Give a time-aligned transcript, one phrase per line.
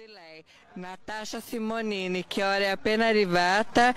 [0.00, 0.42] di lei,
[0.74, 3.92] Natasha Simonini, che ora è appena arrivata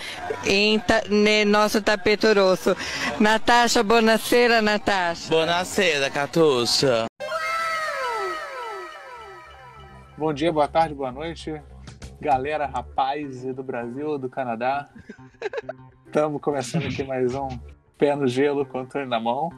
[0.47, 2.75] in ta- nel nostro tappeto rosso.
[3.19, 5.29] Natasha, buonasera Natasha.
[5.29, 7.05] Buonasera, Catuxa.
[10.17, 11.61] Bom dia, boa tarde, boa noite,
[12.19, 14.89] galera, rapaz do Brasil, do Canadá.
[16.05, 17.47] Estamos começando aqui mais um
[17.97, 19.49] Pé no Gelo, controle na mão.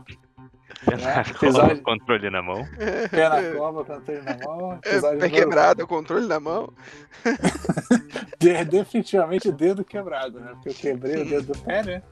[0.84, 1.16] Pé né?
[1.16, 2.66] na cova, controle na mão.
[3.10, 4.80] Pé na cova, controle na mão.
[5.20, 6.74] Pé quebrado, o controle na mão.
[8.40, 10.52] De- definitivamente dedo quebrado, né?
[10.54, 12.04] Porque eu quebrei o dedo do pé, né?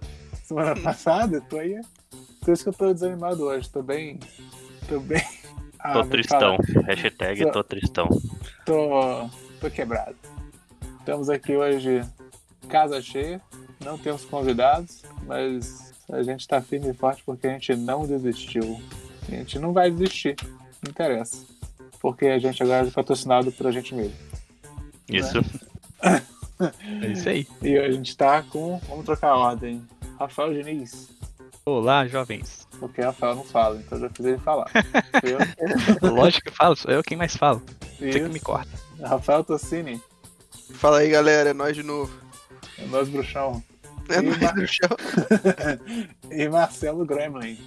[0.44, 1.80] Semana passada, tô aí.
[2.42, 3.70] Por isso que eu tô desanimado hoje.
[3.70, 4.20] Tô bem.
[4.88, 5.22] Tô bem.
[5.86, 6.56] Ah, Tô tristão.
[6.56, 6.86] falar.
[6.86, 8.08] Hashtag Só- tô tristão.
[8.66, 10.16] Tô, tô quebrado.
[11.00, 12.02] Estamos aqui hoje,
[12.70, 13.42] casa cheia.
[13.84, 18.82] Não temos convidados, mas a gente tá firme e forte porque a gente não desistiu.
[19.28, 20.36] A gente não vai desistir.
[20.82, 21.46] Não interessa.
[22.00, 24.16] Porque a gente agora é patrocinado por a gente mesmo.
[25.10, 25.38] Isso.
[27.02, 27.48] É isso aí.
[27.62, 28.78] E a gente tá com.
[28.88, 29.82] Vamos trocar a ordem.
[30.20, 31.10] Rafael Diniz.
[31.66, 32.68] Olá, jovens.
[32.80, 34.70] Porque Rafael não fala, então eu já fiz ele falar.
[35.24, 37.62] Eu, Lógico que eu falo, sou eu quem mais falo.
[37.98, 38.44] Você que me isso.
[38.44, 38.70] corta.
[39.02, 40.02] Rafael Tossini.
[40.74, 42.14] Fala aí, galera, é nós de novo.
[42.78, 43.64] É nós bruxão.
[44.10, 44.90] É E nós Ma- do chão.
[46.32, 47.58] e Marcelo Gremlin.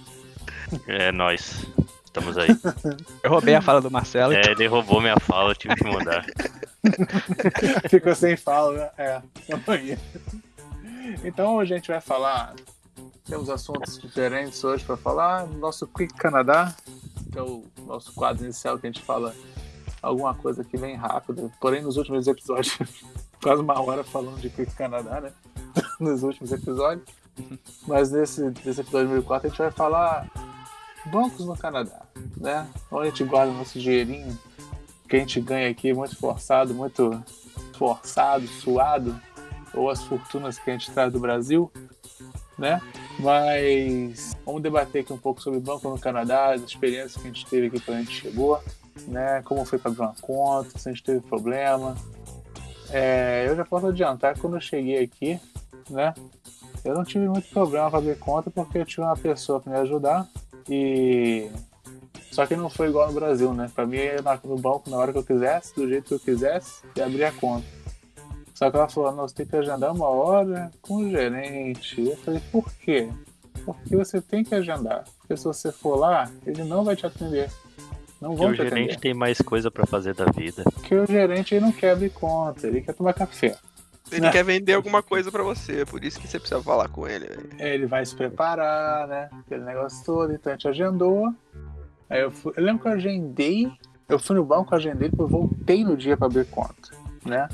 [0.87, 1.65] É nóis.
[2.05, 2.47] Estamos aí.
[3.23, 4.33] Eu roubei a fala do Marcelo.
[4.33, 6.25] É, ele roubou minha fala, eu tive que mudar.
[7.89, 8.89] Ficou sem fala, né?
[8.97, 9.21] É.
[11.23, 12.53] Então hoje a gente vai falar.
[13.25, 15.45] Temos assuntos diferentes hoje para falar.
[15.47, 16.73] Nosso Quick Canadá,
[17.31, 19.35] que é o nosso quadro inicial que a gente fala
[20.01, 21.51] alguma coisa aqui bem rápido.
[21.59, 22.77] Porém, nos últimos episódios,
[23.43, 25.31] quase uma hora falando de Quick Canadá, né?
[25.99, 27.07] Nos últimos episódios.
[27.87, 30.27] Mas nesse, nesse episódio número 4 a gente vai falar
[31.05, 32.01] bancos no Canadá,
[32.35, 32.67] né?
[32.91, 34.37] Onde a gente guarda nosso dinheirinho
[35.07, 37.23] que a gente ganha aqui muito forçado, muito
[37.77, 39.19] forçado, suado,
[39.73, 41.71] ou as fortunas que a gente traz do Brasil,
[42.57, 42.81] né?
[43.19, 47.45] Mas vamos debater aqui um pouco sobre banco no Canadá, as experiências que a gente
[47.45, 48.61] teve aqui quando a gente chegou,
[49.07, 49.41] né?
[49.43, 51.95] Como foi para abrir uma conta, se a gente teve problema.
[52.89, 55.39] É, eu já posso adiantar que quando eu cheguei aqui,
[55.89, 56.13] né?
[56.83, 59.79] Eu não tive muito problema para abrir conta porque eu tinha uma pessoa para me
[59.79, 60.27] ajudar
[60.69, 61.49] e
[62.37, 63.67] só que não foi igual no Brasil, né?
[63.73, 66.19] Pra mim, eu ia no banco na hora que eu quisesse, do jeito que eu
[66.19, 67.65] quisesse, e abrir a conta.
[68.53, 71.99] Só que ela falou, não, você tem que agendar uma hora com o gerente.
[71.99, 73.09] Eu falei, por quê?
[73.65, 75.03] Porque você tem que agendar.
[75.17, 77.49] Porque se você for lá, ele não vai te atender.
[78.21, 78.99] Não vão o te gerente atender.
[78.99, 80.63] tem mais coisa pra fazer da vida.
[80.63, 83.57] Porque o gerente ele não quer abrir conta, ele quer tomar café.
[84.11, 87.27] Ele quer vender alguma coisa pra você, por isso que você precisa falar com ele.
[87.27, 87.49] velho.
[87.59, 89.29] Ele vai se preparar, né?
[89.39, 91.33] Aquele negócio todo, então a gente agendou.
[92.09, 93.71] Aí eu, fui, eu lembro que eu agendei,
[94.07, 96.91] eu fui no banco, agendei, depois voltei no dia para abrir conta,
[97.25, 97.49] né?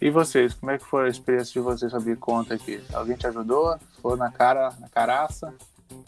[0.00, 2.82] E vocês, como é que foi a experiência de vocês abrir conta aqui?
[2.92, 3.78] Alguém te ajudou?
[4.02, 5.54] Foi na cara, na caraça?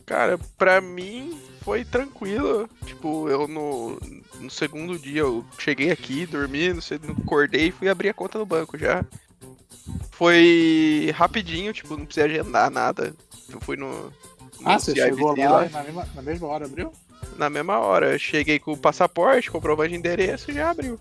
[0.05, 2.69] Cara, pra mim foi tranquilo.
[2.85, 3.99] Tipo, eu no,
[4.41, 8.39] no segundo dia eu cheguei aqui, dormi, não sei, acordei e fui abrir a conta
[8.39, 9.05] no banco já.
[10.19, 13.15] Foi rapidinho, tipo, não precisei agendar nada.
[13.49, 13.89] Eu fui no.
[13.89, 14.13] no
[14.65, 16.93] Ah, você chegou lá, e na mesma, na mesma hora abriu?
[17.37, 18.15] na mesma hora.
[18.15, 20.99] Eu Cheguei com o passaporte, comprovante de endereço e já abriu.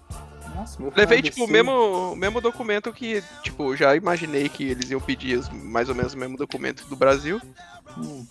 [0.55, 5.41] Nossa, Levei, tipo, o mesmo, mesmo documento que, tipo, já imaginei que eles iam pedir
[5.51, 7.41] mais ou menos o mesmo documento do Brasil.
[7.97, 8.23] Hum,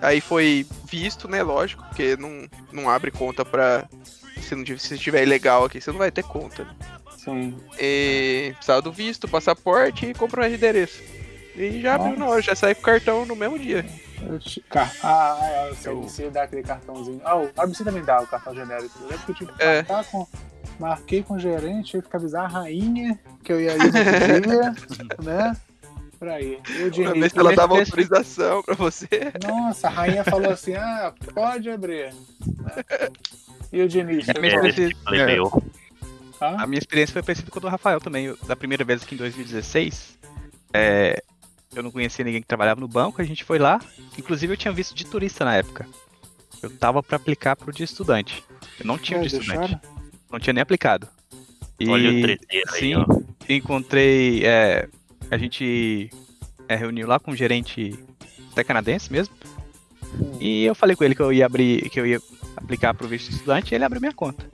[0.00, 1.42] Aí foi visto, né?
[1.42, 3.86] Lógico, porque não, não abre conta pra.
[4.40, 6.66] Se não tiver- se estiver ilegal aqui, você não vai ter conta.
[7.24, 7.56] Sim.
[7.78, 11.02] E precisava do visto, passaporte e comprovante de endereço.
[11.56, 13.84] E já abriu na hora, já saí com o cartão no mesmo dia.
[14.22, 14.38] Eu
[14.70, 17.20] car- Ah, é, o Eu- CNC dá aquele cartãozinho.
[17.24, 18.96] Ah, o ABC também dá o cartão genérico.
[19.02, 19.76] Eu lembro que eu tive que É.
[19.82, 20.26] marcar com.
[20.78, 24.74] Marquei com o gerente, tive que avisar a rainha que eu ia ir no dia,
[25.22, 25.56] né?
[26.18, 26.60] Pra ir.
[26.70, 27.32] E o Pra ver Diniz.
[27.32, 29.08] se ela dava autorização pra você.
[29.44, 32.14] Nossa, a rainha falou assim: ah, pode abrir.
[33.72, 34.26] E o Diniz?
[34.28, 34.38] É
[36.42, 36.56] Hã?
[36.58, 38.26] A minha experiência foi parecida com a do Rafael também.
[38.26, 40.18] Eu- da primeira vez aqui em 2016,
[40.72, 41.22] é,
[41.74, 43.80] eu não conhecia ninguém que trabalhava no banco, a gente foi lá.
[44.18, 45.86] Inclusive eu tinha visto de turista na época.
[46.62, 48.42] Eu tava pra aplicar pro de estudante.
[48.78, 49.58] Eu não tinha o Ai, de estudante.
[49.58, 49.80] deixaram?
[50.30, 51.08] Não tinha nem aplicado.
[51.78, 53.04] E Olha o treteiro aí, sim, ó.
[53.48, 54.44] encontrei.
[54.44, 54.88] é,
[55.30, 56.10] a gente
[56.68, 57.98] é, reuniu lá com um gerente
[58.52, 59.34] até canadense mesmo.
[60.14, 60.38] Hum.
[60.40, 62.20] E eu falei com ele que eu ia abrir, que eu ia
[62.56, 64.44] aplicar pro visto de estudante e ele abriu minha conta.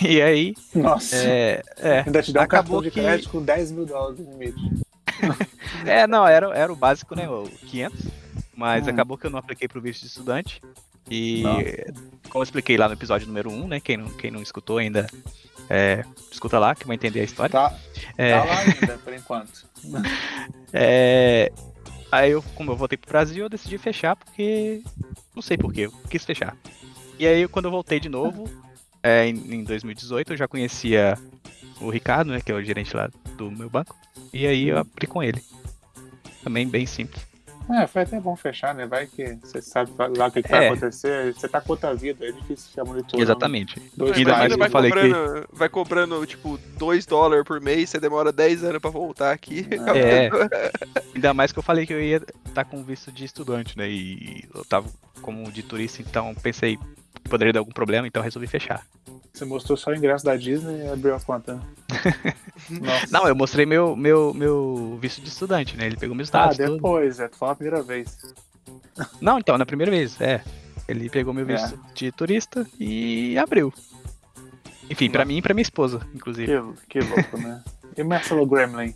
[0.06, 1.16] E aí, Nossa.
[1.16, 4.18] é, é, Ainda te dá um acabou cartão de que- crédito com 10 mil dólares
[4.18, 4.58] de limite.
[5.86, 8.00] é, não, era, era o básico, né, o 500,
[8.54, 8.90] mas Hum.
[8.90, 10.60] acabou que eu não apliquei pro visto de estudante.
[11.10, 12.02] E Nossa.
[12.30, 15.06] como eu expliquei lá no episódio número 1, né, quem não, quem não escutou ainda,
[15.68, 17.50] É, escuta lá que vai entender a história.
[17.50, 17.74] Tá,
[18.16, 19.66] É, tá lá ainda, por enquanto.
[20.72, 21.50] é,
[22.12, 24.82] aí eu, como eu voltei pro Brasil, eu decidi fechar porque.
[25.34, 26.56] Não sei porquê, eu quis fechar.
[27.18, 28.48] E aí quando eu voltei de novo,
[29.06, 31.16] é, em, em 2018, eu já conhecia
[31.80, 32.40] o Ricardo, né?
[32.40, 33.94] Que é o gerente lá do meu banco.
[34.32, 35.42] E aí eu abri com ele.
[36.42, 37.24] Também bem simples.
[37.68, 38.86] É, foi até bom fechar, né?
[38.86, 40.68] Vai que você sabe lá o que, que vai É.
[40.68, 41.34] acontecer.
[41.34, 43.20] Você tá com outra vida, é difícil ficar monitorando.
[43.24, 43.82] Exatamente.
[43.96, 44.96] Dois Ainda mais que vai eu falei que.
[45.00, 49.66] cobrando, vai cobrando, tipo, 2 dólares por mês, você demora 10 anos pra voltar aqui.
[49.96, 50.30] É.
[51.12, 53.88] Ainda mais que eu falei que eu ia estar com visto de estudante, né?
[53.90, 54.88] E eu tava
[55.20, 56.82] como de turista, então pensei que
[57.26, 58.86] poderia dar algum problema, então resolvi fechar.
[59.32, 61.54] Você mostrou só o ingresso da Disney e abriu a conta.
[61.54, 61.60] né?
[62.80, 63.06] Nossa.
[63.10, 65.86] Não, eu mostrei meu, meu, meu visto de estudante, né?
[65.86, 66.56] Ele pegou meus Ah, dados.
[66.56, 66.74] tudo.
[66.74, 67.28] depois, é.
[67.28, 68.16] Tu falou a primeira vez.
[69.20, 70.42] Não, então, na primeira vez, é.
[70.88, 71.52] Ele pegou meu É.
[71.56, 73.72] visto de turista e abriu.
[74.88, 76.46] Enfim, pra mim e pra minha esposa, inclusive.
[76.88, 77.62] Que, que louco, né?
[77.96, 78.94] E Marcelo Gremlin?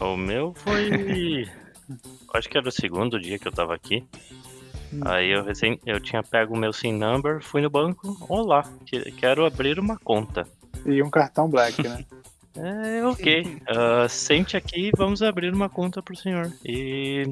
[0.00, 1.48] O meu foi.
[2.34, 4.04] Acho que era o segundo dia que eu tava aqui.
[4.94, 5.00] Hum.
[5.04, 5.80] Aí eu recém.
[5.84, 8.16] Eu tinha pego o meu SIM number, fui no banco.
[8.28, 10.46] Olá, que- quero abrir uma conta.
[10.86, 12.04] E um cartão black, né?
[12.56, 13.58] É, ok.
[13.66, 16.52] Ah, sente aqui e vamos abrir uma conta pro senhor.
[16.64, 17.24] E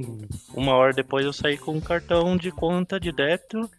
[0.53, 3.71] uma hora depois eu saí com um cartão de conta de débito.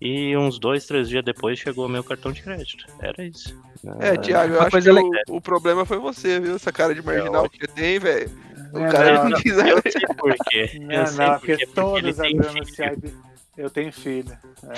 [0.00, 2.86] E uns dois, três dias depois chegou meu cartão de crédito.
[3.00, 3.58] Era isso.
[3.98, 4.90] É, Ah, Thiago, eu Uma acho que
[5.32, 6.54] o, o problema foi você, viu?
[6.54, 8.30] Essa cara de marginal que você tem, velho.
[8.72, 9.92] O É, cara não, não quis Eu abrir.
[9.92, 10.78] sei por quê.
[10.80, 12.66] Não, Eu sei não, porque porque abriram no filho.
[12.66, 13.14] CIB.
[13.56, 14.38] Eu tenho filho.
[14.64, 14.74] É.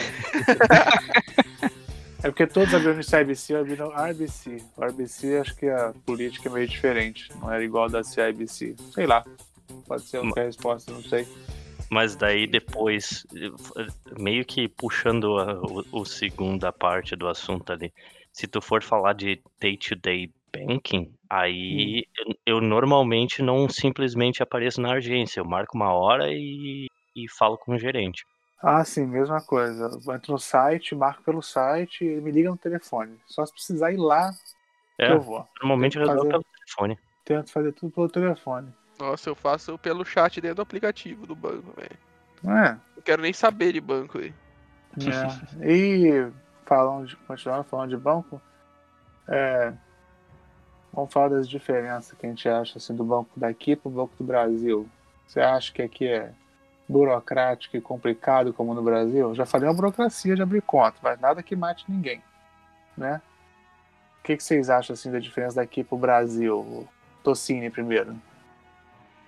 [2.22, 4.62] é porque todos abriram no CIBC, eu abri no RBC.
[4.76, 7.30] O RBC acho que a política é meio diferente.
[7.40, 8.76] Não era igual da CIBC.
[8.92, 9.24] Sei lá.
[9.86, 11.26] Pode ser outra resposta, não sei.
[11.90, 13.26] Mas daí depois,
[14.18, 17.92] meio que puxando a o, o segunda parte do assunto ali,
[18.32, 22.32] se tu for falar de day-to-day banking, aí Hum.
[22.46, 27.56] eu, eu normalmente não simplesmente apareço na agência, eu marco uma hora e, e falo
[27.58, 28.24] com o gerente.
[28.60, 29.88] Ah, sim, mesma coisa.
[30.04, 33.16] Eu entro no site, marco pelo site e me liga no telefone.
[33.26, 34.30] Só se precisar ir lá
[34.98, 35.46] É, eu vou.
[35.60, 36.98] normalmente eu resolvo pelo telefone.
[37.24, 38.72] Tento fazer tudo pelo telefone.
[38.98, 41.96] Nossa, eu faço pelo chat dentro do aplicativo do banco, velho.
[42.42, 42.72] Não é?
[42.96, 44.34] Não quero nem saber de banco aí.
[45.62, 45.68] É.
[45.70, 46.32] E
[46.66, 48.42] falando de, continuando falando de banco,
[49.28, 49.72] é,
[50.92, 54.12] vamos falar das diferenças que a gente acha assim, do banco daqui para o banco
[54.18, 54.88] do Brasil.
[55.26, 56.32] Você acha que aqui é
[56.88, 59.34] burocrático e complicado como no Brasil?
[59.34, 62.22] Já falei uma burocracia de abrir conta, mas nada que mate ninguém,
[62.96, 63.20] né?
[64.20, 66.88] O que, que vocês acham assim da diferença daqui para o Brasil?
[67.22, 68.16] Tocine primeiro.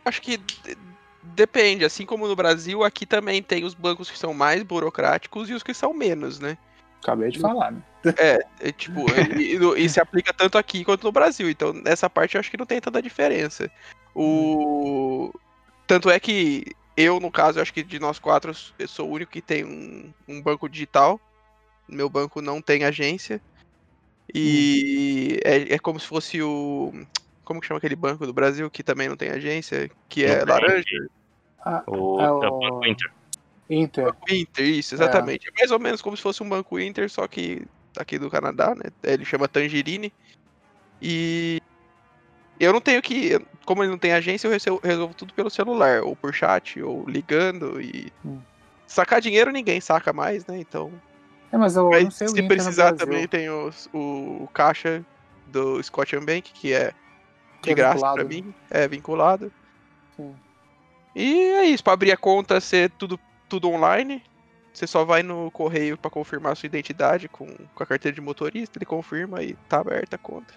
[0.05, 0.77] Acho que de-
[1.23, 5.55] depende, assim como no Brasil, aqui também tem os bancos que são mais burocráticos e
[5.55, 6.57] os que são menos, né?
[7.03, 7.83] Acabei de falar, né?
[8.17, 9.05] É, tipo,
[9.39, 11.49] e, e- e se aplica tanto aqui quanto no Brasil.
[11.51, 13.71] Então, nessa parte eu acho que não tem tanta diferença.
[14.15, 15.33] O
[15.87, 16.65] tanto é que
[16.97, 19.65] eu, no caso, eu acho que de nós quatro, eu sou o único que tem
[19.65, 21.21] um, um banco digital.
[21.89, 23.41] Meu banco não tem agência.
[24.35, 26.93] E é, é como se fosse o.
[27.45, 29.91] Como que chama aquele banco do Brasil que também não tem agência?
[30.09, 30.55] Que é Não tem.
[30.55, 31.09] laranja?
[31.65, 33.11] Ah, O, É é o- o Banco Inter.
[33.71, 34.13] Inter.
[34.29, 35.49] Inter, isso, exatamente.
[35.49, 35.53] É.
[35.57, 37.63] mais ou menos como se fosse um banco Inter, só que
[37.97, 38.91] aqui do Canadá, né?
[39.03, 40.13] Ele chama Tangerine.
[41.01, 41.63] E
[42.59, 43.39] eu não tenho que.
[43.65, 47.09] Como ele não tem agência, eu resolvo, resolvo tudo pelo celular, ou por chat, ou
[47.09, 47.81] ligando.
[47.81, 48.13] E.
[48.25, 48.41] Hum.
[48.87, 50.59] Sacar dinheiro ninguém saca mais, né?
[50.59, 50.93] Então.
[51.53, 55.05] É, mas eu não Mas sei o se precisar também tem os- o, caixa
[55.47, 56.93] do Scotiabank, Bank, que é
[57.63, 58.31] de é graça vinculado, pra né?
[58.31, 58.55] mim.
[58.71, 59.53] É vinculado.
[60.17, 60.35] Sim.
[61.15, 63.19] E é isso, pra abrir a conta ser tudo,
[63.51, 64.23] tudo online.
[64.73, 68.21] Você só vai no correio pra confirmar a sua identidade com, com a carteira de
[68.21, 70.55] motorista, ele confirma e tá aberta a conta.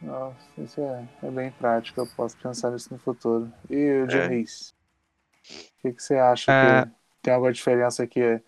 [0.00, 3.52] Nossa, isso é, é bem prático, eu posso pensar nisso no futuro.
[3.68, 4.72] E o Diniz?
[5.50, 6.86] O que, que você acha Ah.
[6.86, 8.40] que tem alguma diferença aqui?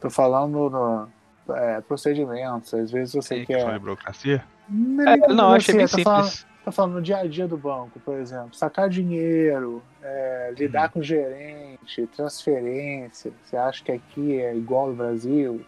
[0.00, 3.78] Tô falando no é, procedimentos, às vezes você Tem questão de quer.
[3.78, 4.44] burocracia?
[4.68, 6.32] Não, É, não, achei bem tô falando,
[6.70, 6.76] simples.
[6.76, 8.54] tô falando no dia a dia do banco, por exemplo.
[8.54, 10.90] Sacar dinheiro, é, lidar Uhum.
[10.90, 13.32] com gerente, transferência.
[13.44, 15.64] Você acha que aqui é igual no Brasil?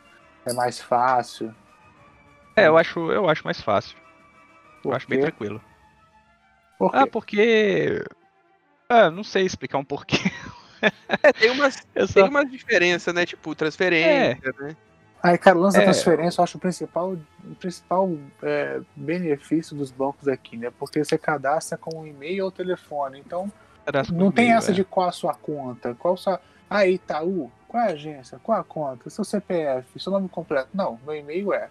[0.47, 1.55] É mais fácil?
[2.57, 3.97] É, eu acho, eu acho mais fácil.
[4.85, 5.27] Eu Por acho bem quê?
[5.27, 5.63] tranquilo.
[6.79, 6.99] Por quê?
[6.99, 8.05] Ah, porque.
[8.89, 10.17] Ah, não sei explicar um porquê.
[11.23, 12.29] É, tem umas, Eu tem só...
[12.29, 13.25] umas diferenças, né?
[13.25, 14.77] Tipo, transferência, né?
[15.23, 15.87] Aí, cara, o lance da É.
[15.87, 18.11] transferência eu acho o principal, o principal
[18.43, 20.73] é, benefício dos bancos aqui, né?
[20.77, 23.21] Porque você cadastra com um e-mail ou telefone.
[23.21, 23.51] Então,
[23.85, 24.75] cadastro não tem essa é.
[24.75, 26.41] de qual a sua conta, qual a sua.
[26.69, 30.71] Ah, Itaú, qual é a agência, qual a conta, seu CPF, seu nome completo.
[30.75, 31.69] Não, meu e-mail é.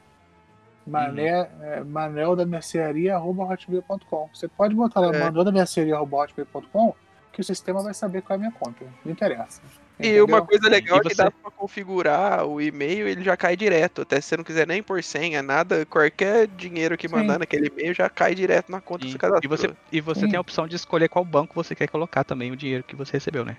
[0.85, 4.29] Mané, é, Manel da mercearia arroba hotmail.com.
[4.33, 5.19] Você pode botar lá É.
[5.19, 6.95] Manel da mercearia arroba hotmail.com
[7.31, 8.85] que o sistema vai saber qual é a minha conta.
[9.05, 9.61] Não interessa.
[10.01, 10.25] E Entendeu?
[10.25, 11.23] uma coisa legal E é que você?
[11.23, 14.01] dá pra configurar o e-mail, ele já cai direto.
[14.01, 17.15] Até se você não quiser nem por senha, nada, qualquer dinheiro que Sim.
[17.15, 19.43] mandar naquele e-mail já cai direto na conta que E, você cadastrou.
[19.43, 20.27] e você, e você Sim.
[20.29, 23.13] tem a opção de escolher qual banco você quer colocar também o dinheiro que você
[23.13, 23.55] recebeu, né?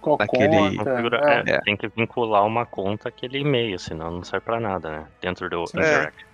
[0.00, 0.90] Qual daquele- conta?
[1.46, 1.50] É.
[1.54, 5.06] é, Tem que vincular uma conta àquele e-mail, senão não serve pra nada, né?
[5.20, 5.78] Dentro do Sim.
[5.78, 6.26] Indirect.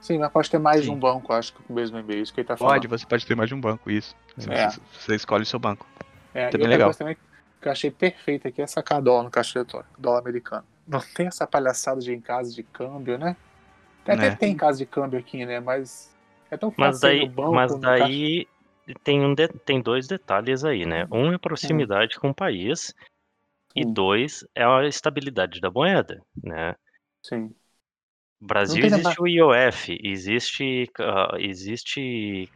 [0.00, 0.94] Sim, mas pode ter mais de Sim.
[0.94, 2.22] um banco, acho que com o mesmo e-mail.
[2.22, 2.74] Isso que ele tá falando.
[2.74, 4.16] Pode, você pode ter mais de um banco, isso.
[4.48, 4.68] É.
[4.70, 5.86] Você, você escolhe o seu banco.
[6.34, 6.88] É, Também e legal.
[6.88, 7.16] coisa também
[7.62, 10.66] que eu achei perfeita aqui é sacar dólar no caixa eletrônico, dólar americano.
[10.86, 13.36] Não tem essa palhaçada de em casa de câmbio, né?
[14.04, 14.38] Até Né.
[14.38, 15.60] tem casa de câmbio aqui, né?
[15.60, 16.10] Mas
[16.50, 18.46] é tão Mas fácil ir daí, banco, mas no caixa- daí
[19.04, 21.06] tem, um de- tem dois detalhes aí, né?
[21.10, 22.92] Um é a proximidade com o país
[23.76, 23.94] e Hum.
[23.94, 26.74] dois é a estabilidade da moeda, né?
[27.22, 27.54] Sim.
[28.42, 32.50] No Brasil existe o IOF, existe, ah, existe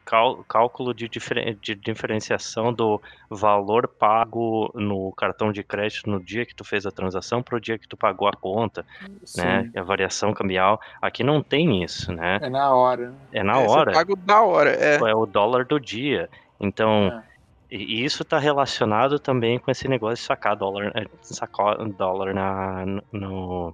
[0.48, 3.00] cálculo de, diferen- de diferenciação do
[3.30, 7.60] valor pago no cartão de crédito no dia que tu fez a transação para o
[7.60, 8.84] dia que tu pagou a conta,
[9.24, 9.42] Sim.
[9.42, 9.70] né?
[9.76, 10.80] A variação cambial.
[11.00, 12.40] Aqui não tem isso, né?
[12.42, 13.10] É na hora.
[13.10, 13.16] né?
[13.34, 13.92] É na É, hora.
[13.92, 14.96] Paga na hora, é.
[14.96, 16.28] é o dólar do dia.
[16.58, 17.22] Então,
[17.70, 17.76] É.
[17.76, 22.84] e isso está relacionado também com esse negócio de sacar dólar, eh, sacar dólar na,
[23.12, 23.72] no,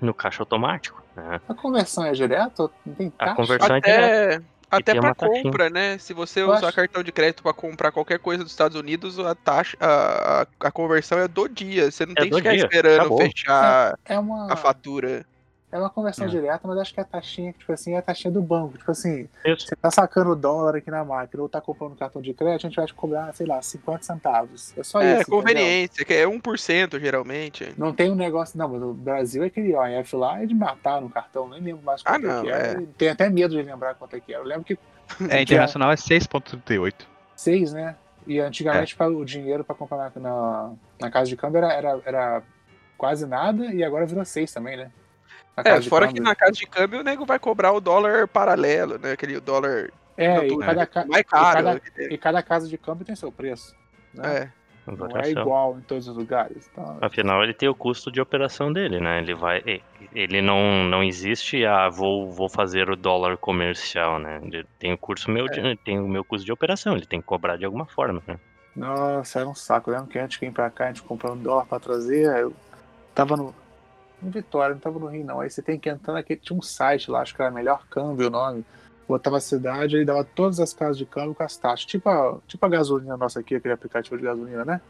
[0.00, 1.02] no caixa automático.
[1.16, 1.40] Né?
[1.48, 2.70] A conversão é direta?
[2.96, 3.34] Tem A taxa?
[3.36, 4.44] conversão é direta.
[4.70, 5.42] Até, até tem pra uma taxinha.
[5.42, 5.98] compra, né?
[5.98, 9.18] Se você Eu usar acho- cartão de crédito pra comprar qualquer coisa dos Estados Unidos,
[9.18, 11.90] a taxa, a, a, a conversão é do dia.
[11.90, 13.18] Você não É tem que ficar dia, esperando acabou.
[13.18, 15.26] fechar É uma, a fatura.
[15.72, 16.28] É uma conversão É.
[16.28, 18.76] direta, mas acho que a taxinha, tipo assim, é a taxinha do banco.
[18.76, 19.66] Tipo assim, Isso.
[19.68, 22.76] você tá sacando dólar aqui na máquina ou tá comprando cartão de crédito, a gente
[22.76, 24.76] vai te cobrar, sei lá, 50 centavos.
[24.76, 25.20] É só É, isso.
[25.22, 25.38] entendeu?
[25.38, 27.72] conveniência, que é 1% geralmente.
[27.78, 28.58] Não tem um negócio.
[28.58, 31.84] Não, mas o Brasil é aquele OF lá é de matar no cartão, nem lembro
[31.84, 32.52] mais quanto Ah, é não, que é.
[32.54, 32.82] era.
[32.98, 34.42] Tenho até medo de lembrar quanto é que era.
[34.42, 34.78] Eu lembro que
[35.28, 37.06] É, internacional é 6,38.
[37.36, 37.96] seis, né?
[38.26, 42.00] E antigamente pra- o dinheiro para comprar na, na, na casa de câmbio era, era,
[42.04, 42.42] era
[42.98, 44.90] quase nada e agora virou seis também, né?
[45.64, 49.12] É, fora que na casa de câmbio o nego vai cobrar o dólar paralelo, né?
[49.12, 51.56] Aquele dólar É, e cada, ca- mais e caro.
[51.56, 53.74] cada- e cada casa de câmbio tem seu preço.
[54.14, 54.38] Né?
[54.56, 54.60] É.
[54.86, 56.68] Não é igual em todos os lugares.
[56.72, 59.18] Então, Afinal, ele tem o custo de operação dele, né?
[59.18, 64.40] Ele vai, e- ele não, não existe a vou, vou fazer o dólar comercial, né?
[64.42, 67.26] Ele tem o curso meu, de- tem o meu custo de operação, ele tem que
[67.26, 68.36] cobrar de alguma forma, né?
[68.74, 69.90] Nossa, era um saco.
[69.90, 72.28] Eu lembro que antes de vir pra cá, a gente comprou um dólar pra trazer.
[72.30, 72.52] aí Eu
[73.14, 73.54] tava no.
[74.22, 75.40] Em Vitória, não tava no Rio, não.
[75.40, 76.40] Aí você tem que entrar naquele.
[76.40, 78.64] Tinha um site lá, acho que era Melhor Câmbio o nome.
[79.08, 81.84] Botava a cidade e dava todas as casas de câmbio com as taxas.
[81.84, 84.80] Tipo a, tipo a gasolina nossa aqui, aquele aplicativo de gasolina, né?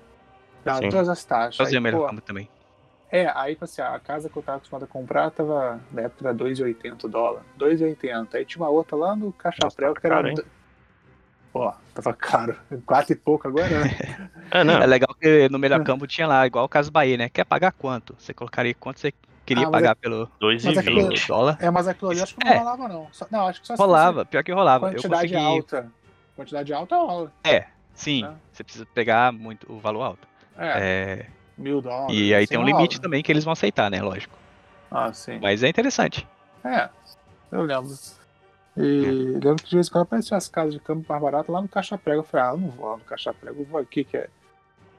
[0.65, 0.91] Dava Sim.
[0.91, 1.57] todas as taxas.
[1.57, 2.49] Fazia Aí, melhor pô, câmbio também.
[3.11, 5.81] É, aí tipo assim, a casa que eu tava acostumado a comprar tava.
[5.91, 7.43] Na época era 2,80 o dólar.
[7.59, 8.35] 2,80.
[8.35, 10.29] Aí tinha uma outra lá no Caixa Prel tá que era.
[10.29, 10.37] hein?
[11.53, 12.57] Pô, tava caro.
[12.87, 13.91] Quatro e pouco agora, né?
[14.51, 14.75] Ah, não.
[14.81, 17.29] É legal que no melhor campo tinha lá, igual o Caso Bahia, né?
[17.29, 18.15] Quer pagar quanto?
[18.19, 19.13] Você colocaria quanto você
[19.45, 21.27] queria Ah, pagar pelo Dois e Mas é que- vinte.
[21.27, 21.59] dólar.
[21.61, 22.59] É, mas aquilo ali acho que não É.
[22.59, 23.09] rolava, não.
[23.13, 24.87] Só- não, acho que só Rolava, pior que rolava.
[24.93, 25.37] Eu Quantidade consegui.
[25.37, 25.93] alta.
[26.37, 27.33] Quantidade alta rola.
[27.95, 28.35] Sim, né?
[28.53, 30.29] você precisa pegar muito o valor alto.
[30.57, 31.27] É, É,
[31.59, 32.17] mil dólares.
[32.17, 32.77] e aí assim, tem um rola.
[32.77, 34.01] limite também que eles vão aceitar, né?
[34.01, 34.39] Lógico.
[34.91, 35.39] Ah, sim.
[35.43, 36.27] Mas é interessante.
[36.65, 36.89] É,
[37.51, 37.91] eu lembro.
[38.77, 41.61] E lembro que de vez em quando apareciam as casas de câmbio mais baratas lá
[41.61, 42.21] no Caixa Prego.
[42.21, 44.29] Eu falei, ah, eu não vou lá no Caixa Prego, eu vou aqui que é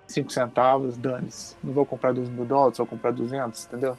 [0.08, 1.56] 5 centavos, dane-se.
[1.64, 3.98] Não vou comprar 2 mil dólares, vou comprar 200, entendeu?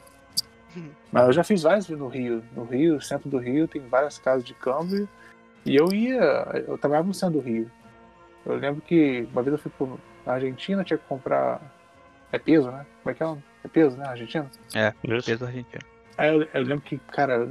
[1.11, 2.45] Mas eu já fiz várias no Rio.
[2.55, 5.09] No Rio, centro do Rio, tem várias casas de câmbio.
[5.65, 7.71] E eu ia, eu trabalhava no centro do Rio.
[8.45, 9.71] Eu lembro que uma vez eu fui
[10.25, 11.61] pra Argentina, tinha que comprar.
[12.31, 12.85] É peso, né?
[13.03, 13.37] Como é que é?
[13.65, 14.07] É peso, né?
[14.07, 14.51] Argentina?
[15.05, 15.27] Isso.
[15.27, 15.83] Peso argentino.
[16.17, 17.49] Aí eu, eu lembro que, cara,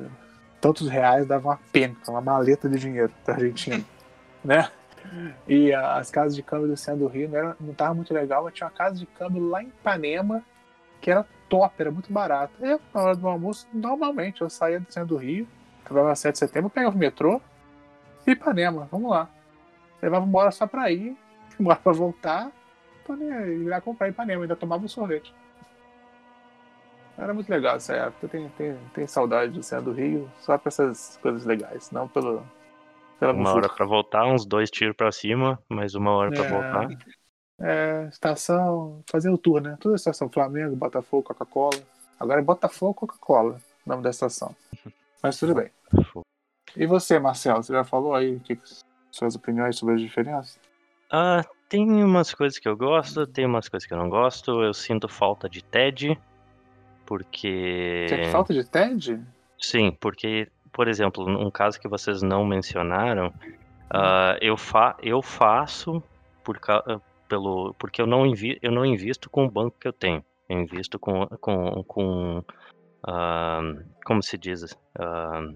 [0.61, 3.83] tantos reais davam uma penca, uma maleta de dinheiro pra Argentina,
[4.45, 4.69] né?
[5.47, 8.43] E as casas de câmbio do centro do Rio não, era, não tava muito legal,
[8.43, 10.43] mas tinha uma casa de câmbio lá em Ipanema
[11.01, 12.53] que era top, era muito barato.
[12.63, 15.47] Eu, na hora do almoço, normalmente, eu saía do centro do Rio,
[15.83, 17.41] trabalhava 7 de setembro, pegava o metrô
[18.25, 19.27] e Ipanema, vamos lá.
[20.01, 21.17] Levava uma hora só pra ir,
[21.59, 22.51] uma hora pra voltar,
[23.09, 25.33] aí, ir lá comprar em Ipanema, ainda tomava um sorvete.
[27.17, 28.27] Era muito legal essa época.
[28.27, 32.43] Tem, tem, tem saudade do centro do Rio só pra essas coisas legais, não pelo,
[33.19, 36.49] pela Uma hora pra voltar, uns dois tiros pra cima, mais uma hora pra É.
[36.49, 36.87] voltar.
[37.59, 39.77] É, estação, fazer o tour, né?
[39.79, 41.79] Toda estação, Flamengo, Botafogo, Coca-Cola.
[42.19, 44.55] Agora é Botafogo, Coca-Cola, o nome da estação.
[45.21, 45.69] Mas tudo bem.
[46.75, 48.59] E você, Marcelo, você já falou aí que,
[49.11, 50.59] suas opiniões sobre as diferenças?
[51.11, 54.63] Ah, tem umas coisas que eu gosto, tem umas coisas que eu não gosto.
[54.63, 56.19] Eu sinto falta de TED,
[57.11, 58.05] porque.
[58.07, 59.19] Tem falta de TED?
[59.59, 63.33] Sim, porque por exemplo, um caso que vocês não mencionaram,
[63.89, 66.01] ah, eu, fa eu faço
[66.41, 69.89] por, ca- ah, pelo, porque eu não, invi eu não invisto com o banco que
[69.89, 70.23] eu tenho.
[70.47, 72.41] Eu invisto com, com, com
[73.05, 73.61] ah,
[74.05, 74.73] como se diz?
[74.97, 75.49] Ah,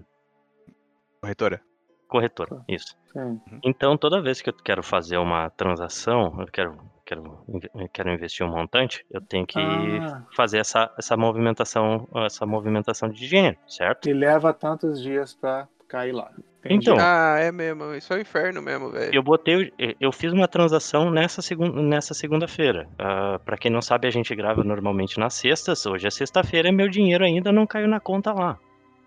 [1.22, 1.62] Corretora.
[2.06, 2.94] corretora, isso.
[3.14, 3.40] Sim.
[3.64, 7.38] Então, toda vez que eu quero fazer uma transação, eu quero, quero,
[7.74, 10.22] eu quero investir um montante, eu tenho que Ah.
[10.34, 14.08] fazer essa, essa movimentação, essa movimentação de dinheiro, certo?
[14.08, 16.30] E leva tantos dias pra cair lá.
[16.64, 16.90] Entendi.
[16.90, 17.94] Então, Ah, é mesmo.
[17.94, 19.14] Isso é um inferno mesmo, velho.
[19.14, 22.88] Eu botei, eu- eu fiz uma transação nessa segunda, nessa segunda-feira.
[22.98, 25.86] Ah, Pra quem não sabe, a gente grava normalmente nas sextas.
[25.86, 28.58] Hoje é sexta-feira e meu dinheiro ainda não caiu na conta lá.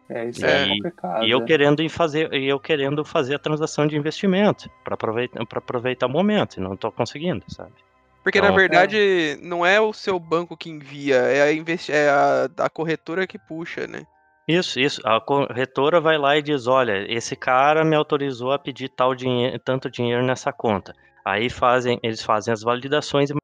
[0.09, 1.23] É, isso é, E- complicado.
[1.25, 1.45] E eu né?
[1.45, 6.09] querendo fazer, e eu querendo fazer a transação de investimento para aproveitar, para aproveitar o
[6.09, 7.73] momento e não tô conseguindo, sabe?
[8.23, 12.49] Porque na verdade não é o seu banco que envia, é a, investi é a,
[12.57, 14.05] a corretora que puxa, né?
[14.47, 15.01] Isso, isso.
[15.05, 19.59] A corretora vai lá e diz: olha, esse cara me autorizou a pedir tal dinheiro,
[19.59, 20.93] tanto dinheiro nessa conta.
[21.23, 23.41] Aí fazem, eles fazem as validações e mais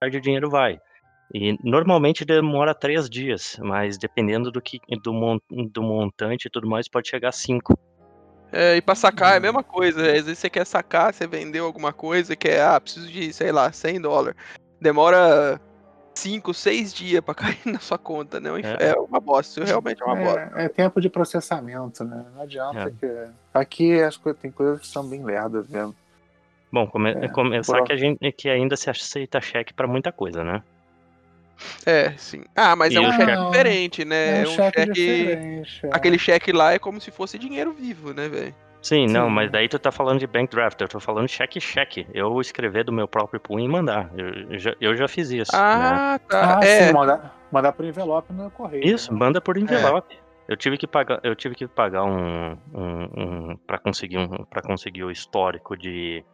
[0.00, 0.78] tarde o dinheiro vai.
[1.34, 5.38] E normalmente demora três dias, mas dependendo do que do, mon-
[5.70, 7.74] do montante e tudo mais, pode chegar a cinco.
[8.52, 9.42] É, e pra sacar é a Hum.
[9.42, 10.00] mesma coisa.
[10.02, 13.72] Às vezes você quer sacar, você vendeu alguma coisa, quer, ah, preciso de, sei lá,
[13.72, 14.38] 100 dólares.
[14.80, 15.58] Demora
[16.14, 18.50] 5, 6 dias pra cair na sua conta, né?
[18.78, 18.90] É.
[18.90, 20.52] É, uma bosta, isso realmente é uma bosta.
[20.56, 22.24] É, é tempo de processamento, né?
[22.34, 22.90] Não adianta É.
[22.90, 23.28] que.
[23.54, 25.94] Aqui as coisas, tem coisas que são bem lerdas mesmo.
[26.70, 30.42] Bom, come- É, começar que a gente que ainda se aceita cheque para muita coisa,
[30.42, 30.62] né?
[31.86, 32.42] É, sim.
[32.56, 34.42] Ah, mas é um E- cheque Não, diferente, né?
[34.42, 35.86] É um cheque, diferente.
[35.86, 35.90] é.
[35.92, 38.54] Aquele cheque lá é como se fosse dinheiro vivo, né, velho?
[38.82, 39.34] Sim, não, Sim.
[39.34, 42.04] mas daí tu tá falando de bank draft, eu tô falando cheque-cheque.
[42.12, 44.10] Eu escrever do meu próprio punho e mandar.
[44.16, 45.52] Eu, eu já, eu já fiz isso.
[45.52, 45.58] né?
[45.62, 46.58] Ah, tá.
[46.58, 46.86] Ah, é.
[46.88, 48.84] sim, mandar, mandar por envelope no correio.
[48.84, 49.18] Isso, né?
[49.20, 50.18] manda por envelope.
[50.48, 53.08] Eu tive que pagar, eu tive que pagar um, um,
[53.52, 56.24] um para conseguir um, para conseguir o histórico de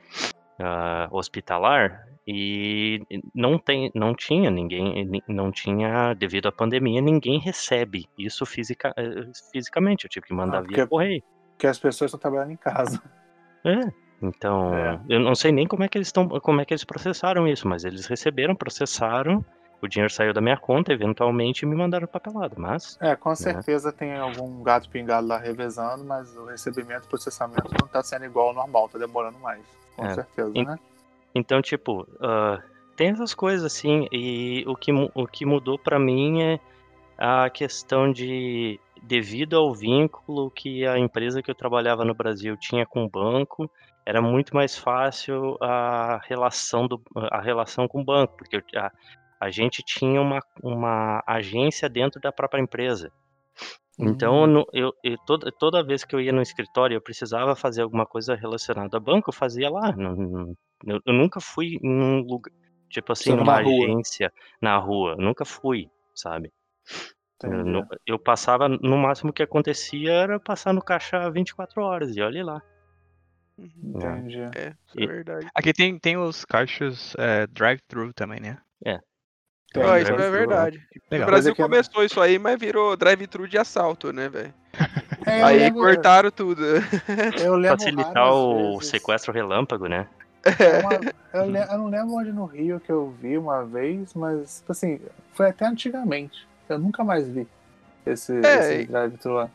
[0.59, 3.01] ah, hospitalar e
[3.35, 8.93] não tem, não tinha ninguém, ni- não tinha devido à pandemia ninguém recebe isso fisica,
[8.99, 10.05] eh, fisicamente.
[10.05, 11.23] Eu tive que mandar Ah, via porque- correio.
[11.53, 13.01] Porque as pessoas estão trabalhando em casa.
[13.65, 13.91] É.
[14.23, 15.01] Então, É.
[15.09, 17.67] eu não sei nem como é que eles estão, como é que eles processaram isso,
[17.67, 19.45] mas eles receberam, processaram,
[19.83, 24.17] o dinheiro saiu da minha conta, eventualmente me mandaram papelada, mas É, com certeza tem
[24.17, 28.55] algum gato pingado lá revezando, mas o recebimento e processamento não tá sendo igual ao
[28.55, 29.61] normal, tá demorando mais.
[29.97, 30.15] Com É.
[30.15, 30.79] certeza, né?
[31.35, 32.63] Então, tipo, ah,
[32.97, 36.61] tem essas coisas assim, e o que, o que mudou pra mim é
[37.17, 42.87] a questão de, devido ao vínculo que a empresa que eu trabalhava no Brasil tinha
[42.87, 43.71] com o banco,
[44.05, 48.91] era muito mais fácil a relação, do, a relação com o banco, porque a,
[49.41, 53.13] a gente tinha uma, uma agência dentro da própria empresa.
[53.99, 54.47] Então, Hum.
[54.47, 58.07] no- eu, eu- toda, toda vez que eu ia no escritório, eu precisava fazer alguma
[58.07, 59.91] coisa relacionada a banco, eu fazia lá.
[59.97, 60.55] Não- não-
[60.87, 62.53] eu, eu nunca fui em um lugar,
[62.89, 63.87] tipo assim, numa numa rua.
[63.87, 64.33] agência
[64.63, 65.17] na rua.
[65.17, 66.53] Nunca fui, sabe?
[67.43, 67.87] Eu, Entendi.
[68.07, 72.63] eu passava, no máximo que acontecia era passar no caixa 24 horas, e olha lá.
[73.57, 73.71] Uhum.
[73.97, 74.39] Entendi.
[74.57, 75.49] É, isso E- é verdade.
[75.55, 78.59] Aqui tem, tem os caixas é, drive-thru também, né?
[79.73, 80.25] Tem, Ó, isso tem.
[80.25, 80.83] é verdade.
[81.11, 81.27] Legal.
[81.27, 84.55] No Brasil que é- começou isso aí, mas virou drive-thru de assalto, né, velho?
[85.27, 86.63] É, eu Aí lembro- cortaram tudo.
[87.43, 88.89] Eu lembro Facilitar o vezes.
[88.89, 90.07] sequestro relâmpago, né?
[90.45, 91.13] É uma-
[91.45, 94.73] eu, le- eu não lembro onde no Rio que eu vi uma vez, mas tipo
[94.73, 95.01] assim,
[95.35, 96.47] foi até antigamente.
[96.69, 97.47] Eu nunca mais vi
[98.07, 99.51] esse, É, esse drive-thru lá.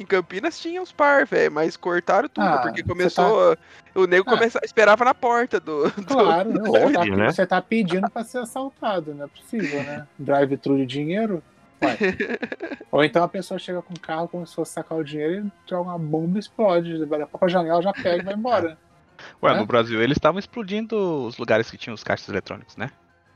[0.00, 3.56] Em Campinas tinha os par, velho, mas cortaram tudo, Ah, porque começou.
[3.94, 4.32] O nego Ah.
[4.34, 4.60] começa...
[4.64, 5.84] esperava na porta do.
[5.90, 6.60] do- Claro, né?
[6.60, 7.32] você, tá, né?
[7.32, 10.06] você tá pedindo pra ser assaltado, não é possível, né?
[10.18, 11.42] Drive-thru de dinheiro?
[12.90, 15.70] Ou então a pessoa chega com o carro como se fosse sacar o dinheiro e
[15.70, 17.04] joga uma bomba e explode.
[17.04, 18.76] Vai pra janela, já pega e vai embora.
[19.42, 19.56] Ué, É?
[19.56, 22.90] no Brasil eles estavam explodindo os lugares que tinham os caixas eletrônicos, né?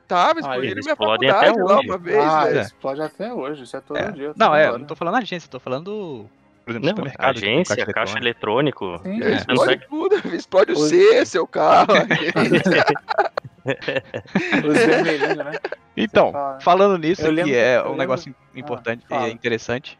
[0.08, 1.88] Tava Ah, explodindo eles minha explodem faculdade até lá hoje.
[1.88, 2.58] uma vez, ah, velho.
[2.58, 2.62] é.
[2.62, 4.10] explode até hoje, isso é todo É.
[4.12, 4.32] dia.
[4.36, 4.78] Não, é, hora.
[4.78, 6.26] não tô falando agência, tô falando,
[6.64, 8.84] por exemplo, Não, que agência, caixa eletrônico.
[8.84, 9.00] eletrônico.
[9.02, 9.44] Sim, É, É.
[9.44, 11.88] Tanto é Explode tudo, explode o C, seu carro.
[13.64, 15.52] Os vermelhinhos, né?
[15.94, 16.58] Então, fala.
[16.60, 19.28] falando nisso, lembro- é eu um lembro- negócio importante fala.
[19.28, 19.98] e interessante.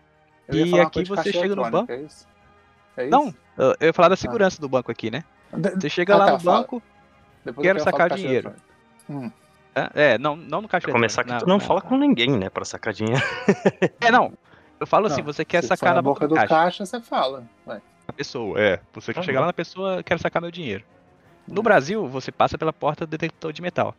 [0.49, 2.27] Eu ia E aqui você caixa chega no banco- É isso?
[2.97, 3.11] É isso?
[3.11, 5.23] Não, eu ia falar da segurança do banco aqui, né?
[5.79, 6.57] Você chega Ah, lá tá, no fala.
[6.61, 6.83] banco,
[7.45, 8.55] depois quero sacar caixa dinheiro.
[9.09, 9.31] Hum.
[9.75, 11.99] é, é, não, não no caixa Pra começar que eletrônico, tu não na- fala com
[11.99, 13.23] ninguém, né, pra sacar dinheiro.
[14.01, 14.33] É, não.
[14.83, 16.49] Eu falo assim, Não, você quer sacar na boca do caixa.
[16.49, 17.45] caixa, você fala.
[17.69, 17.81] Ué.
[18.09, 18.81] A pessoa, é.
[18.93, 19.27] Você quer Aham.
[19.27, 20.85] chegar lá na pessoa, quero sacar meu dinheiro.
[21.47, 21.63] No Hum.
[21.63, 23.95] Brasil, você passa pela porta do detector de metal,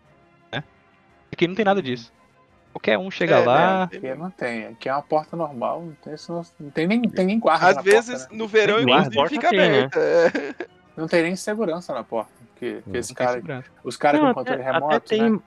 [0.51, 0.61] né?
[1.31, 2.11] Aqui não tem nada disso.
[2.73, 3.83] Qualquer um chega É, lá.
[3.83, 4.65] Aqui não tem.
[4.65, 6.15] Aqui é uma porta normal, não tem,
[6.59, 8.37] não tem, nem, tem nem guarda Às na vezes, porta, né?
[8.37, 9.67] no verão, inclusive, fica né?
[9.79, 9.99] aberta.
[9.99, 10.55] é.
[10.97, 12.31] Não tem nem segurança na porta.
[12.63, 15.39] Porque, porque esse não tem cara, os caras com controle até, remoto, até tem, né?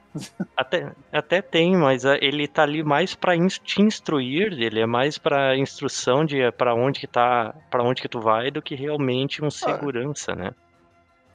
[0.57, 4.87] até, até tem, mas ah, ele tá ali mais pra ins- te instruir, ele é
[4.87, 8.75] mais pra instrução de para onde que tá, para onde que tu vai do que
[8.75, 10.51] realmente um segurança, né?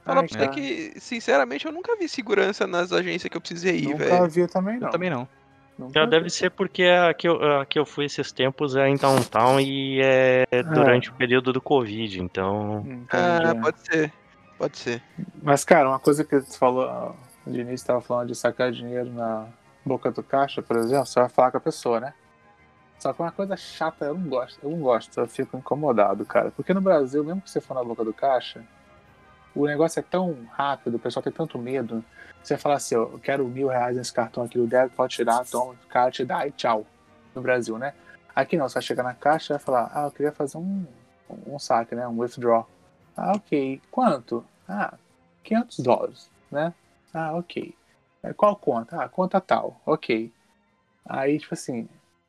[0.04, 3.40] Falar Ai, pra você cara, que, sinceramente, eu nunca vi segurança nas agências que eu
[3.40, 4.28] precisei ir, Nunca velho.
[4.28, 4.88] vi também, não.
[4.88, 5.28] Eu também não.
[5.78, 8.88] Nunca Já deve ser porque a que, eu, a que eu fui esses tempos é
[8.88, 12.86] em Downtown e é durante o período do Covid, então.
[13.10, 14.12] Ah, pode ser.
[14.62, 15.02] Pode ser.
[15.42, 19.48] Mas, cara, uma coisa que você falou, o Diniz estava falando de sacar dinheiro na
[19.84, 22.14] boca do caixa, por exemplo, você vai falar com a pessoa, né?
[23.00, 26.52] Só que uma coisa chata, eu não gosto, eu não gosto, eu fico incomodado, cara.
[26.52, 28.62] Porque no Brasil, mesmo que você for na boca do caixa,
[29.52, 32.04] o negócio é tão rápido, o pessoal tem tanto medo.
[32.40, 35.44] Você fala assim, ó, eu quero mil reais nesse cartão aqui, o débito pode tirar,
[35.44, 36.86] toma, o cara te dá e tchau.
[37.34, 37.94] No Brasil, né?
[38.32, 40.86] Aqui não, você vai chegar na caixa e vai falar, ah, eu queria fazer um,
[41.48, 42.06] um saque, né?
[42.06, 42.64] Um withdraw.
[43.16, 43.82] Ah, ok.
[43.90, 44.51] Quanto?
[44.72, 44.96] Ah,
[45.44, 46.72] 500 dólares, né?
[47.12, 47.74] Ah, ok.
[48.22, 49.02] É, Qual conta?
[49.02, 49.78] Ah, conta tal.
[49.84, 50.32] Ok.
[51.04, 51.88] Aí, tipo assim,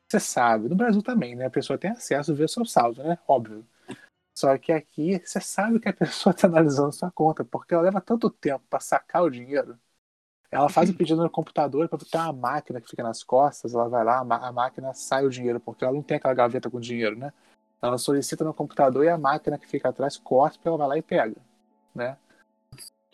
[0.09, 1.45] você sabe, no Brasil também, né?
[1.45, 3.17] A pessoa tem acesso a ver seu saldo, né?
[3.27, 3.65] Óbvio.
[4.37, 8.01] Só que aqui, você sabe que a pessoa tá analisando sua conta, porque ela leva
[8.01, 9.79] tanto tempo para sacar o dinheiro.
[10.51, 13.89] Ela faz o pedido no computador para ter uma máquina que fica nas costas, ela
[13.89, 17.17] vai lá, a máquina sai o dinheiro, porque ela não tem aquela gaveta com dinheiro,
[17.17, 17.33] né?
[17.81, 21.01] Ela solicita no computador e a máquina que fica atrás corta, ela vai lá e
[21.01, 21.35] pega,
[21.95, 22.17] né?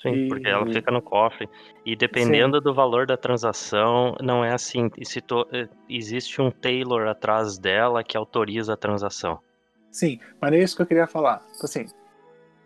[0.02, 1.50] Sim, E- porque ela fica no cofre.
[1.86, 4.90] E dependendo do valor da transação, não é assim.
[5.04, 9.40] Se to- eh, existe um tailor atrás dela que autoriza a transação.
[9.92, 11.40] Sim, mas é isso que eu queria falar.
[11.54, 11.88] Tipo assim,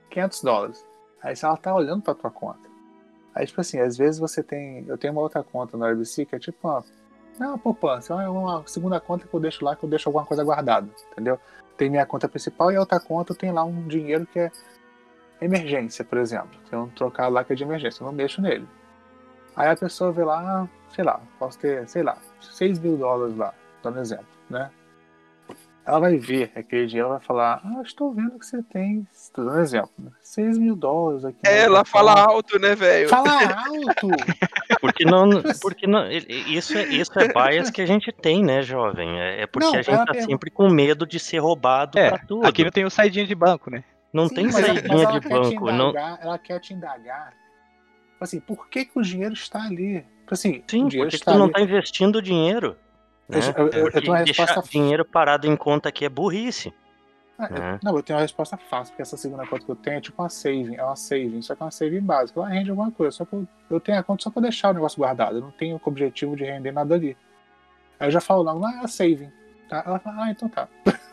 [0.10, 0.86] 500 dólares.
[1.22, 2.60] Aí ela tá olhando pra tua conta.
[3.34, 4.86] Aí, tipo assim, às vezes você tem.
[4.88, 6.84] Eu tenho uma outra conta no RBC que é tipo uma.
[7.40, 10.08] Não é uma poupança, é uma segunda conta que eu deixo lá, que eu deixo
[10.08, 11.40] alguma coisa guardada, entendeu?
[11.76, 14.52] Tem minha conta principal e a outra conta tenho lá um dinheiro que é
[15.44, 16.50] emergência, por exemplo.
[16.70, 18.68] Tem um trocado lá que é de emergência, eu não mexo nele.
[19.56, 23.54] Aí a pessoa vê lá, sei lá, posso ter, sei lá, 6 mil dólares lá,
[23.84, 24.70] dando exemplo, né?
[25.86, 29.44] Ela vai ver aquele dinheiro e vai falar, ah, estou vendo que você tem, estou
[29.44, 30.12] dando exemplo, né?
[30.22, 31.40] 6 mil dólares aqui.
[31.46, 33.10] É, ela fala conta." alto, né, velho?
[33.10, 33.30] Fala
[33.68, 34.08] alto!
[34.80, 35.30] Porque não,
[35.62, 39.20] porque não, isso é, isso é bias que a gente tem, né, jovem?
[39.20, 42.00] É, é porque Não, a gente ela tá pergunta- sempre com medo de ser roubado
[42.00, 42.48] É, pra tudo.
[42.48, 43.84] Aqui não tem o saidinha de banco, né?
[44.14, 45.66] Não Sim, tem ela de banco.
[45.72, 45.90] Não...
[45.90, 47.34] indagar- Ela quer te indagar.
[48.22, 50.02] Assim, por que, que o dinheiro está ali?
[50.20, 51.54] Tipo Assim, Sim, o porque que está tu não ali.
[51.54, 52.78] tá investindo dinheiro.
[53.28, 53.40] Né?
[53.58, 56.74] Eu- eu- eu tenho uma resposta- dinheiro parado em conta aqui é burrice.
[57.38, 57.80] Ah, eu- né?
[57.84, 60.22] Não, eu tenho uma resposta fácil, porque essa segunda conta que eu tenho é tipo
[60.22, 62.40] uma saving, é uma saving, só que é uma saving básica.
[62.40, 64.74] Ela rende alguma coisa, só que eu, eu tenho a conta só pra deixar o
[64.74, 65.38] negócio guardado.
[65.38, 67.18] Eu não tenho o objetivo de render nada ali.
[68.00, 69.32] Aí eu já falo logo, ah, é a saving.
[69.68, 69.84] Tá?
[69.86, 70.68] Ela fala, ah, então tá.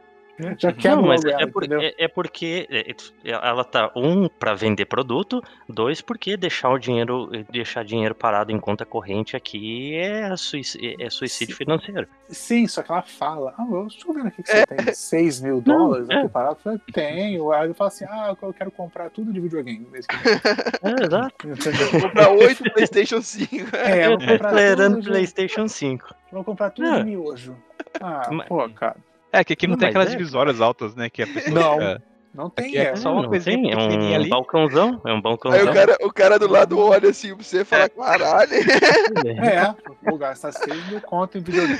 [0.59, 4.55] já quero Não, mas é, por- é- é porque é- é- ela tá um para
[4.55, 10.35] vender produto, dois porque deixar o dinheiro deixar dinheiro parado em conta corrente aqui é,
[10.37, 12.07] suic- é suicídio financeiro.
[12.29, 15.61] Sim, só que ela fala, ah, eu estou vendo aqui que você tem 6 mil
[15.61, 16.14] dólares é.
[16.14, 16.57] aqui parado.
[16.57, 17.53] Eu falei, tenho.
[17.53, 19.87] Aí eu falo assim, ah, eu quero comprar tudo de videogame.
[19.90, 20.33] mês que vem.
[20.35, 22.00] É, exato.
[22.00, 23.70] Comprar oito PlayStation 5.
[23.76, 26.14] É, eu vou comprar tudo PlayStation 5.
[26.33, 26.98] vou comprar tudo Não.
[26.98, 27.57] de miojo.
[28.00, 28.96] Ah, Mas- pô, cara.
[29.32, 30.16] É, que aqui não, Não, tem aquelas é.
[30.16, 31.08] divisórias altas, né?
[31.10, 31.72] Que a pessoa Não.
[31.74, 32.96] fica- Não tem Aqui é erro.
[32.96, 34.28] só uma não coisinha tem, é um ali.
[34.28, 35.68] balcãozão, é um Aí balcãozão.
[35.70, 38.50] o cara, o cara do lado olha assim pra você e fala, caralho.
[39.42, 39.74] É,
[40.08, 41.78] vou gastar 6 mil conto em videogame.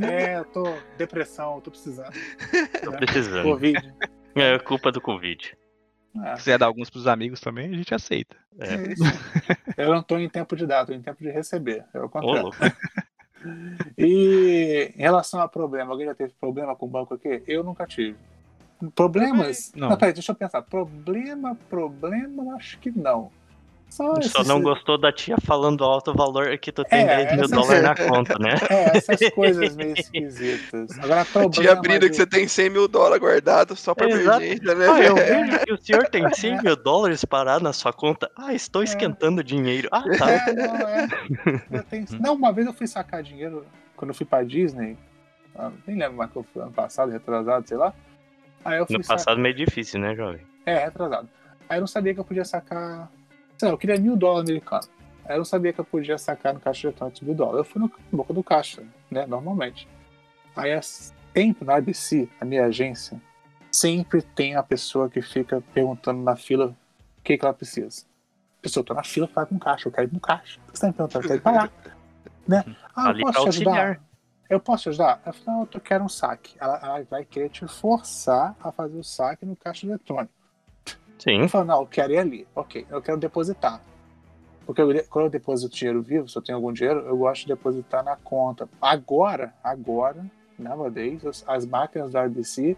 [0.00, 0.62] É, eu tô
[0.96, 2.12] depressão, eu tô precisando.
[2.84, 3.42] Tô precisando.
[3.44, 3.94] Covid.
[4.36, 5.56] É culpa do Covid.
[6.18, 8.36] Ah, Se quiser dar alguns pros amigos também, a gente aceita.
[8.60, 8.74] É.
[8.74, 9.02] é isso.
[9.76, 11.84] Eu não tô em tempo de dar, tô em tempo de receber.
[11.92, 12.42] É o Ô, contrário.
[12.42, 12.56] louco.
[13.96, 17.42] E em relação a problema, alguém já teve problema com o banco aqui?
[17.46, 18.16] Eu nunca tive.
[18.94, 19.72] Problemas?
[19.74, 19.90] Não.
[19.90, 20.62] Não, peraí, deixa eu pensar.
[20.62, 23.30] Problema, problema, acho que não.
[23.94, 27.36] Só, Só esses- não gostou da tia falando alto valor que tu tem É, 10
[27.38, 28.54] mil dólares na conta, né?
[28.68, 30.98] É, essas coisas meio esquisitas.
[30.98, 31.50] Agora, problema.
[31.52, 34.42] Tia Brida que de- você tem 100 mil dólares guardado só pra Exato.
[34.42, 34.86] emergência, né?
[34.88, 35.14] Ah, eu
[35.46, 38.28] vejo que o senhor tem 100 mil dólares parado na sua conta.
[38.36, 38.84] Ah, estou É.
[38.84, 39.88] esquentando dinheiro.
[39.92, 40.28] Ah, tá.
[40.30, 41.06] É, não, é.
[41.70, 43.64] Eu tenho- Não, uma vez eu fui sacar dinheiro
[43.96, 44.98] quando eu fui pra Disney.
[45.56, 47.94] ah, Nem lembro mais que eu fui ano passado, retrasado, sei lá.
[48.64, 50.40] Aí eu fui No sa- passado meio difícil, né, jovem?
[50.66, 51.28] É, retrasado.
[51.68, 53.08] Aí eu não sabia que eu podia sacar.
[53.58, 54.90] Sei lá, eu queria mil dólares americanos.
[55.24, 57.58] Aí eu não sabia que eu podia sacar no caixa eletrônico mil dólares.
[57.58, 59.26] Eu fui no na boca do caixa, né?
[59.26, 59.88] Normalmente.
[60.54, 63.20] Aí é sempre na ABC, a minha agência,
[63.72, 66.76] sempre tem a pessoa que fica perguntando na fila
[67.18, 68.04] o que, que ela precisa.
[68.62, 70.60] Pessoa, eu tô na fila pra ir com caixa, eu quero ir no caixa.
[70.64, 71.24] Por que você tá me perguntando?
[71.24, 71.70] Eu quero ir pra lá.
[72.46, 72.64] né?
[72.94, 74.00] Ah, eu Ali posso te ajudar?
[74.48, 75.22] Eu posso te ajudar?
[75.26, 76.56] Eu falei, não, eu quero um saque.
[76.60, 80.32] Ela, ela vai querer te forçar a fazer o saque no caixa eletrônico.
[81.24, 81.40] Sim.
[81.40, 82.46] Eu falo, não, eu quero ir ali.
[82.54, 83.80] Ok, eu quero depositar.
[84.66, 87.48] Porque eu- quando eu deposito dinheiro vivo, se eu tenho algum dinheiro, eu gosto de
[87.48, 88.68] depositar na conta.
[88.80, 90.24] Agora, agora,
[90.58, 92.76] nowadays, as, as máquinas do RBC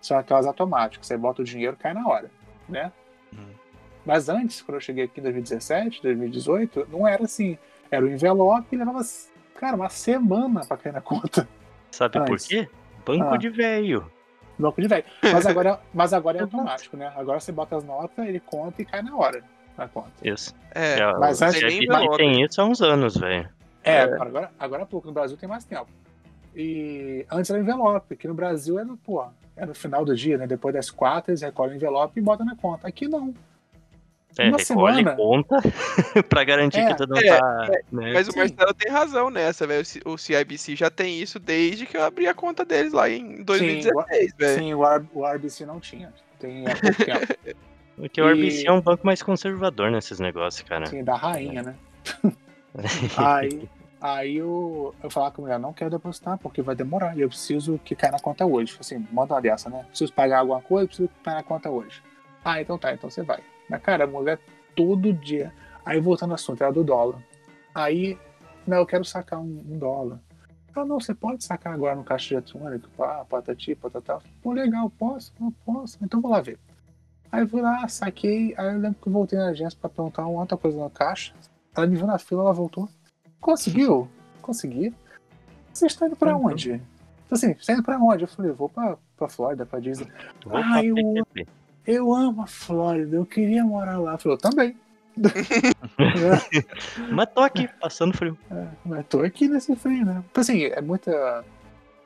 [0.00, 1.06] são aquelas automáticas.
[1.06, 2.30] Você bota o dinheiro cai na hora,
[2.68, 2.92] né?
[3.32, 3.50] Hum.
[4.06, 7.58] Mas antes, quando eu cheguei aqui em 2017, 2018, não era assim.
[7.90, 9.00] Era o envelope e levava,
[9.56, 11.48] cara, uma semana pra cair na conta.
[11.90, 12.46] Sabe por Antes.
[12.46, 12.68] quê?
[13.04, 13.36] Banco Ah.
[13.36, 14.10] de velho.
[14.58, 15.04] Banco de velho.
[15.22, 17.12] Mas agora, mas agora é automático, né?
[17.16, 19.42] Agora você bota as notas, ele conta e cai na hora
[19.76, 20.10] na conta.
[20.22, 20.54] Isso.
[20.74, 23.48] É, É, mas antes- nem tem isso há uns anos, velho.
[23.84, 25.06] É, Agora, agora há pouco.
[25.06, 25.86] No Brasil tem mais tempo.
[26.54, 29.24] E antes era envelope, que no Brasil é no, pô,
[29.56, 30.46] é no final do dia, né?
[30.46, 32.88] Depois das quatro, eles recolhem o envelope e botam na conta.
[32.88, 33.32] Aqui não.
[34.38, 35.16] É, Uma recolhe semana.
[35.16, 35.56] conta
[36.28, 37.68] pra garantir É, que tu não é, tá.
[37.90, 38.12] né?
[38.14, 38.36] Mas o.
[38.36, 39.84] Marcelo tem razão nessa, velho.
[40.04, 43.42] O O CIBC já tem isso desde que eu abri a conta deles lá em
[43.42, 44.58] 2016, velho.
[44.58, 46.12] Sim, o, R, o RBC não tinha.
[46.38, 47.34] Tem há pouco tempo.
[47.96, 50.86] Porque o E- RBC é um banco mais conservador nesses negócios, cara.
[50.86, 51.74] Sim, da rainha, né?
[53.16, 53.68] Aí,
[54.00, 57.16] aí eu, eu falava com a mulher, não quero depositar, porque vai demorar.
[57.16, 58.76] E eu preciso que caia na conta hoje.
[58.78, 59.84] Assim, manda uma dessa, né?
[59.88, 62.00] Preciso pagar alguma coisa, preciso que caia na conta hoje.
[62.44, 63.40] Ah, então tá, então você vai.
[63.68, 64.38] Mas, cara, a mulher
[64.74, 65.52] todo dia.
[65.84, 67.18] Aí voltando ao assunto, era do dólar.
[67.74, 68.18] Aí,
[68.66, 70.20] não, eu quero sacar um, um dólar.
[70.74, 74.20] Ah, não, você pode sacar agora no caixa eletrônico, pá, patati, patatá.
[74.42, 75.32] Pô, legal, posso?
[75.40, 75.98] Não posso.
[76.02, 76.58] Então vou lá ver.
[77.32, 78.54] Aí eu fui lá, saquei.
[78.56, 81.32] Aí eu lembro que eu voltei na agência pra perguntar uma outra coisa no caixa.
[81.76, 82.88] Ela me viu na fila, ela voltou.
[83.40, 84.08] Conseguiu?
[84.40, 84.94] Consegui.
[85.72, 86.46] Você está indo pra Uhum.
[86.46, 86.72] onde?
[86.72, 86.82] Então,
[87.36, 88.24] Assim, você está indo pra onde?
[88.24, 90.10] Eu falei, vou pra, pra Flórida, pra Disney.
[90.44, 91.14] Vou Ah, pra eu-.
[91.88, 94.18] Eu amo a Flórida, eu queria morar lá.
[94.22, 94.76] Eu também.
[97.10, 98.36] Mas tô aqui, passando frio.
[98.50, 100.22] É, mas tô aqui nesse frio, né?
[100.26, 101.10] Tipo assim, é muita.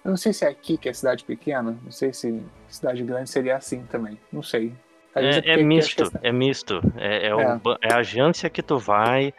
[0.04, 3.28] Eu não sei se é aqui que é cidade pequena, não sei se cidade grande
[3.28, 4.16] seria assim também.
[4.32, 4.72] Não sei.
[5.16, 6.80] É, é misto, acho que é misto.
[6.96, 7.58] É, é, o É.
[7.58, 9.34] ba- é a agência que tu vai,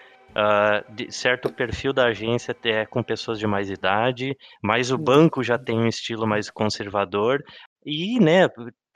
[0.90, 5.58] de certo perfil da agência é com pessoas de mais idade, mas o banco já
[5.58, 7.42] tem um estilo mais conservador.
[7.86, 8.48] E, né,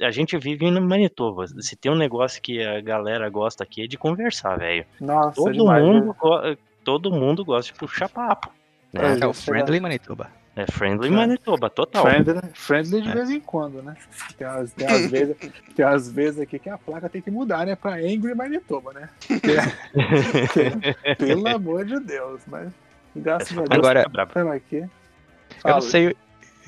[0.01, 1.45] a gente vive no Manitoba.
[1.47, 4.85] Se tem um negócio que a galera gosta aqui é de conversar, velho.
[5.01, 6.57] Nossa, Todo demais, mundo, né?
[6.83, 8.49] todo mundo gosta de puxar papo.
[8.93, 9.09] É, Né?
[9.21, 9.59] É o sei lá.
[9.59, 10.29] Friendly Manitoba.
[10.55, 12.03] É friendly Friend- Manitoba, total.
[12.07, 13.13] Friendly, friendly de É.
[13.13, 13.95] vez em quando, né?
[14.37, 15.35] Tem umas, tem umas vezes,
[15.75, 17.75] tem umas vezes aqui que a placa tem que mudar, né?
[17.75, 19.07] Pra Angry Manitoba, né?
[19.27, 22.69] Porque- pelo amor de Deus, mas
[23.15, 23.67] graças a Deus.
[23.71, 24.07] Agora-
[24.55, 24.77] aqui.
[24.77, 26.15] Eu não sei,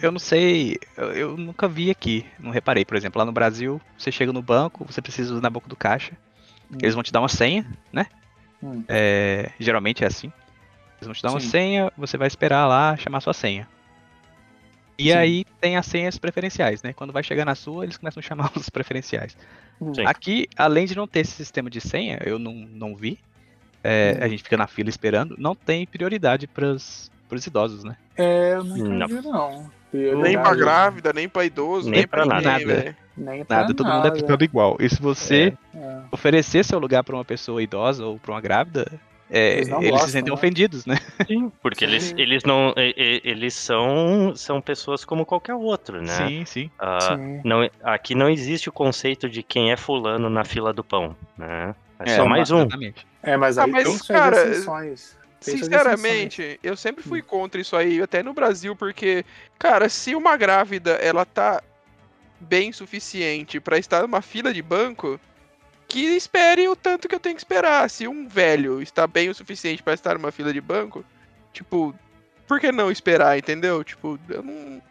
[0.02, 3.82] eu não sei, eu, eu nunca vi aqui, não reparei, por exemplo, lá no Brasil,
[3.98, 6.14] você chega no banco, você precisa ir na boca do caixa,
[6.72, 6.78] Hum.
[6.82, 8.06] eles vão te dar uma senha, né?
[8.62, 8.84] Hum.
[8.88, 10.32] É, geralmente é assim.
[10.98, 11.50] Eles vão te dar uma Sim.
[11.50, 13.68] senha, você vai esperar lá chamar sua senha.
[14.98, 15.18] E Sim.
[15.18, 16.92] aí tem as senhas preferenciais, né?
[16.94, 19.36] Quando vai chegar na sua, eles começam a chamar os preferenciais.
[19.82, 19.94] Hum.
[19.96, 20.04] Sim.
[20.06, 23.18] Aqui, além de não ter esse sistema de senha, eu não, não vi.
[23.84, 24.24] é, Hum.
[24.24, 26.76] A gente fica na fila esperando, não tem prioridade para
[27.38, 27.96] os idosos, né?
[28.18, 29.08] É, eu Não.
[29.08, 29.72] vi, não.
[29.92, 32.96] Nem pra grávida, nem pra idoso, Nem nem, pra pra nada.
[33.18, 34.78] Nem pra Nada, todo mundo é tratado igual.
[34.80, 35.98] E se você É.
[36.12, 38.86] oferecer seu lugar para uma pessoa idosa ou para uma grávida,
[39.32, 40.38] é, Eles eles, não se gostam, sentem né?
[40.38, 40.96] ofendidos, né?
[41.28, 42.15] Sim, porque eles, Sim.
[42.18, 42.74] eles não.
[42.78, 42.94] e-
[43.26, 46.08] e- Eles são, são pessoas como qualquer outro, né?
[46.28, 46.72] Sim, sim.
[46.80, 47.42] Ah, Sim.
[47.44, 51.76] não, aqui não existe o conceito de quem é fulano na fila do pão, né?
[52.00, 52.60] É, É, só mais um.
[52.62, 53.06] Exatamente.
[53.22, 55.18] É, mas Ah, aí mas, tem suas cara, exceções.
[55.41, 57.10] Sinceramente, eu sempre Hum.
[57.10, 59.25] fui contra isso aí, até no Brasil, porque,
[59.58, 61.63] cara, se uma grávida ela tá
[62.39, 65.19] bem suficiente pra estar numa fila de banco,
[65.88, 67.89] que espere o tanto que eu tenho que esperar.
[67.89, 71.04] Se um velho está bem o suficiente pra estar numa fila de banco,
[71.52, 71.95] tipo,
[72.47, 73.84] por que não esperar, entendeu?
[73.84, 74.82] Tipo, eu não,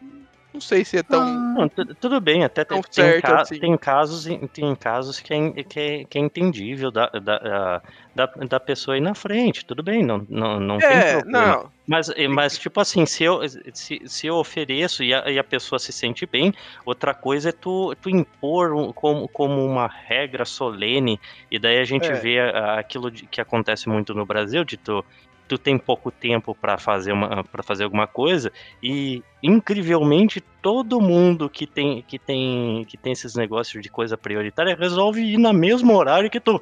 [0.53, 1.23] não sei se é tão.
[1.25, 3.59] Não, tu- tudo bem, até tem, tem, certo assim.
[3.59, 7.81] tem casos, em- tem casos que é, que é, que é entendível da, da,
[8.15, 11.45] da, da pessoa ir na frente, tudo bem, não, não, não tem É, problema.
[11.63, 11.71] não.
[11.87, 13.39] Mas, mas, tipo assim, se eu,
[13.73, 16.53] se, se eu ofereço e a, e a pessoa se sente bem,
[16.85, 21.83] outra coisa é tu, tu impor um- como, como uma regra solene, e daí a
[21.85, 22.13] gente É.
[22.13, 22.39] vê
[22.77, 25.03] aquilo de- que acontece muito no Brasil, de tu,
[25.49, 31.49] tu tem pouco tempo para fazer, uma, pra fazer alguma coisa, e incrivelmente todo mundo
[31.49, 35.95] que tem, que, tem, que tem esses negócios de coisa prioritária resolve ir no mesmo
[35.95, 36.61] horário que tu.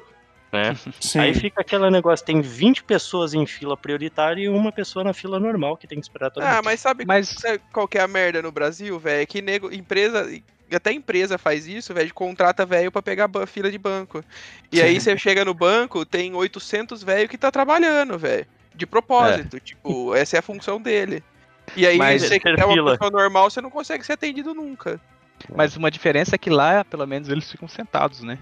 [0.50, 0.74] Né?
[0.98, 1.18] sim.
[1.18, 5.38] Aí fica aquele negócio, tem 20 pessoas em fila prioritária e uma pessoa na fila
[5.38, 6.64] normal que tem que esperar todo Ah, mundo.
[6.64, 9.22] mas sabe, Mas sabe qual que é a merda no Brasil, velho?
[9.22, 10.26] É que nego, empresa.
[10.70, 14.22] Até empresa faz isso, velho, contrata velho pra pegar fila de banco.
[14.70, 18.46] E aí você chega no banco, tem 800 velho que tá trabalhando, velho.
[18.78, 19.58] De propósito.
[19.60, 21.22] Tipo, essa é a função dele.
[21.76, 22.92] E aí, Mas você que é uma fila.
[22.92, 24.98] pessoa normal, você não consegue ser atendido nunca.
[25.54, 28.38] Mas uma diferença é que lá, pelo menos, eles ficam sentados, né?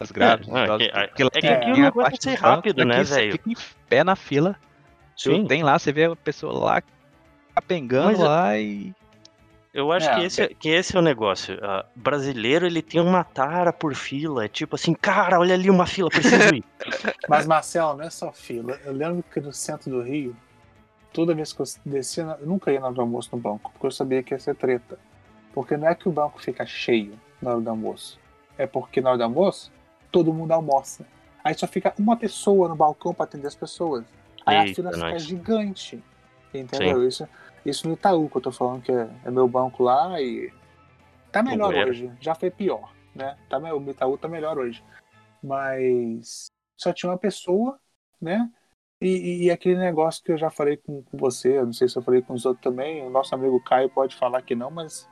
[0.00, 0.48] As grades.
[0.48, 2.28] É, é idosos, que- porque lá é que tem- aqui tem o a negócio parte
[2.28, 3.32] é ser rápido, né, velho?
[3.32, 3.56] Fica em
[3.88, 4.56] pé na fila.
[5.16, 5.46] Sim.
[5.46, 6.82] Tem lá, você vê a pessoa lá
[7.54, 8.94] capengando lá e.
[9.78, 10.14] Eu acho É.
[10.16, 11.56] que, esse, que esse é o negócio.
[11.62, 14.44] Ah, brasileiro, ele tem uma tara por fila.
[14.44, 16.64] É tipo assim, cara, olha ali uma fila, preciso ir.
[17.28, 18.78] Mas, Marcelo, não é só fila.
[18.84, 20.34] Eu lembro que no centro do Rio,
[21.12, 23.86] toda vez que eu descia, eu nunca ia na hora do almoço no banco, porque
[23.86, 24.98] eu sabia que ia ser treta.
[25.54, 28.18] Porque não é que o banco fica cheio na hora do almoço.
[28.56, 29.70] É porque na hora do almoço,
[30.10, 31.06] todo mundo almoça.
[31.44, 34.04] Aí só fica uma pessoa no balcão para atender as pessoas.
[34.44, 35.22] Aí a Eita, fila fica nós.
[35.22, 36.02] gigante.
[36.52, 37.06] Entendeu?
[37.06, 37.28] Isso,
[37.68, 40.52] isso no Itaú, que eu tô falando que é, é meu banco lá e.
[41.30, 42.10] Tá melhor hoje.
[42.20, 43.36] Já foi pior, né?
[43.48, 44.82] Tá, o Itaú tá melhor hoje.
[45.42, 47.78] Mas só tinha uma pessoa,
[48.20, 48.50] né?
[49.00, 51.88] E, e- e aquele negócio que eu já falei com, com você, eu não sei
[51.88, 54.70] se eu falei com os outros também, o nosso amigo Caio pode falar que não,
[54.70, 55.08] mas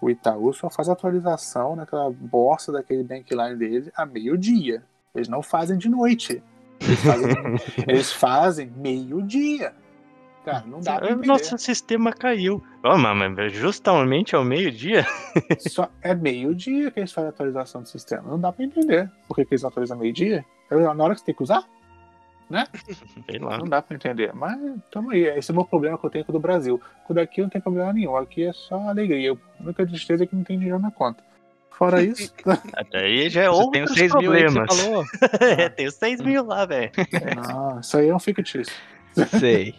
[0.00, 4.82] o Itaú só faz atualização naquela bosta daquele bankline dele a meio-dia.
[5.14, 6.42] Eles não fazem de noite.
[6.80, 7.30] Eles fazem,
[7.86, 9.74] eles fazem meio-dia.
[10.44, 11.26] Cara, não dá pra Ah, entender.
[11.28, 12.62] Nosso sistema caiu.
[12.84, 15.06] Oh, mas justamente ao meio-dia?
[15.60, 18.22] Só é meio-dia que eles fazem a atualização do sistema.
[18.28, 19.08] Não dá pra entender.
[19.28, 20.44] Por que, que eles atualizam meio-dia?
[20.70, 21.62] É na hora que você tem que usar?
[23.30, 23.56] Sei lá.
[23.58, 24.32] Não dá pra entender.
[24.34, 24.58] Mas
[24.90, 25.24] tamo aí.
[25.24, 26.80] Esse é o meu problema que eu tenho com o do Brasil.
[27.06, 28.16] Com o daqui não tem problema nenhum.
[28.16, 29.32] Aqui é só alegria.
[29.32, 31.22] A única tristeza é que não tem dinheiro na conta.
[31.70, 32.32] Fora isso,
[32.74, 35.04] Até aí já é Você outros tem os 6 mil aí que você falou.
[35.40, 36.90] é, tem os 6 mil lá, velho.
[37.48, 38.74] não, isso aí é um fictício.
[39.40, 39.74] Sei.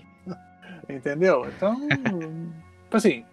[0.90, 1.46] Entendeu?
[1.48, 3.26] Então, tipo assim,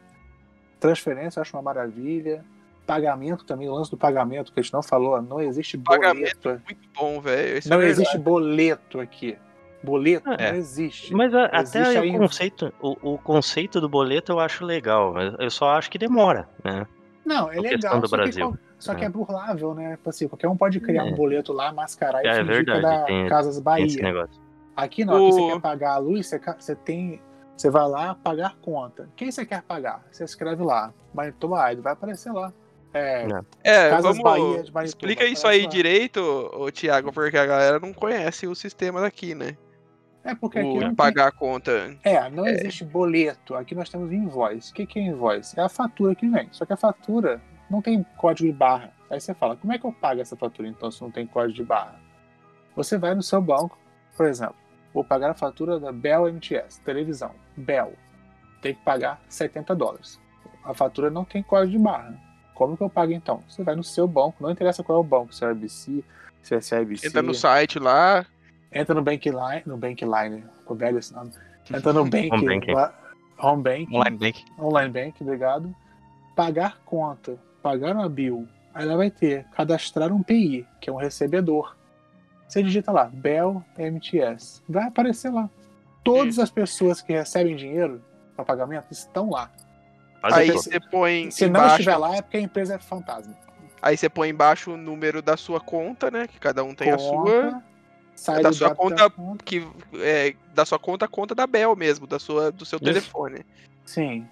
[0.78, 2.44] transferência eu acho uma maravilha.
[2.86, 6.62] Pagamento também, o lance do pagamento que a gente não falou, não existe Pagamento boleto.
[6.66, 7.58] Muito bom, velho.
[7.58, 7.86] É Não verdade.
[7.86, 9.36] existe boleto aqui.
[9.82, 10.50] Boleto É.
[10.52, 11.14] não existe.
[11.14, 15.12] Mas a- Existe até aí o conceito, o, o conceito do boleto eu acho legal,
[15.14, 16.86] mas eu só acho que demora, né?
[17.24, 18.52] Não, é a legal, do só, Brasil.
[18.52, 19.06] Que, só que É.
[19.06, 19.92] é burlável, né?
[19.96, 21.10] Tipo assim, qualquer um pode criar É.
[21.10, 23.86] um boleto lá, mascarar e É, é fingir que é verdade, da tem- Casas Bahia.
[24.76, 27.20] Aqui não, aqui O- você quer pagar a luz, você, você tem.
[27.60, 29.06] Você vai lá pagar conta.
[29.14, 30.02] Quem você quer pagar?
[30.10, 30.94] Você escreve lá.
[31.12, 32.50] Marituba vai aparecer lá.
[32.94, 33.44] É, Não.
[33.62, 34.22] É, Casas vamos.
[34.70, 35.68] Bahia de Explica isso aí lá.
[35.68, 36.20] direito,
[36.54, 39.58] ô, Thiago, porque a galera não conhece o sistema daqui, né?
[40.24, 41.94] é porque aqui O não de tem- pagar a conta.
[42.02, 43.54] É, não existe boleto.
[43.54, 44.70] Aqui nós temos invoice.
[44.72, 45.60] O que que é invoice?
[45.60, 46.48] É a fatura que vem.
[46.52, 48.90] Só que a fatura não tem código de barra.
[49.10, 51.52] Aí você fala, como é que eu pago essa fatura então se não tem código
[51.56, 52.00] de barra?
[52.74, 53.78] Você vai no seu banco,
[54.16, 54.56] por exemplo,
[54.92, 57.92] vou pagar a fatura da Bell MTS, televisão, Bell.
[58.62, 60.20] Tem que pagar 70 dólares.
[60.64, 62.14] A fatura não tem código de barra.
[62.54, 63.42] Como que eu pago então?
[63.48, 66.04] Você vai no seu banco, não interessa qual é o banco, se é ABC,
[66.42, 67.06] se é CIBC.
[67.06, 68.26] Entra no site lá.
[68.72, 71.30] Entra no Bankline, no Bankline, ficou velho esse nome.
[71.74, 72.94] Entra no Bank, Home lá-
[73.38, 74.44] Home Bank, Online Bank.
[74.58, 75.74] Online Bank, obrigado.
[76.36, 78.46] Pagar conta, pagar uma bill.
[78.74, 81.74] Aí ela vai ter cadastrar um PI, que é um recebedor.
[82.50, 84.60] Você digita lá, Bell MTS.
[84.68, 85.48] Vai aparecer lá.
[86.02, 88.02] Todas as pessoas que recebem dinheiro
[88.34, 89.50] para pagamento estão lá.
[90.20, 91.74] Faz aí você põe Se não embaixo.
[91.76, 93.36] estiver lá, é porque a empresa é fantasma.
[93.80, 96.26] Aí você põe embaixo o número da sua conta, né?
[96.26, 97.22] Que cada um tem a sua.
[97.24, 97.62] Conta,
[98.16, 99.44] sai da sua conta- da conta.
[99.44, 102.84] Que é da sua conta, a conta da Bel mesmo, da sua, do seu Isso.
[102.84, 103.46] telefone.
[103.86, 104.26] Sim.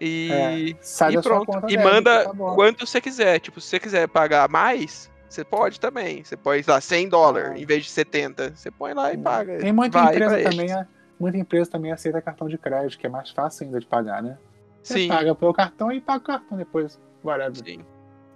[0.00, 1.46] E, É, sai e da sua pronto.
[1.46, 3.40] conta e débito, manda tá quanto você quiser.
[3.40, 6.24] Tipo, se você quiser pagar mais, você pode também.
[6.24, 7.58] Você põe lá 100 dólares Ah.
[7.58, 8.54] em vez de 70.
[8.56, 9.58] Você põe lá e paga.
[9.58, 10.72] Tem muita Vai empresa também, eles.
[10.72, 10.86] é-
[11.20, 14.38] muita empresa também aceita cartão de crédito, que é mais fácil ainda de pagar, né?
[14.82, 15.08] Você Sim.
[15.08, 16.98] paga pelo cartão e paga o cartão depois.
[17.24, 17.56] Whatever.
[17.56, 17.84] Sim.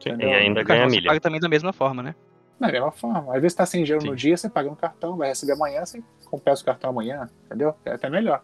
[0.01, 0.17] Sim?
[0.21, 1.09] E ainda O ganha você milha.
[1.09, 2.15] paga também da mesma forma, né?
[2.61, 3.35] Da mesma forma.
[3.35, 4.09] Às vezes tá sem dinheiro Sim.
[4.11, 7.75] no dia, você paga no cartão, vai receber amanhã, você compensa o cartão amanhã, entendeu?
[7.85, 8.43] É até melhor.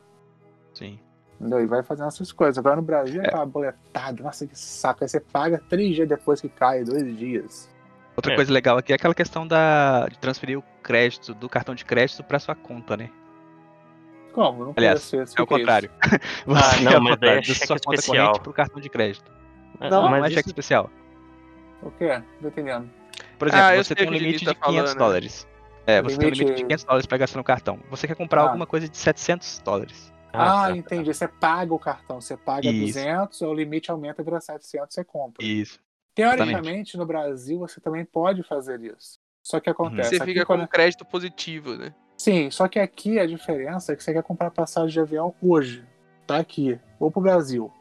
[0.72, 0.98] Sim.
[1.40, 1.60] Entendeu?
[1.62, 2.58] E vai fazendo essas coisas.
[2.58, 5.04] Agora no Brasil é aquela boletada, nossa, que saco.
[5.04, 7.68] Aí você paga três dias depois que cai, dois dias.
[8.18, 8.34] Outra É.
[8.34, 12.24] coisa legal aqui é aquela questão da, de transferir o crédito do cartão de crédito
[12.24, 13.10] para sua conta, né?
[14.32, 14.64] Como?
[14.64, 15.12] Não Aliás.
[15.14, 15.88] É o contrário.
[16.00, 16.08] Ah,
[16.44, 18.26] Você não, é o mas contrário, é da cheque sua conta especial.
[18.26, 19.30] corrente pro cartão de crédito.
[19.78, 20.90] Ah, Não, não mas é isso- cheque especial.
[21.80, 22.08] O quê?
[22.08, 22.90] Não tô entendendo.
[23.38, 24.94] Por exemplo, Ah, eu você sei tem o um limite de tá 500 falando, né?
[24.98, 25.48] dólares.
[25.86, 27.78] É, você tem um Limite- limite de 500 dólares para gastar no cartão.
[27.88, 28.44] Você quer comprar Ah.
[28.46, 30.12] alguma coisa de 700 dólares.
[30.32, 30.76] Ah, tá.
[30.76, 31.14] entendi.
[31.14, 32.20] Você paga o cartão.
[32.20, 32.80] Você paga Isso.
[32.98, 35.44] 200, o limite aumenta vira 700, você compra.
[35.44, 35.80] Isso.
[36.22, 39.18] Teoricamente, no Brasil, você também pode fazer isso.
[39.42, 40.10] Só que acontece.
[40.10, 41.94] Você aqui fica quando- com crédito positivo, né?
[42.16, 45.84] Sim, só que aqui a diferença é que você quer comprar passagem de avião hoje.
[46.26, 46.78] Tá aqui.
[46.98, 47.72] Ou pro Brasil.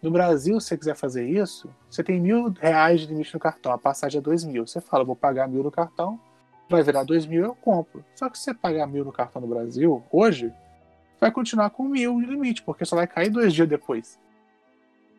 [0.00, 3.72] No Brasil, se você quiser fazer isso, você tem mil reais de limite no cartão.
[3.72, 4.66] A passagem é dois mil.
[4.66, 6.20] Você fala, vou pagar mil no cartão
[6.66, 8.02] vai virar dois mil, eu compro.
[8.16, 10.52] Só que se você pagar mil no cartão no Brasil, hoje,
[11.20, 14.18] vai continuar com mil de limite, porque só vai cair dois dias depois.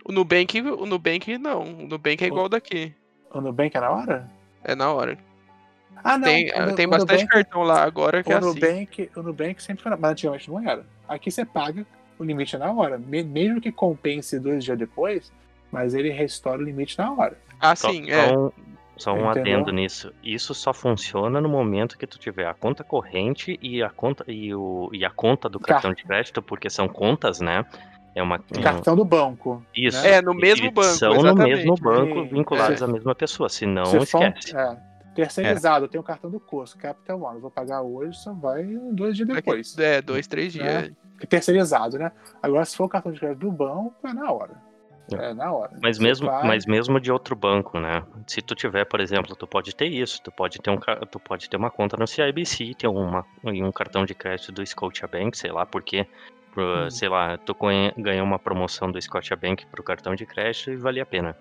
[0.08, 1.62] O Nubank, o Nubank não.
[1.64, 2.93] O Nubank é igual daqui.
[3.34, 4.32] O Nubank é na hora?
[4.64, 5.18] É na hora.
[6.03, 6.26] Ah, não.
[6.26, 8.47] Tem, o, tem o bastante Nubank, cartão lá agora que o é assim.
[8.47, 10.86] Nubank, o Nubank sempre foi na mas antigamente não era.
[11.10, 11.86] Aqui você paga,
[12.20, 12.97] o limite é na hora.
[12.99, 15.34] Me- mesmo que compense dois dias depois,
[15.72, 17.38] mas ele restaura o limite na hora.
[17.60, 18.28] Ah, Só, sim, é.
[18.28, 18.51] só um,
[18.97, 20.14] só um adendo nisso.
[20.24, 24.53] Isso só funciona no momento que tu tiver a conta corrente e a conta, e
[24.53, 27.66] o, e a conta do Car- cartão de crédito, porque são contas, né?
[28.16, 28.38] É uma.
[28.38, 29.61] um- Cartão do banco.
[29.76, 30.01] Isso.
[30.01, 30.13] né?
[30.13, 32.86] É, no mesmo banco, São no mesmo banco, Sim, vinculados é.
[32.86, 33.49] à mesma pessoa.
[33.49, 34.55] Se não, Se for esquece.
[34.57, 34.78] é,
[35.13, 37.39] terceirizado, tem o cartão do curso, Capital One.
[37.41, 39.78] Vou pagar hoje, só vai dois dias depois.
[39.78, 40.82] É, dois, três Né?
[40.82, 40.93] dias.
[41.20, 42.11] Que terceirizado, né?
[42.41, 44.53] Agora, se for o cartão de crédito do banco, é na hora.
[45.13, 45.30] É.
[45.30, 45.72] É na hora.
[45.84, 48.03] Mas mesmo, vai- mas mesmo de outro banco, né?
[48.26, 50.78] Se tu tiver, por exemplo, tu pode ter isso, tu pode ter um,
[51.11, 54.66] tu pode ter uma conta no CIBC, ter uma e um cartão de crédito do
[54.66, 56.07] Scotiabank, sei lá, porque
[56.56, 56.89] pro- Hum.
[56.89, 57.56] sei lá, tu
[57.97, 61.38] ganhou uma promoção do Scotiabank pro cartão de crédito e vale a pena.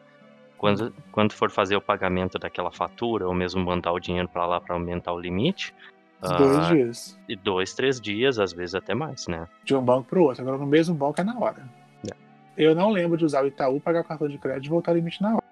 [0.59, 0.93] Quando, Hum.
[1.13, 4.75] quando for fazer o pagamento daquela fatura ou mesmo mandar o dinheiro pra lá pra
[4.75, 5.75] aumentar o limite,
[6.21, 7.21] Dois ah, dias.
[7.29, 9.47] e dois, três dias, às vezes até mais, né?
[9.63, 10.41] De um banco pro outro.
[10.43, 11.69] Agora, no mesmo banco é na hora.
[12.11, 12.15] É.
[12.57, 14.95] Eu não lembro de usar o Itaú, pagar o cartão de crédito e voltar o
[14.95, 15.45] limite na hora.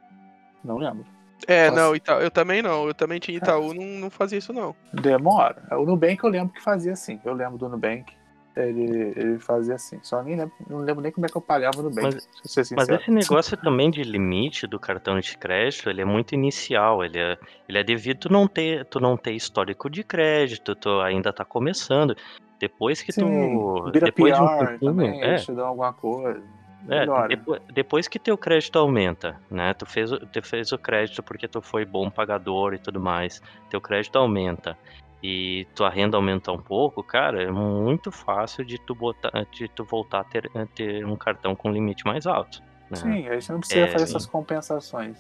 [0.65, 1.05] Não lembro.
[1.47, 1.83] É, Nossa.
[1.83, 2.87] não, Ita- eu também não.
[2.87, 4.75] Eu também tinha Itaú, não, não fazia isso não.
[4.95, 5.63] Demora.
[5.73, 7.21] O Nubank eu lembro que fazia assim.
[7.25, 8.15] Eu lembro do Nubank.
[8.55, 9.99] Ele, ele fazia assim.
[10.03, 12.03] Só nem lembro, não lembro nem como é que eu pagava no Nubank.
[12.03, 17.05] Mas- Mas esse negócio também de limite do cartão de crédito, ele é muito inicial,
[17.05, 17.39] ele é,
[17.69, 21.45] ele é devido tu não ter, tu não ter histórico de crédito, tu ainda tá
[21.45, 22.15] começando.
[22.59, 25.93] Depois que Sim, tu, depois de um PR tempinho, também, é, eles te dão alguma
[25.93, 26.43] coisa.
[26.89, 29.75] é, depois, depois que teu crédito aumenta, né?
[29.75, 33.41] Tu fez, tu fez o crédito porque tu foi bom pagador e tudo mais.
[33.71, 34.77] Teu crédito aumenta
[35.23, 39.85] e tua renda aumenta um pouco, cara, é muito fácil de tu botar, de tu
[39.85, 42.62] voltar a ter, a ter um cartão com limite mais alto.
[42.91, 42.97] Né?
[42.97, 44.16] Sim, aí você não precisa É, fazer sim.
[44.16, 45.16] essas compensações.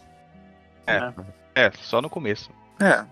[0.86, 0.98] É.
[1.00, 1.14] né?
[1.54, 2.50] É, só no começo.
[2.80, 3.04] É.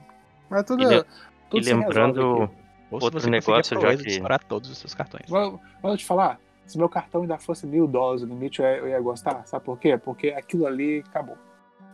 [0.49, 1.05] Mas tudo, E le-
[1.49, 2.51] tudo E lembrando,
[2.91, 5.29] Outro negócio, já que- estourar todos os seus cartões.
[5.29, 8.77] Vou, vou te falar, se meu cartão ainda fosse mil dólares o limite, eu ia,
[8.79, 9.47] eu ia gostar.
[9.47, 9.97] Sabe por quê?
[9.97, 11.39] Porque aquilo ali acabou.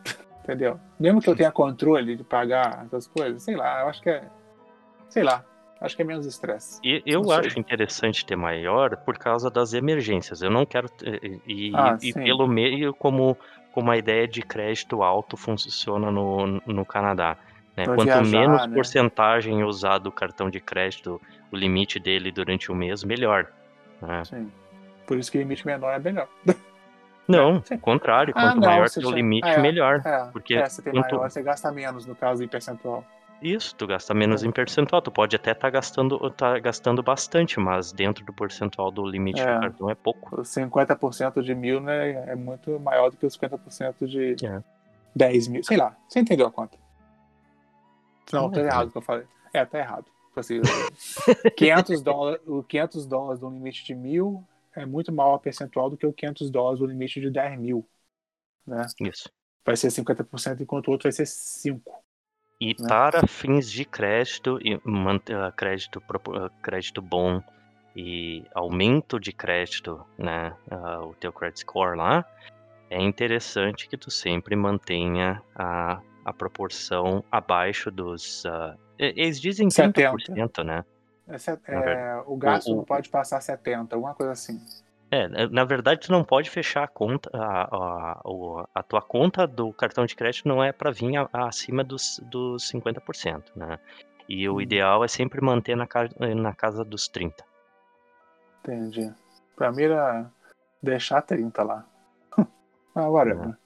[0.43, 0.79] Entendeu?
[0.99, 4.23] Mesmo que eu tenha controle de pagar essas coisas, sei lá, eu acho que é.
[5.09, 5.43] Sei lá,
[5.81, 6.79] acho que é menos estresse.
[6.83, 7.39] E eu Não sei.
[7.47, 10.41] acho interessante ter maior por causa das emergências.
[10.41, 10.89] Eu não quero.
[10.89, 13.37] ter- E, Ah, e pelo meio, como,
[13.71, 17.37] como a ideia de crédito alto funciona no, no Canadá.
[17.75, 17.85] né?
[17.85, 18.73] Quanto viajar, menos né?
[18.73, 23.47] porcentagem usar do cartão de crédito, o limite dele durante o mês, melhor.
[24.01, 24.23] né?
[24.25, 24.51] Sim.
[25.05, 26.27] Por isso que limite menor é melhor.
[27.27, 28.33] Não, ao contrário.
[28.35, 30.01] Ah, Quanto não, maior já- limite, é, melhor.
[30.05, 33.03] É, Porque é, você tem quanto- maior, você gasta menos, no caso, em percentual.
[33.41, 34.47] Isso, tu gasta menos É.
[34.47, 35.01] em percentual.
[35.01, 39.53] Tu pode até estar gastando, tá gastando bastante, mas dentro do percentual do limite É.
[39.55, 40.41] do cartão é pouco.
[40.41, 44.63] Os 50% de mil né, é muito maior do que os 50% de É.
[45.15, 45.63] 10 mil.
[45.63, 46.77] Sei lá, você entendeu a conta?
[48.33, 48.65] Não, tá Uhum.
[48.65, 49.25] errado o que eu falei.
[49.53, 50.05] É, tá errado.
[50.35, 50.61] Assim,
[51.57, 54.43] 500 dólares, o 500 dólares do limite de mil
[54.75, 57.87] é muito maior percentual do que o 500 dólares do limite de 10 mil.
[58.65, 58.85] Né?
[59.01, 59.29] Isso.
[59.65, 61.81] Vai ser 50%, enquanto o outro vai ser 5%.
[62.59, 62.87] E né?
[62.87, 67.41] para fins de crédito e manter ah, crédito ah, crédito bom
[67.95, 72.25] e aumento de crédito, né, ah, o teu credit score lá,
[72.89, 78.43] é interessante que tu sempre mantenha a, a proporção abaixo dos
[78.99, 80.17] e- eles dizem 70.
[80.17, 80.83] 30%, né?
[81.27, 81.35] É,
[81.67, 84.59] é, o gasto o- não pode passar 70, alguma coisa assim.
[85.09, 89.71] É, na- verdade, tu não pode fechar a conta, a, a, a tua conta do
[89.71, 93.79] cartão de crédito não é para vir a- acima dos, dos 50%, né?
[94.27, 94.61] E o Hum.
[94.61, 97.45] ideal é sempre manter na, ca- na casa dos 30%.
[98.59, 99.13] Entendi.
[99.55, 100.29] Pra mim era
[100.83, 101.85] deixar 30 lá.
[102.93, 103.57] ah, whatever.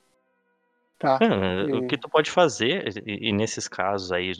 [0.99, 1.17] Tá.
[1.19, 4.31] É, E- O que tu pode fazer, e, e nesses casos aí,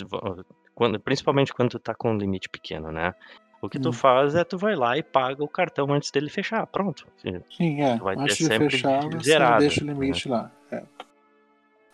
[0.76, 3.16] quando- principalmente quando tu tá com um limite pequeno, né?
[3.62, 3.82] O que Hum.
[3.82, 7.07] tu faz é tu vai lá e paga o cartão antes dele fechar, pronto.
[7.55, 7.97] Sim, é.
[7.97, 10.51] vai ter Antes de sempre fechar, você zerado, deixa o limite lá.
[10.72, 10.84] É.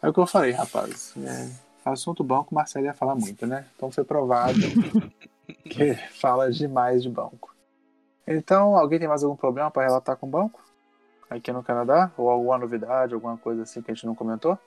[0.02, 1.14] é o que eu falei, rapaz.
[1.18, 1.50] É,
[1.90, 3.66] assunto banco, o Marcelo ia falar muito, né?
[3.76, 4.60] Então foi provado
[5.70, 7.54] que fala demais de banco.
[8.26, 10.62] Então, alguém tem mais algum problema para relatar com o banco?
[11.30, 12.12] Aqui no Canadá?
[12.18, 14.58] Ou alguma novidade, alguma coisa assim que a gente não comentou?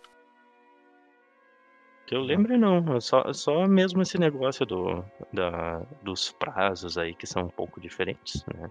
[2.11, 7.15] Que eu lembre não, é só, só mesmo esse negócio do, da, dos prazos aí
[7.15, 8.69] que são um pouco diferentes, né?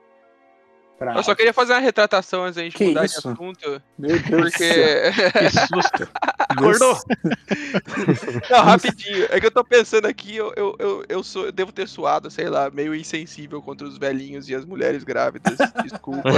[1.00, 1.16] Pra...
[1.16, 3.22] Eu só queria fazer uma retratação antes da gente Que mudar isso?
[3.22, 3.82] de assunto.
[3.98, 4.42] Meu Deus.
[4.42, 4.74] Porque
[5.40, 6.10] Que susto!
[6.50, 6.98] Acordou.
[8.50, 9.28] Não, rapidinho.
[9.30, 12.30] É que eu tô pensando aqui, eu, eu, eu, eu sou, eu devo ter suado,
[12.30, 15.58] sei lá, meio insensível contra os velhinhos e as mulheres grávidas.
[15.84, 16.30] Desculpa.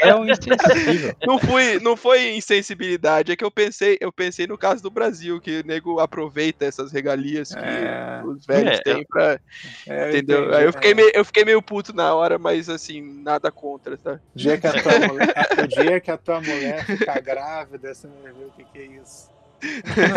[0.00, 1.14] É um insensível.
[1.26, 5.40] Não fui, não foi insensibilidade, é que eu pensei, eu pensei no caso do Brasil,
[5.40, 8.22] que o nego aproveita essas regalias que É.
[8.24, 9.40] os velhos É, têm pra.
[9.86, 10.40] É, Entendeu?
[10.42, 10.94] entendi, Aí eu fiquei, é.
[10.94, 14.14] meio, eu fiquei meio puto na hora, mas assim, nada contra, tá?
[14.34, 18.08] O dia que a tua mulher, o dia que a tua mulher ficar grávida, você
[18.22, 19.30] vai ver o que, que é isso.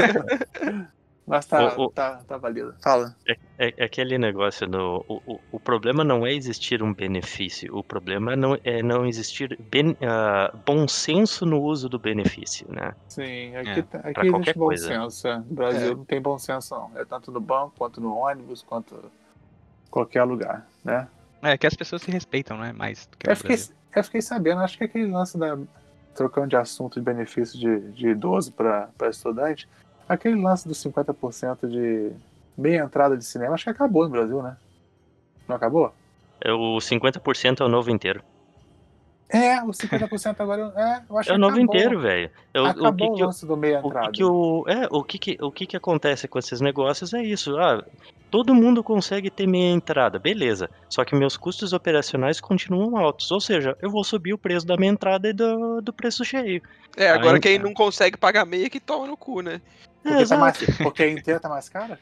[1.27, 2.75] Mas tá, O- o- tá, tá válido.
[2.83, 3.15] Fala.
[3.57, 5.03] É, é aquele negócio no.
[5.07, 9.57] O, o, o problema não é existir um benefício, o problema não é não existir
[9.71, 12.93] ben- ah, bom senso no uso do benefício, né?
[13.07, 14.87] Sim, É, aqui, tá- aqui existe bom coisa.
[14.87, 15.27] senso.
[15.27, 15.37] é.
[15.37, 15.95] No Brasil É.
[15.95, 16.91] não tem bom senso, não.
[16.95, 21.07] É tanto no banco, quanto no ônibus, quanto em qualquer lugar, né?
[21.41, 22.73] É que as pessoas se respeitam, né?
[22.73, 23.57] Mais do que Eu fiquei,
[23.95, 25.57] eu fiquei sabendo, acho que aquele lance da.
[26.15, 29.67] Trocando de assunto de benefício de, de idoso para estudante,
[30.07, 32.13] aquele lance dos 50% de
[32.57, 34.55] meia entrada de cinema, acho que acabou no Brasil, né?
[35.45, 35.93] Não acabou?
[36.39, 38.23] É, O 50% é o novo inteiro.
[39.27, 40.71] É, os 50% agora.
[40.77, 41.75] É, eu acho É o que novo acabou.
[41.75, 42.29] inteiro, velho.
[42.53, 44.11] É o- Acabou O que o que eu- lance do meia O que entrada.
[44.11, 47.57] que, o, é, o, que, que, o que que acontece com esses negócios é isso.
[47.57, 47.83] Ah,
[48.29, 50.69] todo mundo consegue ter meia entrada, beleza.
[50.87, 53.31] Só que meus custos operacionais continuam altos.
[53.31, 56.61] Ou seja, eu vou subir o preço da minha entrada e do, do preço cheio.
[56.95, 59.55] É, agora Aí- quem não consegue pagar meia que toma no cu, né?
[59.55, 59.59] É,
[60.03, 60.41] Porque, tá exato.
[60.41, 61.99] mais, porque a inteira tá mais cara?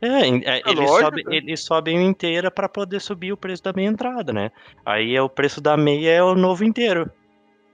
[0.00, 3.88] É, é, É eles, sobem, eles sobem inteira para poder subir o preço da meia
[3.88, 4.50] entrada, né?
[4.84, 7.10] Aí é o preço da meia é o novo inteiro.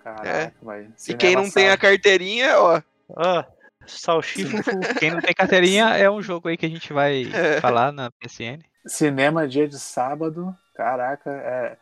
[0.03, 0.89] Caraca, vai.
[1.09, 2.83] E quem não tem a carteirinha, ó.
[4.63, 4.81] Full.
[4.99, 7.61] Quem não tem carteirinha é um jogo aí que a gente vai É.
[7.61, 8.61] falar na PSN.
[8.87, 11.77] Cinema dia de sábado, caraca, é.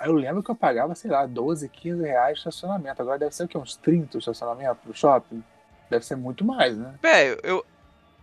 [0.00, 3.02] Eu lembro que eu pagava, sei lá, 12, 15 reais de estacionamento.
[3.02, 3.58] Agora deve ser o quê?
[3.58, 5.44] Uns 30 de estacionamento pro shopping?
[5.90, 6.94] Deve ser muito mais, né?
[7.02, 7.64] Velho, eu,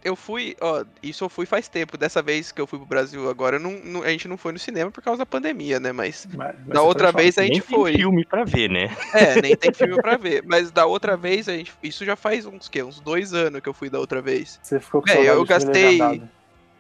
[0.05, 1.97] eu fui, ó, isso eu fui faz tempo.
[1.97, 4.59] Dessa vez que eu fui pro Brasil agora, não, não- a gente não foi no
[4.59, 5.91] cinema por causa da pandemia, né?
[5.91, 7.93] Mas Mas- mas da outra vez a Nem gente tem foi.
[7.95, 8.95] filme pra ver, né?
[9.13, 10.43] É, nem tem filme pra ver.
[10.45, 12.83] Mas da outra vez, a gente, isso já faz uns, quê?
[12.83, 14.59] Uns dois anos que eu fui da outra vez.
[14.61, 16.21] Você ficou com É, eu gastei-.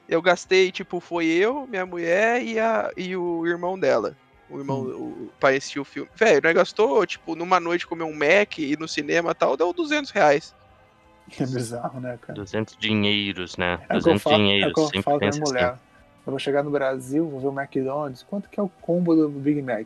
[0.07, 4.15] Eu gastei, tipo, foi eu, minha mulher e, a, e o irmão dela.
[4.47, 5.25] O irmão, Hum.
[5.27, 6.07] o, pra assistir o filme.
[6.15, 9.73] Velho, nós gastou, tipo, numa noite comer um Mac e no cinema e tal, deu
[9.73, 10.53] 200 reais.
[11.29, 12.33] Que bizarro, né, cara?
[12.33, 13.73] 200 dinheiros, né?
[13.73, 14.73] É o que eu 200 falo, é dinheiros.
[14.73, 15.53] que eu sempre falo pensa minha assim.
[15.53, 15.77] mulher.
[16.25, 18.23] Eu vou chegar no Brasil, vou ver o McDonald's.
[18.23, 19.85] Quanto que é o combo do Big Mac?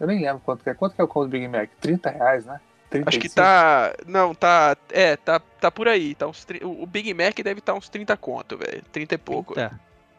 [0.00, 0.74] Eu nem lembro quanto que é.
[0.74, 1.68] Quanto que é o combo do Big Mac?
[1.80, 2.60] 30 reais, né?
[3.06, 3.34] Acho que 35?
[3.34, 3.94] tá.
[4.06, 4.76] Não, tá.
[4.90, 6.14] É, tá, tá por aí.
[6.14, 8.82] Tá uns, tri- o Big Mac deve estar uns 30 conto, velho.
[8.92, 9.54] 30 e pouco.
[9.54, 9.72] Tá.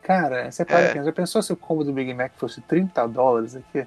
[0.04, 1.04] Cara, você para É.
[1.04, 3.86] já pensou se o combo do Big Mac fosse 30 dólares aqui?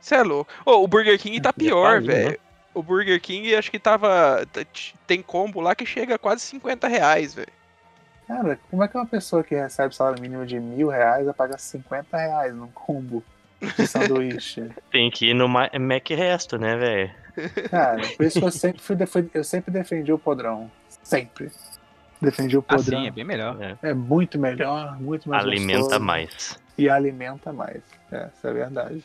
[0.00, 0.50] Você é louco.
[0.64, 2.14] Ô, o Burger King tá pior, faliu, né?
[2.24, 2.40] velho.
[2.76, 4.46] O Burger King acho que tava.
[5.06, 7.48] Tem combo lá que chega a quase 50 reais, velho.
[8.28, 11.58] Cara, como é que uma pessoa que recebe salário mínimo de mil reais vai pagar
[11.58, 13.24] 50 reais num combo
[13.60, 14.68] de sanduíche?
[14.90, 17.10] Tem que ir no Ma- Mac Resto, né, velho?
[17.70, 18.96] Cara, por isso que eu sempre, fui
[19.32, 20.70] eu sempre defendi o podrão.
[21.02, 21.50] Sempre.
[22.20, 23.00] Defendi o Ah, podrão.
[23.00, 23.78] sim, é bem melhor.
[23.82, 26.58] É muito melhor, muito mais Alimenta gostoso mais.
[26.76, 27.80] E alimenta mais.
[28.12, 29.04] É, isso é verdade.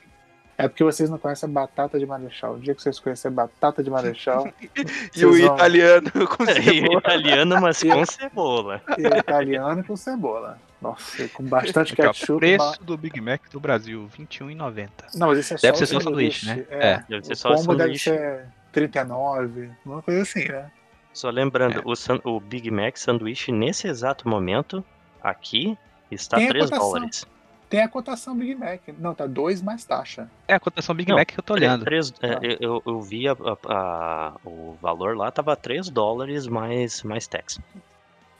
[0.65, 2.53] É porque vocês não conhecem a batata de marechal.
[2.55, 4.47] O dia que vocês conhecerem batata de marechal,
[5.15, 6.99] E o vão- italiano com É cebola.
[6.99, 8.81] italiano, mas com cebola.
[8.97, 10.57] é italiano com cebola.
[10.81, 12.39] Nossa, com bastante ó, ketchup.
[12.39, 14.89] preço do Big Mac do Brasil, R$ 21,90.
[15.15, 16.65] Não, mas esse é Deve só ser o só sanduíche, né?
[16.71, 17.03] É, É.
[17.07, 18.09] Deve ser o só o combo deve sanduíche.
[18.09, 20.71] ser 39, uma coisa assim, né?
[21.13, 21.81] Só lembrando, É.
[21.85, 24.83] o, san- o Big Mac sanduíche, nesse exato momento,
[25.21, 25.77] aqui,
[26.09, 26.91] está Tem a 3 cotação.
[26.93, 27.27] dólares.
[27.71, 28.81] Tem a cotação Big Mac.
[28.99, 30.29] Não, tá 2 mais taxa.
[30.45, 31.85] É a cotação Big Não, Mac que eu tô olhando.
[31.85, 32.39] Três- é, Ah.
[32.59, 37.59] eu- eu, vi a- a- a- o valor lá, tava 3 dólares mais, mais tax.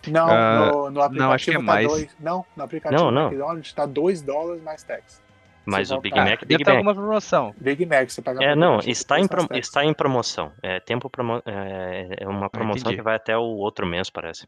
[0.08, 1.88] Não, Ah, no, no aplicativo não, acho que é tá mais.
[1.88, 2.16] 2.
[2.20, 3.28] Não, no aplicativo Não, não.
[3.28, 5.22] McDonald's tá 2 dólares mais tax.
[5.66, 6.78] Mas Você o Big Ah, Mac, Deve Big ter Mac.
[6.80, 7.56] alguma promoção.
[7.58, 10.52] Big Mac, você paga É, não, está em, pro- está em promoção.
[10.62, 12.96] É tempo promo, é, é uma promoção entendi.
[12.98, 14.46] que vai até o outro mês, parece.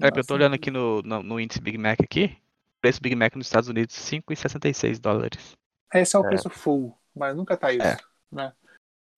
[0.00, 2.34] É, eu tô olhando aqui no, no, no índice Big Mac aqui.
[2.82, 5.52] Preço Big Mac nos Estados Unidos, 5,66 dólares.
[5.94, 6.28] Esse é o É.
[6.28, 7.96] preço full, mas nunca tá isso, É.
[8.30, 8.52] né?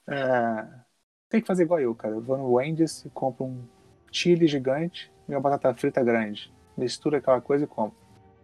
[0.09, 0.85] É,
[1.31, 2.15] Tem que fazer igual eu, cara.
[2.15, 3.65] Eu vou no Wendy's e compro um
[4.13, 6.53] chili gigante e uma batata frita grande.
[6.77, 7.97] Mistura aquela coisa e compro.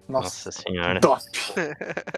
[0.08, 0.98] Nossa, Nossa senhora.
[1.00, 1.22] top!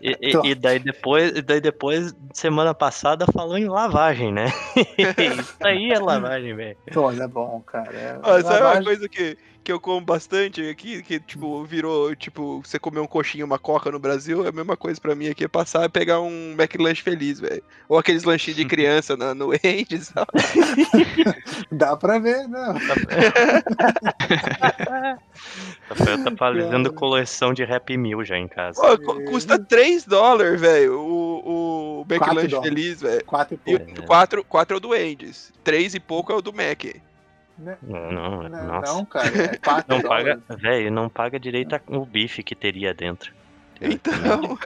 [0.00, 0.48] E, e- Top.
[0.48, 4.46] e daí depois, daí depois, semana passada, falou em lavagem, né?
[5.38, 6.78] Isso aí é lavagem, velho.
[6.94, 7.92] Pô, é bom, cara.
[7.92, 12.14] É, Ó, sabe uma lavagem- coisa que, que eu como bastante aqui, que tipo, virou,
[12.16, 15.28] tipo, você comer um coxinho, uma coca no Brasil, é a mesma coisa pra mim
[15.28, 17.62] aqui, é passar e pegar um McLanche feliz, velho.
[17.88, 20.26] Ou aqueles lanchinhos de criança na, no Andes, sabe?
[21.70, 22.74] Dá pra ver, né?
[25.88, 28.80] Rafael tá fazendo coleção de Happy Meal já em casa.
[28.80, 33.24] Pô, cu- custa 3 dólares, velho, o, o McLanche feliz, velho.
[33.24, 34.00] Quatro e pouco.
[34.00, 35.52] o 4, quatro é o do Andes.
[35.62, 36.84] 3 e pouco é o do Mac.
[37.62, 37.76] Né?
[37.82, 38.92] Não, não, Não, nossa.
[38.92, 39.28] não, cara.
[39.28, 39.58] É
[39.88, 43.32] Não paga, velho, não paga direito a- o bife que teria dentro.
[43.80, 44.58] Então,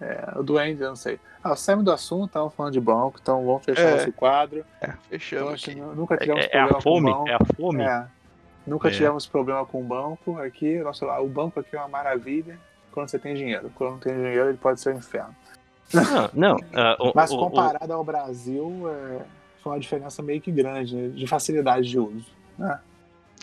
[0.00, 1.18] É, o do Andy, eu não sei.
[1.42, 3.96] Ah, saímos do assunto, tava falando de banco, então vamos fechar É.
[3.96, 4.64] nosso quadro.
[5.08, 5.80] fechamos Poxa, aqui.
[5.80, 7.28] nu- nunca tivemos É, é a problema fome, com o banco.
[7.30, 7.82] é a fome.
[7.82, 8.06] É.
[8.66, 8.90] Nunca É.
[8.90, 10.78] tivemos problema com o banco aqui.
[10.80, 12.58] Nossa, o banco aqui é uma maravilha
[12.92, 13.70] quando você tem dinheiro.
[13.74, 15.34] Quando não tem dinheiro, ele pode ser um inferno.
[15.94, 16.56] Não, não.
[17.00, 19.20] o- Mas o- o- comparado ao Brasil, é,
[19.66, 22.24] foi uma diferença meio que grande né, de facilidade de uso.
[22.56, 22.78] Né?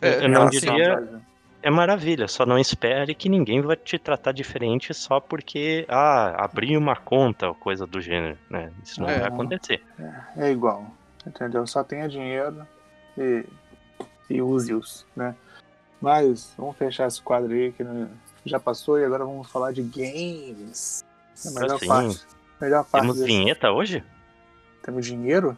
[0.01, 1.21] É, eu não diria.
[1.61, 6.75] É maravilha, só não espere que ninguém vai te tratar diferente só porque, ah, abri
[6.77, 8.69] uma conta ou coisa do gênero, né?
[8.83, 9.19] Isso não É.
[9.19, 9.81] vai acontecer.
[10.37, 10.85] É igual,
[11.25, 11.65] entendeu?
[11.67, 12.65] Só tenha dinheiro
[13.17, 13.45] e,
[14.29, 15.35] e use-os, né?
[16.01, 17.85] Mas vamos fechar esse quadro aí que
[18.45, 21.03] já passou e agora vamos falar de games.
[21.45, 22.21] É a melhor Assim, parte.
[22.61, 24.03] Melhor parte Temos desse- vinheta hoje?
[24.83, 25.57] Temos dinheiro?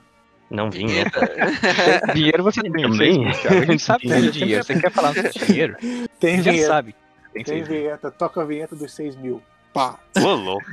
[0.50, 1.20] Não, vinheta.
[2.14, 3.24] Dinheiro você tem Também?
[3.34, 4.64] você- A gente sabe que tem dinheiro.
[4.64, 5.76] Você quer falar de dinheiro?
[6.20, 6.68] Tem já vinheta.
[6.70, 6.96] sabe.
[7.34, 8.12] Tem Tem vinheta.
[8.12, 9.42] Toca a vinheta dos 6 mil.
[9.74, 10.00] Pá.
[10.18, 10.66] Ô, louco.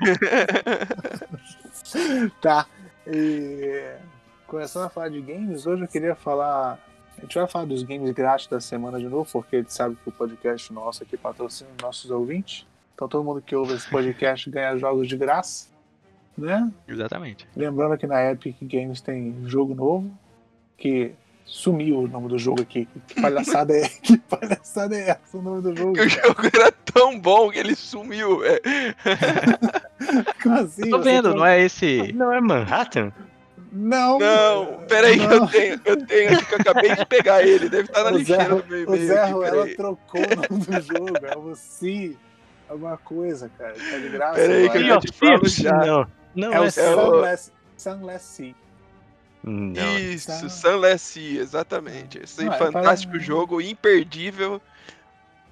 [2.41, 2.67] Tá.
[3.07, 3.93] E
[4.47, 6.79] começando a falar de games, hoje eu queria falar.
[7.19, 9.97] A gente vai falar dos games grátis da semana de novo, porque a gente sabe
[10.03, 12.67] que o podcast nosso aqui patrocina os nossos ouvintes.
[12.95, 15.67] Então todo mundo que ouve esse podcast ganha jogos de graça.
[16.37, 16.71] Né?
[16.89, 17.47] Exatamente.
[17.57, 20.11] Lembrando que na Epic Games tem jogo novo,
[20.79, 21.13] que
[21.45, 22.89] sumiu o nome do jogo aqui.
[23.07, 25.93] Que palhaçada é, que palhaçada é essa o nome do jogo?
[25.93, 28.61] Que o jogo era tão bom que ele sumiu, velho.
[30.43, 30.83] Como assim?
[30.85, 32.13] Eu tô vendo, tá- não é esse.
[32.15, 33.13] Não é Manhattan?
[33.75, 35.33] Não, Não, peraí que Não.
[35.37, 38.19] eu tenho, eu tenho aqui que eu acabei de pegar ele, deve estar na O
[38.19, 38.97] lixeira Zé- do meu O.
[38.99, 39.77] Zé aqui, peraí.
[39.77, 42.19] trocou o nome do jogo, é o Si,
[42.69, 43.73] alguma coisa, cara.
[43.73, 44.35] Tá de graça.
[44.35, 45.73] Peraí que eu já te falo já.
[45.87, 46.67] Não, não É o é.
[46.67, 48.55] é o- Sunless, Sunless Sea.
[49.45, 49.99] Não.
[49.99, 50.49] Isso, Tá.
[50.49, 52.19] Sunless Sea, exatamente.
[52.19, 54.61] Esse Não, é fantástico jogo, imperdível.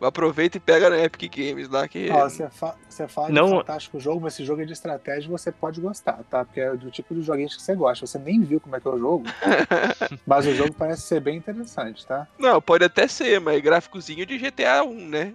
[0.00, 2.08] Aproveita e pega na Epic Games lá que.
[2.10, 5.26] Ó, você, fa você fala de Não- fantástico jogo, mas esse jogo é de estratégia
[5.28, 6.42] e você pode gostar, tá?
[6.42, 8.06] Porque é do tipo de joguinhos que você gosta.
[8.06, 9.24] Você nem viu como é que é o jogo,
[10.26, 12.26] mas o jogo parece ser bem interessante, tá?
[12.38, 15.34] Não, pode até ser, mas gráficozinho de GTA 1, né?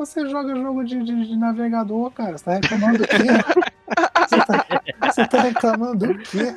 [0.00, 2.38] Você joga jogo de, de- de navegador, cara.
[2.38, 3.16] Você tá reclamando do quê?
[4.28, 4.82] Você tá,
[5.12, 6.54] você tá reclamando do quê?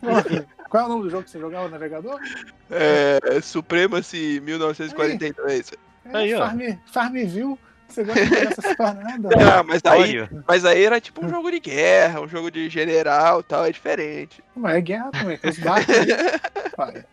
[0.00, 2.20] Porra, Qual é o nome do jogo que você jogava no navegador?
[2.70, 5.72] É, Supremacy 1943.
[6.12, 6.38] É Aí, ó.
[6.40, 6.60] Farm,
[6.92, 7.58] Farmville.
[7.88, 9.32] Você gosta de jogar essas paradas?
[9.40, 13.40] Ah, mas aí, mas aí era tipo um jogo de guerra, um jogo de general
[13.40, 14.42] e tal, é diferente.
[14.56, 15.94] Mas é guerra também, tem os barcos.
[15.96, 16.06] aí.
[16.76, 17.04] Vai.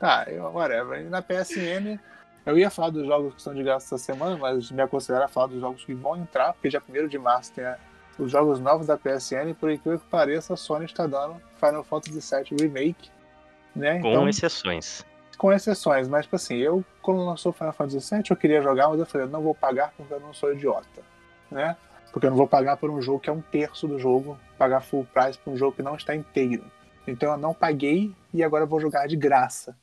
[0.00, 1.00] Tá, eu, whatever.
[1.02, 1.98] E na PSN,
[2.46, 5.28] eu ia falar dos jogos que estão de graça essa semana, mas me aconselharam a
[5.28, 7.78] falar dos jogos que vão entrar, porque dia 1 de março tem a-
[8.18, 12.20] os jogos novos da PSN, por incrível que pareça, a Sony está dando Final Fantasy
[12.20, 13.10] VII Remake.
[13.76, 14.00] Né?
[14.00, 15.06] com Então, exceções.
[15.36, 18.98] com exceções, mas tipo assim, eu quando lançou Final Fantasy VII eu queria jogar, mas
[18.98, 21.00] eu falei, eu não vou pagar porque eu não sou idiota,
[21.48, 21.76] né?
[22.12, 24.80] Porque eu não vou pagar por um jogo que é um terço do jogo, pagar
[24.80, 26.64] full price por um jogo que não está inteiro.
[27.06, 29.76] Então eu não paguei e agora eu vou jogar de graça,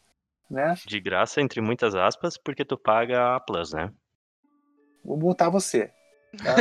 [0.50, 0.76] né?
[0.86, 3.92] De graça, entre muitas aspas, porque tu paga a Plus, né?
[5.04, 5.92] Vou botar você.
[6.38, 6.56] tá?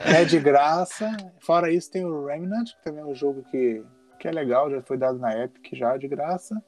[0.14, 1.16] é de graça.
[1.40, 3.82] Fora isso tem o Remnant, que também é um jogo que,
[4.18, 6.62] que é legal, já foi dado na Epic já de graça.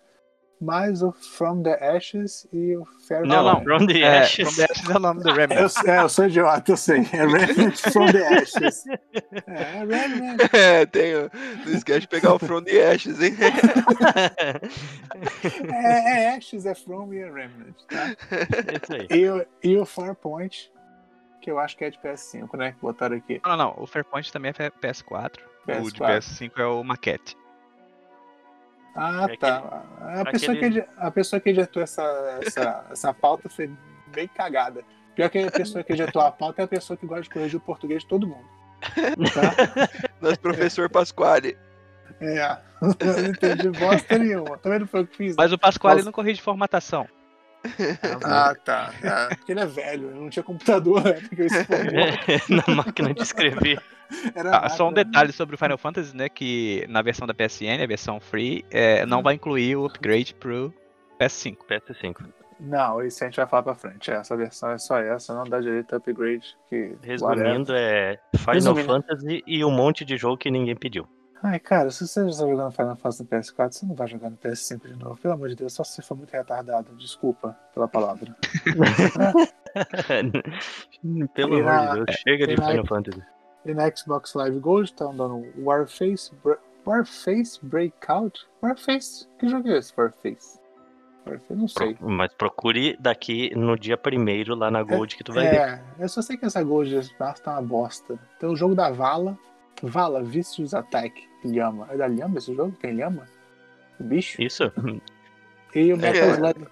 [0.59, 3.63] Mais o From the Ashes e o Fair Não, não.
[3.63, 4.49] From the É, Ashes.
[4.49, 5.73] From the Ashes é o nome do Remnant.
[5.85, 7.01] Eu, é, eu sou idiota, eu sei.
[7.13, 8.85] É Remnant from the Ashes.
[9.47, 10.41] É, Remnant.
[10.55, 11.13] É, tem.
[11.67, 13.37] Não esquece de pegar o From the Ashes, hein?
[15.73, 18.09] É, é Ashes, é From e é Remnant, tá?
[18.31, 19.07] É isso aí.
[19.21, 20.71] E, o- e o Farpoint,
[21.41, 22.73] que eu acho que é de PS5, né?
[22.73, 23.41] Que botaram aqui.
[23.45, 25.39] Não, não, o Fairpoint também é PS4.
[25.83, 26.19] O de PS4.
[26.19, 27.37] PS5 é o Maquette.
[28.97, 29.83] Ah, É tá.
[30.21, 32.03] A pessoa, aquele- que, a pessoa que editou essa,
[32.43, 33.71] essa, essa pauta foi
[34.09, 34.83] bem cagada.
[35.15, 37.57] Pior que a pessoa que editou a pauta é a pessoa que gosta de corrigir
[37.59, 38.45] o português de todo mundo.
[39.35, 39.89] Tá?
[40.21, 41.57] Nosso professor Pasquale.
[42.21, 42.59] É.
[43.01, 44.59] Eu não entendi bosta nenhuma.
[44.59, 45.29] Também não foi o que fiz.
[45.31, 45.35] né?
[45.39, 46.05] Mas o Pasquale Nossa.
[46.07, 47.07] não corrige formatação.
[48.25, 48.93] Ah, tá.
[49.03, 51.15] É, porque ele é velho, ele não tinha computador, né?
[51.15, 52.55] Porque eu expondi.
[52.69, 53.83] Na máquina de escrever.
[54.35, 56.29] Era Ah, só um detalhe sobre o Final Fantasy, né?
[56.29, 60.73] Que na versão da PSN, a versão free, é, não vai incluir o upgrade pro
[61.21, 61.57] PS5.
[61.69, 62.25] PS5.
[62.59, 64.11] Não, isso a gente vai falar pra frente.
[64.11, 66.57] Essa versão é só essa, não dá direito a upgrade.
[66.71, 68.85] Que Resumindo, é Final Resumindo.
[68.87, 71.07] Fantasy e um monte de jogo que ninguém pediu.
[71.43, 74.31] Ai, cara, se você já está jogando Final Fantasy no PS4, você não vai jogar
[74.31, 75.19] no PS5 de novo.
[75.21, 76.97] Pelo amor de Deus, só se você for muito retardado.
[76.97, 78.35] Desculpa pela palavra.
[81.35, 83.23] Pelo E amor na- de Deus, chega de e na- Final Fantasy.
[83.67, 88.47] E na Xbox Live Gold estão dando Warface, Bra- Warface Breakout?
[88.63, 89.27] Warface?
[89.39, 90.61] Que jogo é esse, Warface?
[91.27, 91.95] Warface, não sei.
[91.95, 95.57] Pro- Mas procure daqui no dia primeiro lá na Gold que tu vai ver.
[95.57, 98.17] É, eu só sei que essa Gold Blast tá uma bosta.
[98.39, 99.37] Tem o jogo da Vala.
[99.83, 101.29] Vala, Vicious Attack.
[101.45, 101.87] Lhama.
[101.91, 102.77] É da Lhama esse jogo?
[102.81, 103.27] Tem Lhama?
[104.01, 104.41] O bicho?
[104.41, 104.65] Isso?
[105.75, 106.31] E o Metal É.
[106.35, 106.67] Slug.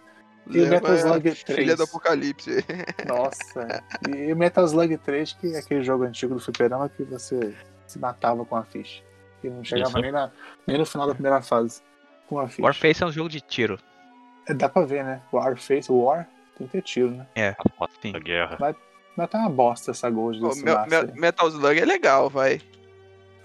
[0.50, 1.42] E o Metal Slug a 3.
[1.58, 2.64] Filha do Apocalipse.
[3.06, 3.82] Nossa.
[4.14, 7.54] E o Metal Slug 3, que é aquele jogo antigo do Fliperama que você
[7.86, 9.02] se matava com a ficha.
[9.42, 10.00] E não chegava Isso.
[10.00, 10.30] nem, na,
[10.66, 11.80] nem no final da primeira fase
[12.28, 12.62] com a ficha.
[12.62, 13.78] Warface é um jogo de tiro.
[14.46, 15.22] É, dá pra ver, né?
[15.32, 16.28] Warface, War,
[16.58, 17.26] tem que ter tiro, né?
[17.34, 18.12] É, A foto Sim.
[18.12, 18.58] da guerra.
[19.16, 21.06] Mas tá uma bosta essa Gold desse Me- Master.
[21.14, 22.60] Me- Metal Slug é legal, vai.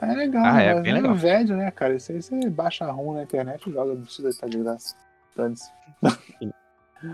[0.02, 1.16] É legal, Ah, é mas bem é legal.
[1.16, 1.95] velho, né, cara?
[1.95, 4.95] Isso aí você baixa a ROM na internet e joga, não precisa estar de graça.
[5.36, 5.70] Dane-se.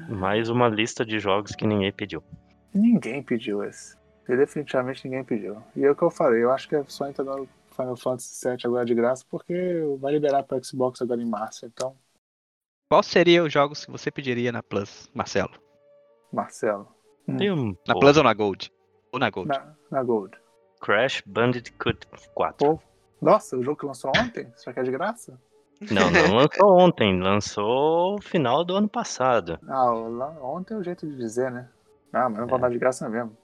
[0.10, 2.24] Mais uma lista de jogos que ninguém pediu.
[2.74, 3.96] Ninguém pediu esse.
[4.28, 5.62] E definitivamente ninguém pediu.
[5.76, 8.48] E é o que eu falei, eu acho que a Sony tá dando Final Fantasy
[8.48, 9.54] VII agora de graça porque
[10.00, 11.66] vai liberar para Xbox agora em março.
[11.66, 11.96] Então,
[12.90, 15.54] Qual seria os jogos que você pediria na Plus, Marcelo?
[16.32, 16.88] Marcelo,
[17.38, 18.72] Tem um Na pô, Plus ou na Gold?
[19.12, 19.50] Ou na Gold?
[19.50, 20.36] na, na Gold.
[20.82, 22.58] Crash Bandicoot 4.
[22.58, 22.80] Pô,
[23.22, 24.52] nossa, o jogo que lançou ontem?
[24.56, 25.40] Será que é de graça?
[25.92, 29.60] Não, não lançou ontem, lançou final do ano passado.
[29.68, 29.92] Ah,
[30.42, 31.68] ontem é o jeito de dizer, né?
[32.14, 33.36] Ah, mas não vai dar de graça mesmo.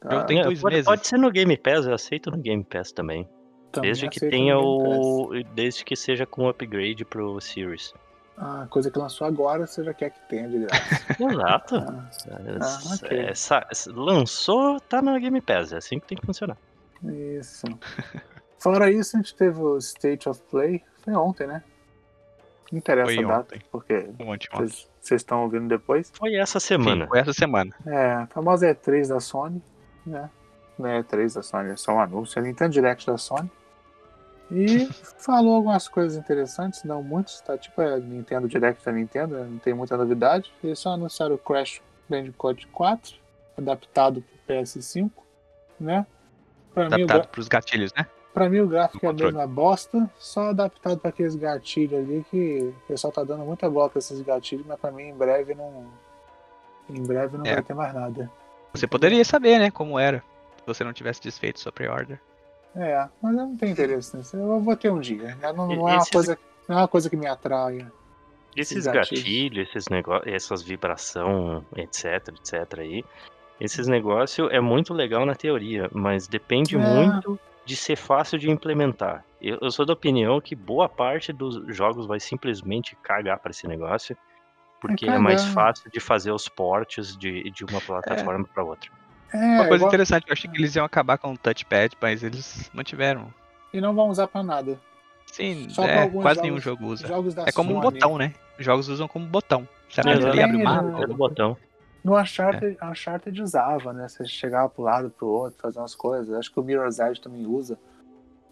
[0.00, 0.86] Tá, tem É, dois pode, meses.
[0.88, 3.28] pode ser no Game Pass, eu aceito no Game Pass também.
[3.72, 5.44] também Desde que tenha no o.
[5.54, 7.92] Desde que seja com upgrade pro Series.
[8.36, 11.06] A coisa que lançou agora, você já quer que tenha de graça.
[11.18, 11.76] Exato.
[11.76, 12.08] Ah,
[12.60, 13.18] Ah, ok.
[13.20, 16.58] Essa- essa- lançou, tá na Game Pass, é assim que tem que funcionar.
[17.02, 17.66] Isso.
[18.58, 20.82] Fora isso, a gente teve o State of Play.
[21.02, 21.62] Foi ontem, né?
[22.72, 23.60] Não interessa Foi a data, ontem.
[23.70, 24.08] porque
[24.52, 24.88] vocês
[25.22, 26.10] estão ouvindo depois.
[26.14, 27.06] Foi essa Sim, semana.
[27.06, 27.74] foi essa semana.
[27.86, 29.62] É, a famosa E3 da Sony,
[30.04, 30.28] né?
[30.78, 32.38] Não é E3 da Sony, é só um anúncio.
[32.38, 33.50] É Nintendo Direct da Sony.
[34.50, 34.86] E
[35.18, 37.56] falou algumas coisas interessantes, não muitos, tá?
[37.56, 39.46] Tipo é Nintendo Direct da Nintendo, né?
[39.48, 40.52] não tem muita novidade.
[40.62, 43.14] Eles só anunciaram o Crash Bandicoot 4,
[43.58, 45.10] adaptado pro PS5,
[45.80, 46.06] né?
[46.72, 48.06] Pra mim, Adaptado pros gatilhos, né?
[48.36, 52.58] Pra mim o gráfico é a mesma bosta, só adaptado pra aqueles gatilhos ali que
[52.84, 55.86] o pessoal tá dando muita bola pra esses gatilhos, mas pra mim em breve não.
[56.90, 57.54] Em breve não É.
[57.54, 58.30] vai ter mais nada.
[58.74, 60.22] Você poderia saber, né, como era.
[60.58, 62.20] Se você não tivesse desfeito sua pre-order.
[62.74, 64.36] É, mas eu não tenho interesse nisso.
[64.36, 65.34] Eu vou ter um dia.
[65.40, 67.86] Não, não é uma esses- coisa, não é uma coisa que me atrai.
[68.54, 69.22] Esses Esses gatilhos.
[69.24, 73.02] gatilhos, esses negócios, essas vibração, etc, etc aí.
[73.58, 76.78] Esses negócios é muito legal na teoria, mas depende É.
[76.78, 79.24] muito de ser fácil de implementar.
[79.42, 83.66] Eu, eu sou da opinião que boa parte dos jogos vai simplesmente cagar para esse
[83.66, 84.16] negócio,
[84.80, 85.54] porque é, mais cagar.
[85.54, 88.90] fácil de fazer os portes de, de uma plataforma para outra.
[89.32, 92.22] É, Uma coisa igual- interessante, eu achei que eles iam acabar com o touchpad, mas
[92.22, 93.32] eles mantiveram.
[93.74, 94.80] e não vão usar pra nada.
[95.26, 97.06] Sim, Só é, quase jogos- nenhum jogo usa.
[97.08, 97.92] Jogos da É como um Sony.
[97.98, 98.32] botão, né?
[98.58, 99.68] Os jogos usam como botão.
[99.88, 101.06] Você Mas aperta ali, abre o mapa.
[101.14, 101.56] botão.
[102.06, 104.06] No Uncharted, Uncharted usava, né?
[104.06, 106.32] Você chegava pro lado, pro outro, fazer umas coisas.
[106.38, 107.76] Acho que o Mirror's Edge também usa.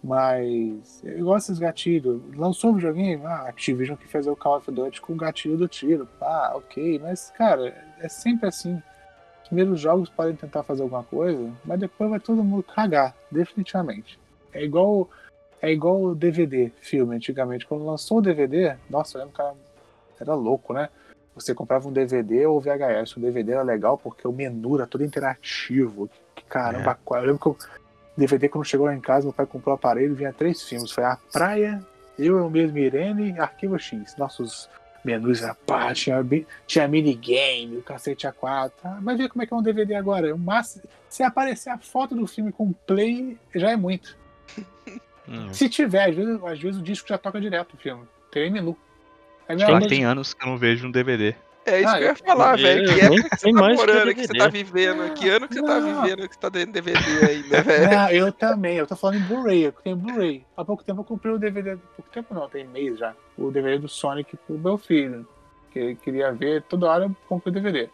[0.02, 2.20] Mas eu gosto desses gatilhos.
[2.34, 5.68] Lançou o videogame, ah, Activision que fez o Call of Duty com o gatilho do
[5.68, 6.08] tiro.
[6.20, 6.98] Ah, ok.
[6.98, 8.82] Mas, cara, é sempre assim.
[9.44, 14.18] Os primeiros jogos podem tentar fazer alguma coisa, mas depois vai todo mundo cagar, definitivamente.
[14.52, 15.08] É igual
[15.62, 17.66] é igual o DVD, filme, antigamente.
[17.66, 19.54] Quando lançou o DVD, nossa, eu lembro que era,
[20.20, 20.88] era louco, né?
[21.34, 23.16] Você comprava um DVD ou VHS.
[23.16, 26.08] O DVD era legal porque o menu era todo interativo.
[26.34, 27.56] Que caramba, qual- eu lembro que o
[28.16, 30.90] DVD, quando chegou lá em casa, meu pai comprou o aparelho vinha três filmes.
[30.92, 31.84] Foi A Praia,
[32.18, 34.14] Eu, Eu Mesmo Irene e Arquivo X.
[34.16, 34.68] Nossos
[35.04, 36.16] menus era pá, tinha,
[36.66, 38.72] tinha minigame, o cacete A4.
[38.84, 40.34] Ah, vai ver como é que é um DVD agora.
[40.34, 44.16] O máximo, se aparecer a foto do filme com play, já é muito.
[45.28, 45.48] Hum.
[45.52, 48.04] Se tiver, às vezes, às vezes o disco já toca direto o filme.
[48.30, 48.76] Tem menu.
[49.48, 51.34] É a mesma Tem, anos que eu não vejo um DVD.
[51.66, 52.84] É isso Ah, que eu ia eu- falar, velho.
[52.94, 55.14] Que época que você tá mais que morando, que você tá vivendo?
[55.14, 56.02] Que ano que você tá Não.
[56.02, 57.90] vivendo que você tá dentro de DVD ainda, velho?
[57.90, 60.44] Não, eu também, eu tô falando em Blu-ray, eu tenho Blu-ray.
[60.56, 63.50] Há pouco tempo eu comprei o DVD, há pouco tempo não, tem mês já, o
[63.50, 65.26] DVD do Sonic pro meu filho,
[65.72, 67.88] que ele queria ver, toda hora eu compro o DVD.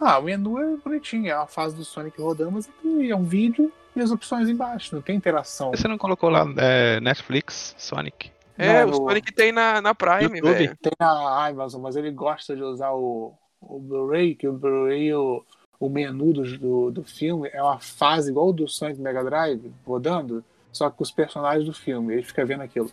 [0.00, 2.68] Ah, o menu é bonitinho, é a fase do Sonic rodando, mas
[3.08, 5.70] é um vídeo e as opções embaixo, não tem interação.
[5.70, 8.30] Você não colocou lá é, Netflix, Sonic?
[8.58, 10.54] É, Não, o Sonic tem na, na Prime, YouTube?
[10.54, 10.76] velho.
[10.80, 15.44] Tem na Amazon, mas ele gosta de usar o, o Blu-ray, que o Blu-ray, o,
[15.78, 19.72] o menu do, do, do filme é uma fase igual o do Sonic Mega Drive,
[19.86, 20.42] rodando,
[20.72, 22.14] só que com os personagens do filme.
[22.14, 22.90] Ele fica vendo aquilo.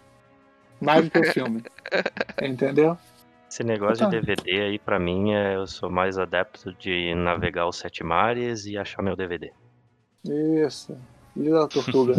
[0.82, 1.64] Mais do que o filme.
[2.42, 2.98] Entendeu?
[3.50, 4.10] Esse negócio Tá.
[4.10, 8.66] de DVD aí, pra mim, é, eu sou mais adepto de navegar os sete mares
[8.66, 9.52] e achar meu DVD.
[10.26, 10.98] Isso.
[11.36, 12.16] E a tortuga.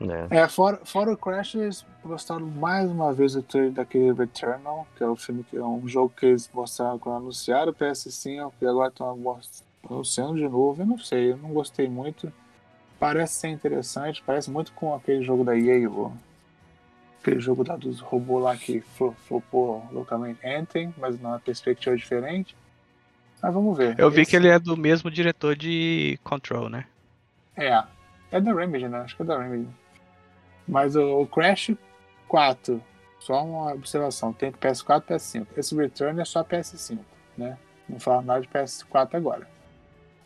[0.00, 0.26] Né?
[0.30, 5.02] É, fora, fora o Crash, eles mostraram mais uma vez o trailer daquele Returnal, que
[5.04, 8.66] é o filme que é um jogo que eles mostraram quando anunciaram o PS5 e
[8.66, 9.08] agora estão
[9.88, 10.82] anunciando de novo.
[10.82, 12.32] Eu não sei, eu não gostei muito.
[12.98, 15.88] Parece ser interessante, parece muito com aquele jogo da EA,
[17.20, 22.56] aquele jogo lá dos robôs lá que flo- flopou localmente Anthem, mas numa perspectiva diferente.
[23.42, 23.98] Mas vamos ver.
[23.98, 26.84] Eu vi Esse- que ele é do mesmo diretor de Control, né?
[27.56, 27.82] É,
[28.32, 28.98] é da Remedy, né?
[29.00, 29.68] Acho que é da Remedy.
[30.66, 31.72] Mas o, o Crash
[32.26, 32.82] 4,
[33.20, 35.46] só uma observação, tem PS4 e PS5.
[35.56, 36.98] Esse Return é só PS5,
[37.36, 37.58] né?
[37.88, 39.46] Não fala nada de PS4 agora.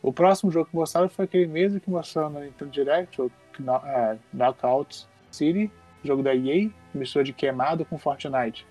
[0.03, 3.31] O próximo jogo que mostraram foi aquele mesmo que mostraram no Nintendo Direct, o
[3.85, 5.71] é, Knockout City,
[6.05, 8.65] jogo da EA, mistura de queimado com Fortnite.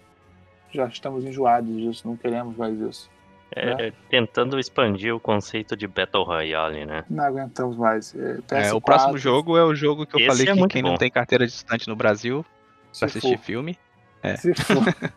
[0.71, 3.09] Já estamos enjoados disso, não queremos mais isso.
[3.51, 7.05] É, tentando expandir o conceito de Battle Royale, né?
[7.09, 8.13] Não aguentamos mais.
[8.15, 8.37] É,
[8.67, 10.71] É, o PS4, próximo jogo é o jogo que eu Esse falei é que muito
[10.71, 10.89] quem bom.
[10.89, 12.45] não tem carteira de estudante no Brasil
[12.91, 13.43] se pra assistir for.
[13.43, 13.77] filme.
[14.21, 14.35] É.
[14.35, 14.83] Se for.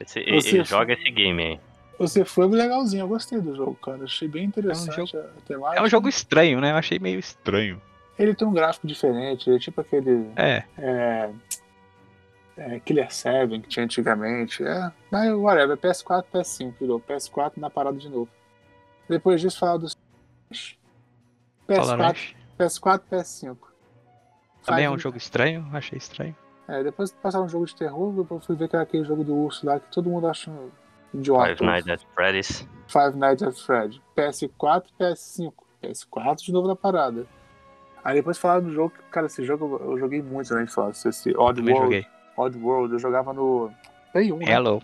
[0.00, 1.60] Esse, ele joga esse game aí.
[1.98, 4.04] Você foi legalzinho, eu gostei do jogo, cara.
[4.04, 5.80] Achei bem interessante a temática.
[5.80, 6.70] É um jogo estranho, né?
[6.70, 7.82] Eu achei meio estranho.
[8.16, 11.30] Ele tem um gráfico diferente, ele é tipo aquele É, é,
[12.58, 14.64] é, Killer 7 que tinha antigamente.
[14.64, 18.28] É, mas whatever, PS4, PS5, virou PS4 na parada de novo.
[19.08, 19.96] Depois disso, falar dos
[20.52, 22.16] PS4, Valorant.
[22.58, 23.56] PS4, PS5.
[24.64, 26.36] Também é um jogo estranho, achei estranho.
[26.66, 29.34] É, depois passaram um jogo de terror, eu fui ver que era aquele jogo do
[29.34, 30.52] urso lá que todo mundo acha
[31.14, 31.56] idiota.
[31.56, 32.68] Five Nights at Freddy's.
[32.86, 34.02] Five Nights at Fred.
[34.14, 35.52] PS4, PS5.
[35.82, 37.26] PS4 de novo na parada.
[38.04, 41.08] Aí depois falaram do jogo, cara, esse jogo eu joguei muito na infância.
[41.08, 41.82] Esse Odd World.
[41.84, 42.06] joguei.
[42.38, 43.70] Odd World, eu jogava no
[44.12, 44.44] Play 1, né?
[44.52, 44.82] Hello.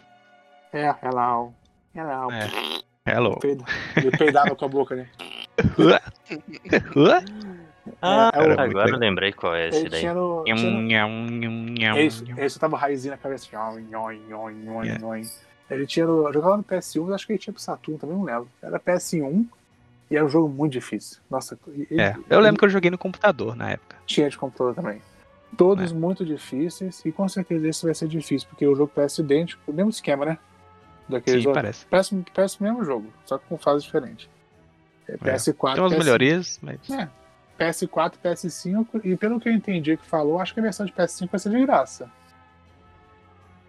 [0.72, 1.52] É, hello.
[1.94, 2.32] Hello.
[2.32, 2.50] É.
[3.06, 3.38] Hello.
[3.44, 5.08] Ele peidava com a boca, né?
[8.00, 10.00] Ah, é o- Era muito agora eu lembrei qual é esse Ele daí.
[10.00, 10.42] tinha no.
[10.44, 12.38] Tinha no Nham, nham, nham, ele, nham.
[12.38, 13.46] ele só tava raizinho na cabeça.
[13.52, 13.80] É.
[13.80, 15.22] nhon.
[15.70, 16.26] Ele tinha no.
[16.26, 18.48] Eu jogava no PS1, mas acho que ele tinha pro Saturno também, não lembro.
[18.62, 19.46] Era PS1
[20.10, 21.18] e era um jogo muito difícil.
[21.30, 23.96] Nossa, ele, É, eu lembro que eu joguei no computador na época.
[24.06, 25.00] tinha de computador também.
[25.56, 25.94] Todos É.
[25.94, 29.72] muito difíceis, e com certeza esse vai ser difícil, porque o jogo parece idêntico, o
[29.74, 30.38] mesmo esquema, né?
[31.08, 31.62] Daqueles Sim, outros.
[31.62, 31.86] parece.
[31.86, 34.28] Parece, parece o mesmo jogo, só que com fases diferentes.
[35.06, 36.90] É, PS4, Tem umas PS, melhorias, mas.
[36.90, 37.08] É.
[37.58, 41.28] PS4, PS5, e pelo que eu entendi que falou, acho que a versão de PS5
[41.30, 42.10] vai ser de graça.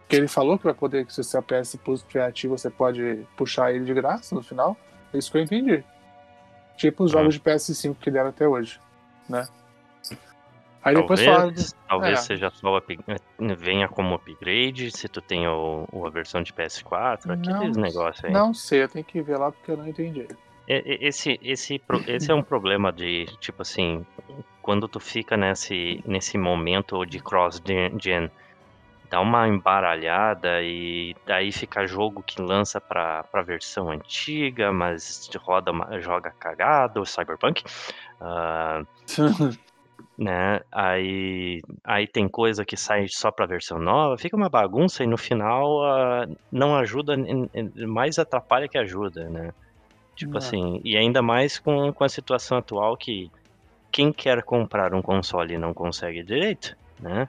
[0.01, 3.25] Porque ele falou que vai poder, que se o seu PS Plus criativo, você pode
[3.35, 4.77] puxar ele de graça no final.
[5.13, 5.83] É isso que eu entendi.
[6.77, 7.19] Tipo os Ah.
[7.19, 8.79] jogos de PS5 que deram até hoje,
[9.27, 9.47] né?
[10.85, 11.25] Aí depois.
[11.25, 12.21] Talvez, talvez é.
[12.21, 12.99] seja só up-
[13.57, 18.31] venha como upgrade, se tu tem o, o- a versão de PS4, aqueles negócios aí.
[18.31, 20.27] Não sei, eu tenho que ver lá porque eu não entendi.
[20.67, 24.05] Esse, esse, esse é um problema de, tipo assim,
[24.61, 28.29] quando tu fica nesse, nesse momento de cross-gen,
[29.09, 35.71] dá uma embaralhada e daí fica jogo que lança pra, pra versão antiga, mas roda,
[35.71, 37.63] uma- joga cagado, cyberpunk.
[38.21, 38.83] Ah,
[40.17, 40.61] né?
[40.71, 45.17] Aí, aí tem coisa que sai só pra versão nova, fica uma bagunça e no
[45.17, 47.15] final ah, não ajuda,
[47.87, 49.51] mais atrapalha que ajuda, né?
[50.15, 50.37] Tipo É.
[50.37, 53.29] assim, e ainda mais com, com a situação atual que
[53.91, 57.27] quem quer comprar um console e não consegue direito, né?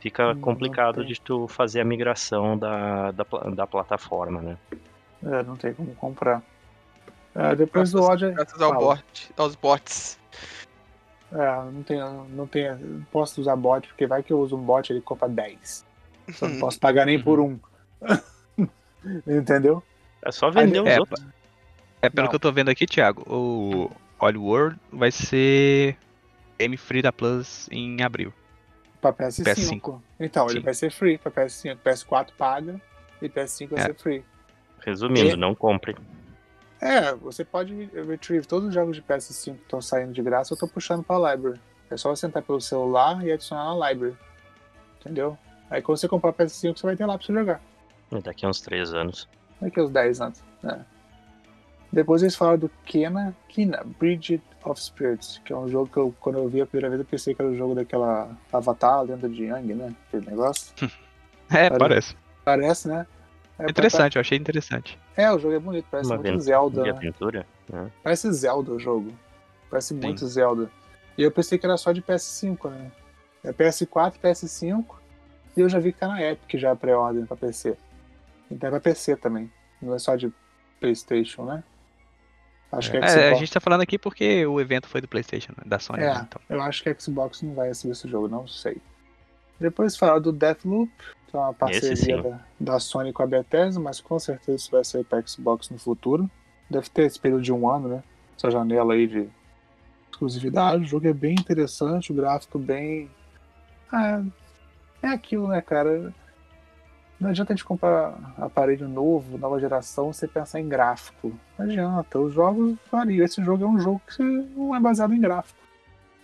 [0.00, 1.06] Fica Não complicado tem.
[1.06, 3.24] de tu fazer a migração da, da,
[3.54, 4.56] da plataforma, né?
[5.24, 6.40] É, não tem como comprar.
[7.34, 8.32] É, depois do ódio.
[8.32, 10.18] Graças ao bot, aos bots.
[11.32, 11.98] É, não tem,
[12.30, 12.74] não tem.
[12.74, 15.84] não Posso usar bot, porque vai que eu uso um bot ele compra 10.
[16.32, 17.58] Só não posso pagar nem por um.
[19.26, 19.82] Entendeu?
[20.22, 21.24] É só vender os é, outros.
[22.02, 22.30] É, pelo Não.
[22.30, 25.96] que eu tô vendo aqui, Thiago, o Odd World vai ser
[26.58, 28.32] Game Free da Plus em abril.
[29.00, 29.44] Pra PS5.
[29.44, 30.00] PS5.
[30.18, 30.64] Então, ele Sim.
[30.64, 31.76] vai ser free pra PS5.
[31.84, 32.80] PS4 paga
[33.22, 33.86] e PS5 vai É.
[33.86, 34.24] ser free.
[34.84, 35.96] Resumindo, e- não compre.
[36.80, 40.58] É, você pode retrieve todos os jogos de PS5 que estão saindo de graça, eu
[40.58, 41.60] tô puxando pra library.
[41.90, 44.16] É só você entrar pelo celular e adicionar na library.
[45.00, 45.36] Entendeu?
[45.70, 47.60] Aí quando você comprar PS5, você vai ter lá pra você jogar.
[48.12, 49.28] E Daqui a uns três anos.
[49.60, 50.42] Daqui uns 10 anos.
[50.64, 50.78] É.
[51.92, 56.14] Depois eles falaram do Kena, Kena, Bridge of Spirits, que é um jogo que eu,
[56.20, 59.00] quando eu vi a primeira vez, eu pensei que era o jogo daquela Avatar, a
[59.02, 59.94] lenda de Yang, né?
[60.08, 60.72] Aquele negócio.
[61.50, 62.14] É, parece.
[62.44, 63.06] Parece, né?
[63.58, 64.98] É, Interessante, eu achei interessante.
[65.16, 66.82] É, o jogo é bonito, parece Uma muito aventura Zelda.
[66.82, 66.96] de né?
[66.96, 67.46] aventura.
[67.68, 67.90] né?
[68.02, 69.12] Parece Zelda o jogo.
[69.70, 70.70] Parece muito Zelda.
[71.16, 72.92] E eu pensei que era só de PS5, né?
[73.42, 74.84] É PS4, PS5.
[75.56, 77.76] E eu já vi que tá na Epic já a pré-ordem pra PC.
[78.50, 79.50] Então é pra PC também.
[79.82, 80.32] Não é só de
[80.80, 81.64] PlayStation, né?
[82.70, 83.24] Acho que É, a Xbox.
[83.24, 86.14] a gente tá falando aqui porque o evento foi do Playstation, né, da Sony, É,
[86.14, 86.40] né, então.
[86.50, 88.76] eu acho que a Xbox não vai receber esse jogo, não sei.
[89.58, 90.92] Depois falaram do Deathloop,
[91.28, 94.84] que é uma parceria da, da Sony com a Bethesda, mas com certeza isso vai
[94.84, 96.28] sair pra Xbox no futuro.
[96.70, 98.02] Deve ter esse período de um ano, né?
[98.36, 99.28] Essa janela aí de
[100.10, 100.84] exclusividade.
[100.84, 103.10] O jogo é bem interessante, o gráfico bem.
[103.92, 104.22] Ah,
[105.02, 106.12] é aquilo, né, cara?
[107.20, 111.32] Não adianta a gente comprar aparelho novo, nova geração, você pensar em gráfico.
[111.58, 113.24] Não adianta, os jogos variam.
[113.24, 115.58] Esse jogo é um jogo que não é baseado em gráfico,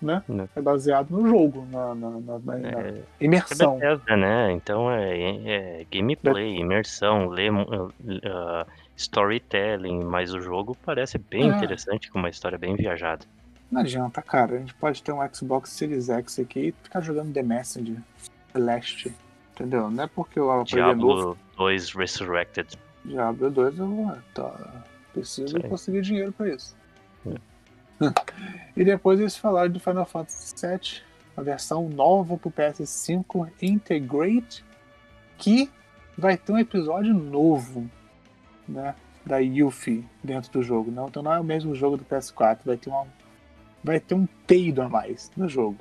[0.04, 0.22] né?
[0.28, 0.48] Não.
[0.54, 3.78] É baseado no jogo, na, na- na- na- É, é imersão.
[3.78, 4.52] Bethesda, né?
[4.52, 7.90] Então é, é gameplay, imersão, lê, uh,
[8.96, 11.56] storytelling, mas o jogo parece bem Ah.
[11.56, 13.24] interessante, com uma história bem viajada.
[13.70, 14.54] Não adianta, cara.
[14.56, 17.96] A gente pode ter um Xbox Series X aqui e ficar jogando The Messenger,
[18.52, 19.12] Celeste,
[19.52, 19.90] entendeu?
[19.90, 21.14] Não é porque o aparelho é novo.
[21.16, 22.78] Diablo 2 Resurrected.
[23.04, 24.16] Diablo 2 eu vou.
[24.32, 26.76] Tá, preciso conseguir dinheiro pra isso.
[28.76, 31.02] e depois eles falaram do Final Fantasy VII,
[31.36, 34.64] a versão nova pro PS5 Integrate,
[35.38, 35.70] que
[36.16, 37.88] vai ter um episódio novo,
[38.68, 38.94] né?
[39.26, 40.90] Da Yuffie dentro do jogo.
[40.90, 43.06] Não, então não é o mesmo jogo do PS4, vai ter uma,
[43.82, 45.78] vai ter um peido a mais no jogo,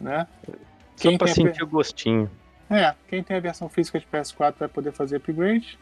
[0.00, 0.26] né?
[0.96, 2.30] Só Quem pra tem a sentir o gostinho.
[2.68, 5.78] é, quem tem a versão física de PS4 vai poder fazer upgrade.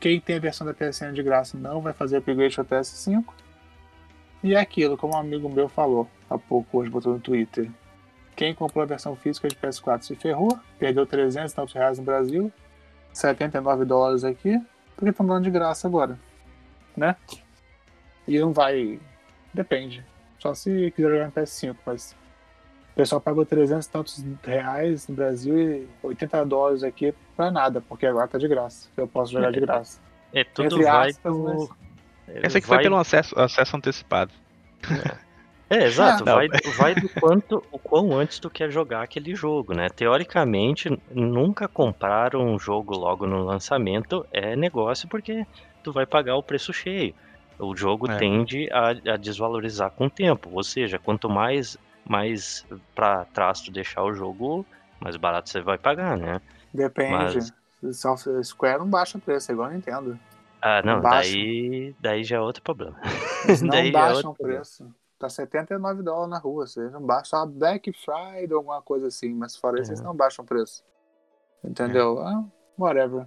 [0.00, 3.24] Quem tem a versão da PSN de graça não vai fazer upgrade para PS5.
[4.42, 7.70] E é aquilo, como um amigo meu falou há pouco, hoje botou no Twitter.
[8.34, 12.04] Quem comprou a versão física de PS4 se ferrou, perdeu 300 e tantos reais no
[12.04, 12.50] Brasil,
[13.12, 14.60] 79 dólares aqui,
[14.96, 16.18] porque estão dando de graça agora,
[16.96, 17.14] né?
[18.26, 18.98] E não vai.
[19.52, 20.04] Depende.
[20.38, 22.16] Só se quiser jogar no PS5, mas
[22.92, 27.80] o pessoal pagou 300 e tantos reais no Brasil e 80 dólares aqui pra nada,
[27.80, 28.88] porque agora tá de graça.
[28.96, 30.00] Eu posso jogar de graça.
[30.32, 31.68] É, tudo Entre vai aspas, mas- é,
[32.42, 34.32] Essa aqui vai- foi pelo acesso, acesso antecipado.
[35.70, 36.28] É, exato.
[36.28, 39.88] Ah, vai, vai do quanto, o quão antes tu quer jogar aquele jogo, né?
[39.88, 45.46] Teoricamente, nunca comprar um jogo logo no lançamento é negócio porque
[45.82, 47.14] tu vai pagar o preço cheio.
[47.58, 48.16] O jogo É.
[48.16, 50.50] tende a, a desvalorizar com o tempo.
[50.52, 54.66] Ou seja, quanto mais, mais pra trás tu deixar o jogo,
[55.00, 56.40] mais barato você vai pagar, né?
[56.74, 57.38] Depende.
[57.38, 57.52] Mas-
[58.44, 60.18] Square não baixa preço, é igual a Nintendo.
[60.62, 61.32] Ah, não, Baixa.
[61.32, 62.96] daí, daí já é outro problema.
[63.44, 64.60] Eles não Daí é baixam outro o problema.
[64.60, 64.94] preço.
[65.18, 66.66] Tá 79 dólares na rua.
[66.66, 69.94] Vocês não baixam a Black Friday ou alguma coisa assim, mas fora isso, É.
[69.94, 70.84] eles não baixam o preço.
[71.64, 72.18] Entendeu?
[72.20, 72.44] Ah,
[72.78, 73.26] whatever.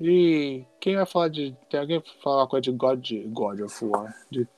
[0.00, 1.56] E quem vai falar de.
[1.70, 4.12] Tem alguém pra falar uma coisa de God, God of War?
[4.30, 4.48] De,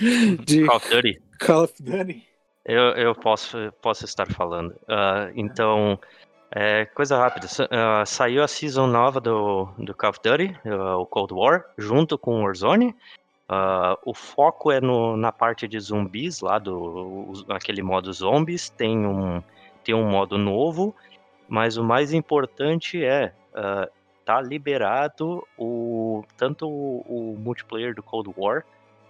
[0.44, 1.22] de Call of Duty.
[1.40, 2.26] Call of Duty?
[2.64, 4.74] Eu, eu posso, posso estar falando.
[4.88, 5.98] Ah, então,
[6.50, 7.46] é, coisa rápida.
[7.70, 12.16] Ah, saiu a season nova do, do Call of Duty, ah, o Cold War, junto
[12.16, 12.94] com o Warzone.
[13.48, 18.70] Ah, o foco é no, na parte de zumbis, lá do aquele modo zombies.
[18.70, 19.42] Tem um,
[19.82, 20.94] tem um modo novo,
[21.48, 23.32] mas o mais importante é
[24.24, 28.64] tá liberado o, tanto o, o multiplayer do Cold War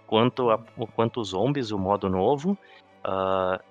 [0.05, 0.59] quanto, a,
[0.95, 2.57] quanto os zombies, o modo novo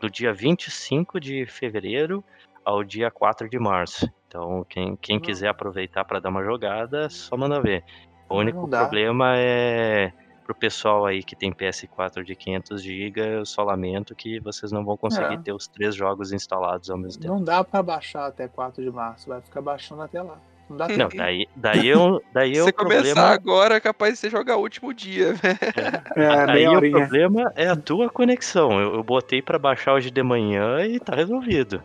[0.00, 2.22] do dia 25 de fevereiro
[2.66, 4.10] ao dia 4 de março.
[4.26, 5.20] Então, quem, quem Hum.
[5.20, 7.84] quiser aproveitar para dar uma jogada, só manda ver.
[8.28, 10.12] O único problema é
[10.44, 14.84] pro pessoal aí que tem PS4 de 500 GB, eu só lamento que vocês não
[14.84, 15.38] vão conseguir É.
[15.38, 17.34] ter os três jogos instalados ao mesmo tempo.
[17.34, 20.38] Não dá pra baixar até 4 de março, vai ficar baixando até lá.
[20.68, 23.28] Não dá Não, daí, daí, eu, daí Se o você começar problema...
[23.28, 25.56] agora, é capaz de você jogar o último dia, velho.
[26.16, 28.72] É, Aí meia o problema é a tua conexão.
[28.80, 31.80] Eu, eu botei pra baixar hoje de manhã e tá resolvido.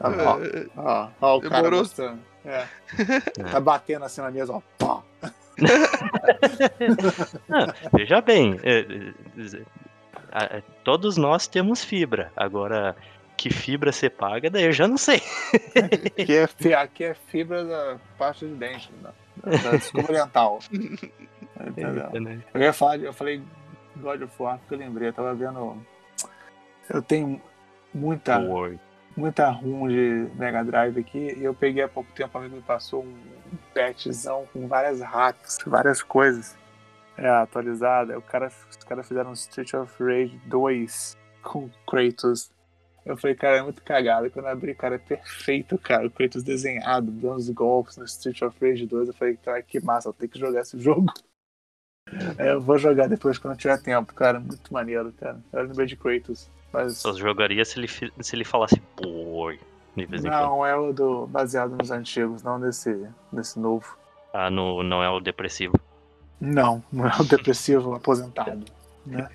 [0.00, 0.40] Tá bom.
[0.76, 1.80] Ó, ó, o cara Demorou.
[1.80, 2.20] mostrando.
[2.44, 2.64] É.
[3.50, 4.62] Tá batendo assim na mesa, ó.
[4.78, 5.02] Pá.
[7.50, 9.62] Ah, veja bem, é, é,
[10.32, 12.32] é, é, todos nós temos fibra.
[12.34, 12.96] Agora,
[13.36, 15.20] que fibra você paga, daí eu já não sei.
[16.18, 19.12] Aqui é, fi- aqui é fibra da parte de dente, da,
[19.70, 20.60] da escova dental.
[21.66, 22.10] Entendeu?
[22.54, 23.42] Eu ia falar, de- eu falei
[23.96, 25.76] God of War porque eu lembrei, eu tava vendo.
[26.88, 27.40] Eu tenho
[27.92, 28.80] muita, Word.
[29.16, 32.62] Muita ROM de Mega Drive aqui e eu peguei há pouco tempo, um amigo me
[32.62, 33.16] passou um
[33.74, 36.56] patchzão com várias hacks, várias coisas.
[37.20, 38.18] É, atualizada.
[38.18, 42.50] O cara, os caras fizeram Street of Rage 2 com Kratos
[43.04, 44.30] Eu falei, cara, é muito cagado.
[44.30, 46.06] Quando eu abri, cara, é perfeito, cara.
[46.06, 49.08] O Kratos desenhado, dando os golpes no Street of Rage 2.
[49.08, 51.12] Eu falei, cara, que massa, eu tenho que jogar esse jogo.
[52.38, 54.40] É, eu vou jogar depois quando tiver tempo, cara.
[54.40, 55.40] Muito maneiro, cara.
[55.52, 56.50] Eu lembrei de Kratos.
[56.72, 56.98] Mas...
[56.98, 59.58] Só jogaria se ele, se ele falasse quando.
[60.22, 63.96] Não, é o do baseado nos antigos, não nesse, nesse novo.
[64.32, 65.74] Ah, no, não é o depressivo.
[66.40, 68.64] Não, não é o depressivo aposentado,
[69.04, 69.28] né?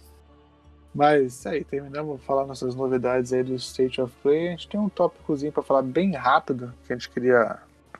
[0.93, 4.47] Mas aí, terminamos de falar nossas novidades aí do State of Play.
[4.47, 7.57] A gente tem um tópicozinho pra falar bem rápido que a gente queria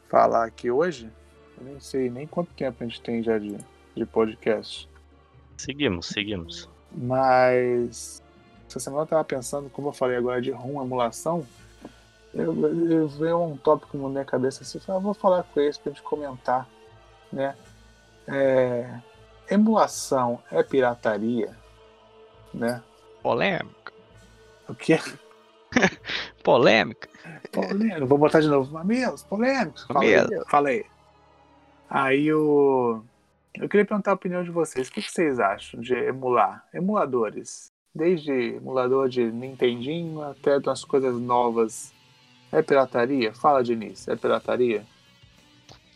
[0.08, 1.10] falar aqui hoje.
[1.58, 3.58] Eu nem sei nem quanto tempo a gente tem já de,
[3.94, 4.90] de podcast.
[5.58, 6.70] Seguimos, seguimos.
[6.90, 8.24] Mas
[8.68, 11.46] essa semana eu tava pensando, como eu falei agora de RUM emulação,
[12.34, 12.54] eu,
[12.90, 15.78] eu veio um tópico na minha cabeça assim, eu falei, ah, vou falar com eles
[15.78, 16.68] pra gente comentar,
[17.32, 17.56] né?
[18.28, 19.00] É,
[19.50, 21.56] emulação é pirataria,
[22.54, 22.84] né?
[23.22, 23.94] Polêmica.
[24.68, 25.00] O que?
[26.44, 27.08] Polêmica.
[27.52, 28.06] Polêmico.
[28.08, 28.74] Vou botar de novo.
[28.74, 29.84] Mamilos, polêmicos.
[29.84, 30.18] Falei.
[30.18, 30.46] Mamilos.
[30.50, 30.86] Falei.
[31.90, 33.02] Aí o.
[33.54, 34.90] Eu queria perguntar a opinião de vocês.
[34.90, 36.66] O que vocês acham de emular?
[36.74, 37.72] Emuladores.
[37.96, 41.94] Desde emulador de Nintendinho até das coisas novas.
[42.52, 43.34] É pirataria?
[43.34, 44.06] Fala, Diniz.
[44.08, 44.86] É pirataria?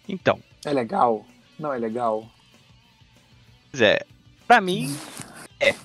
[0.07, 1.25] Então, É legal?
[1.59, 2.25] Não é legal?
[3.75, 3.99] Zé,
[4.47, 4.95] pra mim,
[5.59, 5.69] é.
[5.69, 5.75] É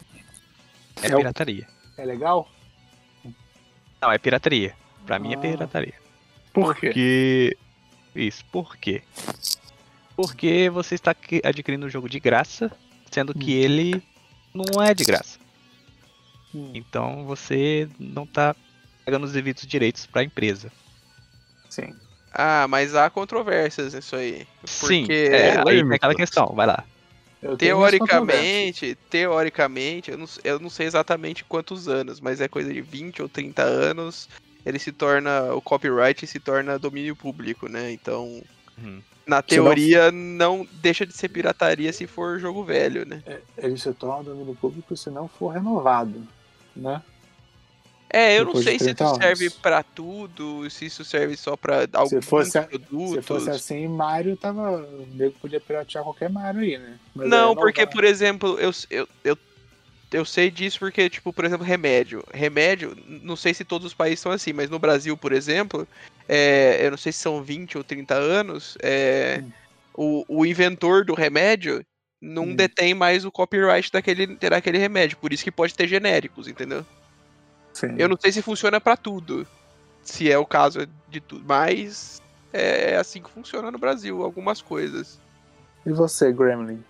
[1.03, 1.69] É o- pirataria.
[1.97, 2.49] É legal?
[4.01, 4.75] Não, é pirataria.
[5.07, 5.41] Pra mim é Ah.
[5.41, 5.95] pirataria.
[6.53, 6.87] Por quê?
[6.87, 7.59] Porque.
[8.17, 9.03] Isso, por quê?
[10.17, 12.71] Porque você está adquirindo um jogo de graça,
[13.11, 14.03] sendo que ele
[14.55, 15.39] não é de graça.
[16.55, 18.55] Hum, Então você não tá
[19.05, 20.71] pagando os devidos direitos pra empresa.
[21.69, 21.95] sim.
[22.37, 24.45] Ah, mas há controvérsias nisso aí.
[24.65, 25.95] Sim, é, aí polêmico.
[25.95, 26.85] aquela questão, vai lá.
[27.59, 33.23] Teoricamente, teoricamente, eu não, eu não sei exatamente quantos anos, mas é coisa de 20
[33.23, 34.29] ou 30 anos,
[34.67, 37.93] ele se torna, o copyright se torna domínio público, né?
[37.93, 38.43] Então,
[38.77, 39.01] Uhum.
[39.27, 40.67] na Se não- teoria, não...
[40.83, 43.23] deixa de ser pirataria se for jogo velho, né?
[43.57, 46.21] Ele se torna domínio público se não for renovado,
[46.77, 47.03] né?
[48.17, 49.25] É, eu não Depois de sei se 30 isso anos.
[49.25, 53.11] serve pra tudo, se isso serve só pra alguns fosse produtos.
[53.15, 54.83] Se fosse assim, Mario tava.
[54.83, 56.97] O nego podia piratear qualquer Mario aí, né?
[57.13, 59.39] Mas Não, porque, por exemplo, eu, eu, eu,
[60.13, 62.23] eu sei disso porque, tipo, por exemplo, remédio.
[62.33, 65.85] Remédio, não sei se todos os países são assim, mas no Brasil, por exemplo,
[66.29, 69.43] é, eu não sei se são 20 ou 30 anos, é,
[69.93, 71.85] o, o inventor do remédio
[72.25, 72.57] não Hum.
[72.57, 75.19] detém mais o copyright daquele, daquele remédio.
[75.19, 76.85] Por isso que pode ter genéricos, entendeu?
[77.73, 77.97] Sim.
[77.99, 79.47] Eu não sei se funciona pra tudo,
[80.03, 82.23] se é o caso de tudo, mas
[82.53, 85.21] é assim que funciona no Brasil, algumas coisas.
[85.85, 86.83] E você, Gremlin?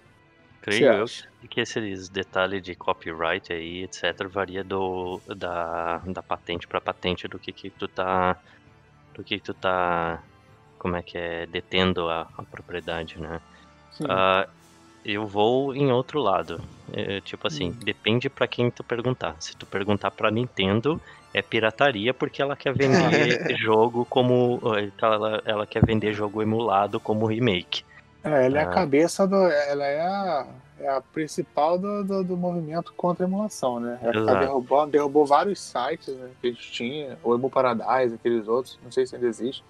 [0.61, 1.07] Creio eu
[1.49, 7.39] que esses detalhes de copyright aí, etc, varia do da, da patente para patente do
[7.39, 8.39] que que tu tá
[9.15, 10.23] do que tu tá
[10.79, 13.41] como é que é detendo a, a propriedade, né?
[13.93, 14.07] Sim.
[15.05, 16.61] Eu vou em outro lado.
[16.93, 17.77] É, tipo assim, Hum.
[17.85, 19.37] depende pra quem tu perguntar.
[19.41, 21.01] Se tu perguntar pra Nintendo,
[21.33, 24.61] é pirataria porque ela quer vender jogo como
[25.03, 27.83] ela, ela quer vender jogo emulado como remake.
[28.23, 28.71] É, ela é a Ah.
[28.73, 29.37] cabeça do.
[29.37, 30.47] Ela é a,
[30.81, 33.99] é a principal do, do, do movimento contra a emulação, né?
[34.03, 38.79] Ela derrubou, derrubou vários sites né, que a gente tinha, o Emu Paradise, aqueles outros,
[38.83, 39.63] não sei se ainda existe.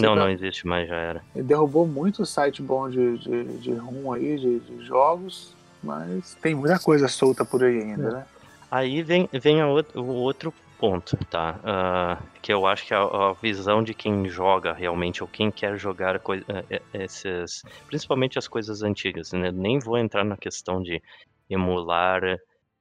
[0.00, 1.22] Não, Você não existe mais, já era.
[1.34, 6.54] Ele derrubou muito site bom de, de, de RUM aí, de, de jogos, mas tem
[6.54, 8.26] muita coisa solta por aí ainda, né?
[8.70, 11.58] Aí vem, vem a out- o outro ponto, tá?
[11.64, 15.76] Ah, que eu acho que a, a visão de quem joga realmente, ou quem quer
[15.78, 17.62] jogar eh, eh, esses.
[17.86, 19.50] Principalmente as coisas antigas, né?
[19.50, 21.02] Nem vou entrar na questão de
[21.48, 22.20] emular.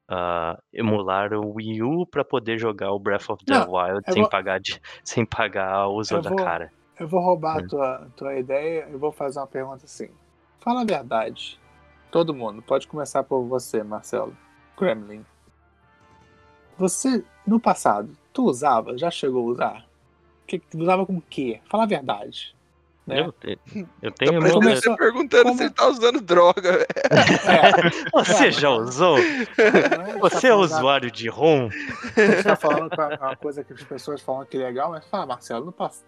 [0.10, 4.22] ah, emular o Wii U para poder jogar o Breath of the Não, Wild sem
[4.24, 6.70] vou- pagar de, sem pagar o uso Eu da vou- cara.
[7.00, 7.68] Eu vou roubar a Hum.
[7.68, 10.10] tua, tua ideia e vou fazer uma pergunta assim.
[10.60, 11.60] Fala a verdade.
[12.12, 12.62] Todo mundo.
[12.62, 14.36] Pode começar por você, Marcelo.
[14.78, 15.26] Gremlin.
[16.78, 18.98] Você, no passado, tu usava?
[18.98, 19.88] Já chegou a usar?
[20.46, 21.62] Que, tu usava com o quê?
[21.70, 22.56] Fala a verdade.
[23.08, 23.22] Né?
[23.22, 23.58] Eu, te-
[24.02, 26.88] eu Tá tenho parecendo emula- começou- você perguntando como- se ele tá usando droga, velho.
[28.14, 29.18] É, Você já usou?
[30.20, 31.70] Você é Tá usuário de ROM?
[31.70, 35.66] Você tá falando uma coisa que as pessoas falam que é legal, mas fala, Marcelo,
[35.66, 36.06] no passado.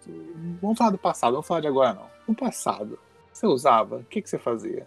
[0.60, 2.06] Vamos falar do passado, vamos falar de agora não.
[2.28, 2.98] No passado,
[3.32, 3.96] você usava?
[3.96, 4.86] O que, que você fazia?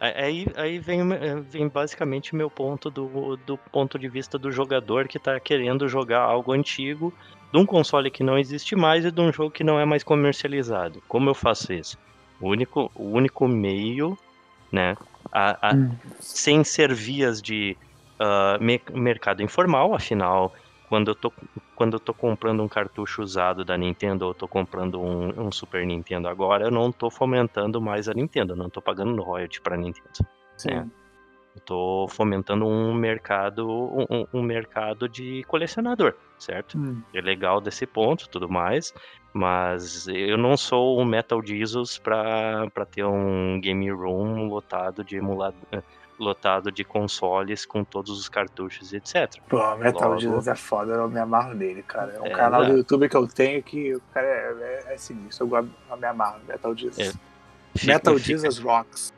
[0.00, 4.52] Aí, aí vem, o meu- vem basicamente meu ponto do, do ponto de vista do
[4.52, 7.12] jogador que tá querendo jogar algo antigo,
[7.52, 10.02] de um console que não existe mais e de um jogo que não é mais
[10.04, 11.02] comercializado.
[11.08, 11.96] Como eu faço isso?
[12.40, 14.16] O único, o único meio,
[14.70, 14.96] né,
[15.32, 15.96] a- a- Hum.
[16.20, 17.76] sem ser vias de
[18.20, 20.52] ah, me- mercado informal, afinal,
[20.88, 21.32] quando eu tô
[21.76, 25.86] quando eu tô comprando um cartucho usado da Nintendo ou tô comprando um, um Super
[25.86, 29.76] Nintendo agora, eu não tô fomentando mais a Nintendo, eu não tô pagando royalty pra
[29.76, 30.08] Nintendo.
[30.56, 30.70] Sim.
[30.70, 30.78] É.
[31.54, 36.78] Eu tô fomentando um mercado, um, um mercado de colecionador, certo?
[36.78, 37.02] Hum.
[37.14, 38.92] É legal desse ponto, tudo mais,
[39.32, 45.16] mas eu não sou um Metal Jesus pra, pra ter um game room lotado de
[45.16, 45.82] emulador,
[46.18, 49.40] lotado de consoles com todos os cartuchos, etc.
[49.48, 52.12] Pô, Metal Logo- Jesus é foda, eu me amarro nele, cara.
[52.14, 52.78] É um É, canal do exato.
[52.78, 55.44] YouTube que eu tenho que o cara é, é, é sinistro.
[55.44, 56.98] Eu, gosto- eu me amarro, Metal Jesus.
[56.98, 57.12] É.
[57.78, 59.14] Fica- Metal fica- Jesus Rocks.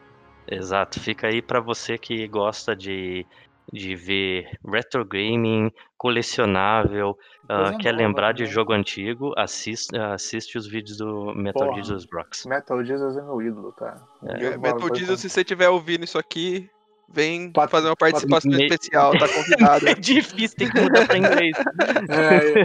[0.47, 3.25] Exato, fica aí pra você que gosta de,
[3.73, 7.17] de ver retro gaming, colecionável,
[7.47, 8.49] Coisa quer nova, lembrar de né?
[8.49, 11.77] jogo antigo, assiste, assiste os vídeos do Metal Porra.
[11.83, 12.47] Jesus Rocks.
[12.47, 14.01] Metal Jesus é meu ídolo, cara.
[14.25, 14.45] É.
[14.45, 16.69] Eu É, vou- Metal Jesus, se você estiver ouvindo isso aqui,
[17.13, 19.87] vem Pat- fazer uma participação Me- especial, tá convidado.
[19.89, 21.57] É difícil, tem que mudar pra inglês.
[22.09, 22.65] É,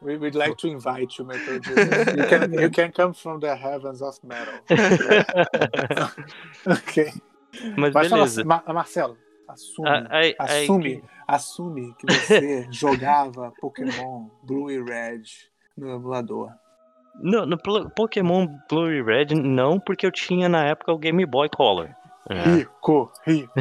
[0.00, 2.06] we would like to invite you, Metal Jesus.
[2.16, 4.54] You can, you can come from the heavens of metal.
[6.66, 7.12] ok.
[7.76, 8.44] Mas Mas fala, beleza.
[8.44, 9.16] Ma- Marcelo,
[9.48, 10.08] assume, Ah,
[10.38, 15.22] assume, que- assume que você jogava Pokémon Blue e Red
[15.76, 16.50] no emulador.
[17.20, 21.48] No, no Pokémon Blue e Red, não, porque eu tinha na época o Game Boy
[21.48, 21.90] Color.
[22.28, 23.52] É, Rico, rico,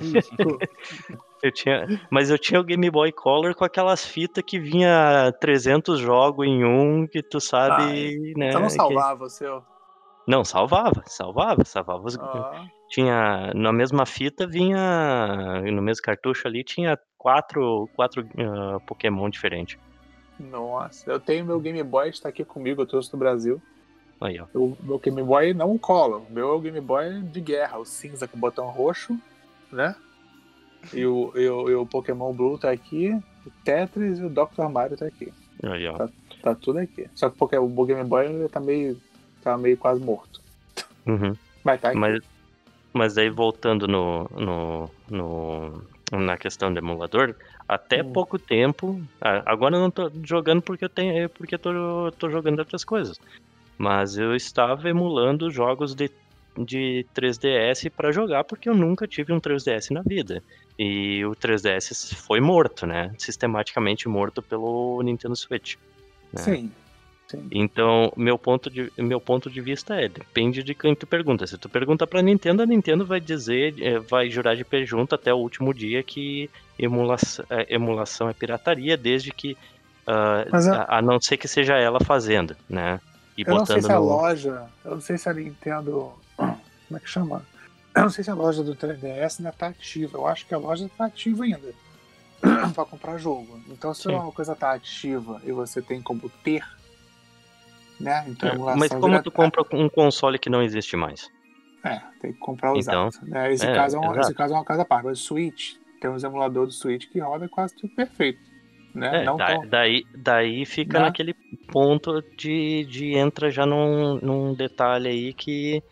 [0.00, 0.58] rico.
[1.42, 6.00] eu tinha, mas eu tinha o Game Boy Color com aquelas fitas que vinha 300
[6.00, 8.48] jogos em um, que tu sabe, né?
[8.48, 9.62] Então não que- salvava o seu.
[10.28, 12.18] Não, salvava, salvava, salvava os...
[12.18, 19.30] Ah, Tinha, na mesma fita vinha, no mesmo cartucho ali, tinha quatro, quatro ah, Pokémon
[19.30, 19.78] diferentes.
[20.38, 23.58] nossa, eu tenho meu Game Boy, está aqui comigo, eu trouxe do Brasil.
[24.20, 24.44] Aí, ó.
[24.54, 27.78] O meu Game Boy não o Color, o meu é o Game Boy de guerra,
[27.78, 29.18] o cinza com botão roxo,
[29.72, 29.96] né?
[30.92, 34.68] E o, e o, e o Pokémon Blue tá aqui, o Tetris e o Dr.
[34.70, 35.32] Mario tá aqui.
[35.62, 36.06] Aí, ó.
[36.42, 37.08] Tá tudo aqui.
[37.14, 39.00] Só que o Game Boy tá meio,
[39.42, 40.40] tá meio quase morto.
[41.06, 41.34] Uhum.
[41.64, 41.98] Mas tá aqui.
[41.98, 42.18] Mas,
[42.92, 47.34] mas aí voltando no, no, no- na questão do emulador,
[47.68, 48.12] até Hum.
[48.12, 49.00] pouco tempo.
[49.20, 51.28] Agora eu não tô jogando porque eu tenho.
[51.30, 53.18] Porque eu tô, tô jogando outras coisas.
[53.78, 56.10] Mas eu estava emulando jogos de,
[56.58, 60.42] de 3DS para jogar porque eu nunca tive um 3DS na vida.
[60.78, 63.12] E o 3DS foi morto, né?
[63.18, 65.74] Sistematicamente morto pelo Nintendo Switch.
[66.32, 66.42] né?
[66.42, 66.72] Sim.
[67.30, 67.46] Sim.
[67.52, 71.46] Então, meu ponto, de, meu ponto de vista é, depende de quem tu pergunta.
[71.46, 75.14] Se tu pergunta pra Nintendo, a Nintendo vai dizer, eh, vai jurar de pé junto
[75.14, 76.48] até o último dia que
[76.78, 79.56] emulação, emulação é pirataria, desde que,
[80.50, 82.98] Mas a- a, a não ser que seja ela fazendo, né?
[83.36, 84.04] E Eu não sei se a no...
[84.06, 84.66] loja.
[84.84, 86.12] Eu não sei se a Nintendo.
[86.36, 87.46] Como é que chama?
[87.94, 90.16] Eu não sei se a loja do 3DS ainda tá ativa.
[90.16, 91.74] Eu acho que a loja tá ativa ainda.
[92.74, 93.60] pra comprar jogo.
[93.68, 94.14] Então se Sim.
[94.14, 96.64] uma coisa tá ativa e você tem como ter.
[98.00, 98.24] Né?
[98.28, 101.28] Então É, Mas como vira- tu compra um console que não existe mais?
[101.84, 103.26] É, tem que comprar Então, usado.
[103.28, 103.52] né?
[103.52, 104.20] Esse, é, caso é um, exato.
[104.20, 105.04] esse caso é uma casa parte.
[105.06, 108.40] Mas Switch, tem uns emuladores do Switch que roda quase tudo perfeito.
[108.94, 109.22] Né?
[109.22, 111.06] É, da- tão- daí, daí fica Né?
[111.06, 111.34] naquele
[111.68, 115.82] ponto de, de entra já num, num detalhe aí que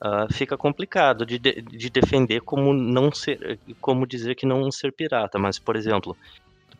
[0.00, 4.92] ah, fica complicado de, de, de defender como não ser, como dizer que não ser
[4.92, 5.38] pirata.
[5.38, 6.16] Mas, por exemplo,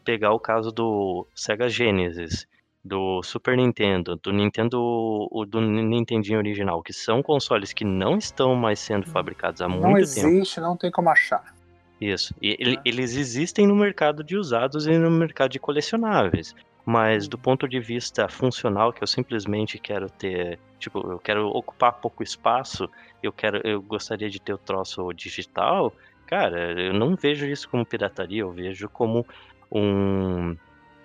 [0.03, 2.47] pegar o caso do Sega Genesis,
[2.85, 8.79] do Super Nintendo, do Nintendo, do Nintendinho original, que são consoles que não estão mais
[8.81, 10.29] sendo fabricados há não muito tempo.
[10.29, 11.55] existe, não tem como achar.
[12.01, 12.35] Isso.
[12.41, 12.83] E ele- Né?
[12.85, 16.55] eles existem no mercado de usados e no mercado de colecionáveis.
[16.87, 21.93] Mas do ponto de vista funcional, que eu simplesmente quero ter, tipo, eu quero ocupar
[21.93, 22.89] pouco espaço,
[23.23, 25.93] eu quero, eu gostaria de ter o troço digital,
[26.27, 29.27] cara, eu não vejo isso como pirataria, eu vejo como
[29.71, 30.57] um,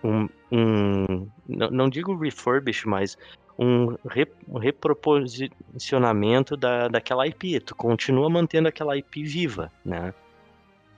[0.04, 3.18] um, um não, não digo refurbish, mas
[3.58, 7.60] um, re, um reproposicionamento da, daquela IP.
[7.60, 10.14] Tu continua mantendo aquela IP viva, né?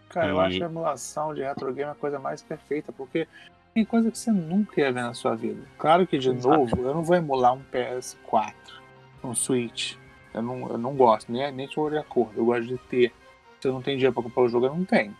[0.10, 3.28] Cara, eu E- acho a emulação de retro game a coisa mais perfeita, porque
[3.74, 5.62] tem coisa que você nunca ia ver na sua vida.
[5.78, 6.48] Claro que, de Exato.
[6.50, 8.54] novo, eu não vou emular um PS4,
[9.24, 9.96] um Switch.
[10.34, 12.34] Eu não, eu não gosto, nem, nem de de acordo.
[12.36, 13.12] Eu gosto de ter.
[13.60, 15.16] Se eu não tenho dinheiro pra comprar o jogo, eu não tenho.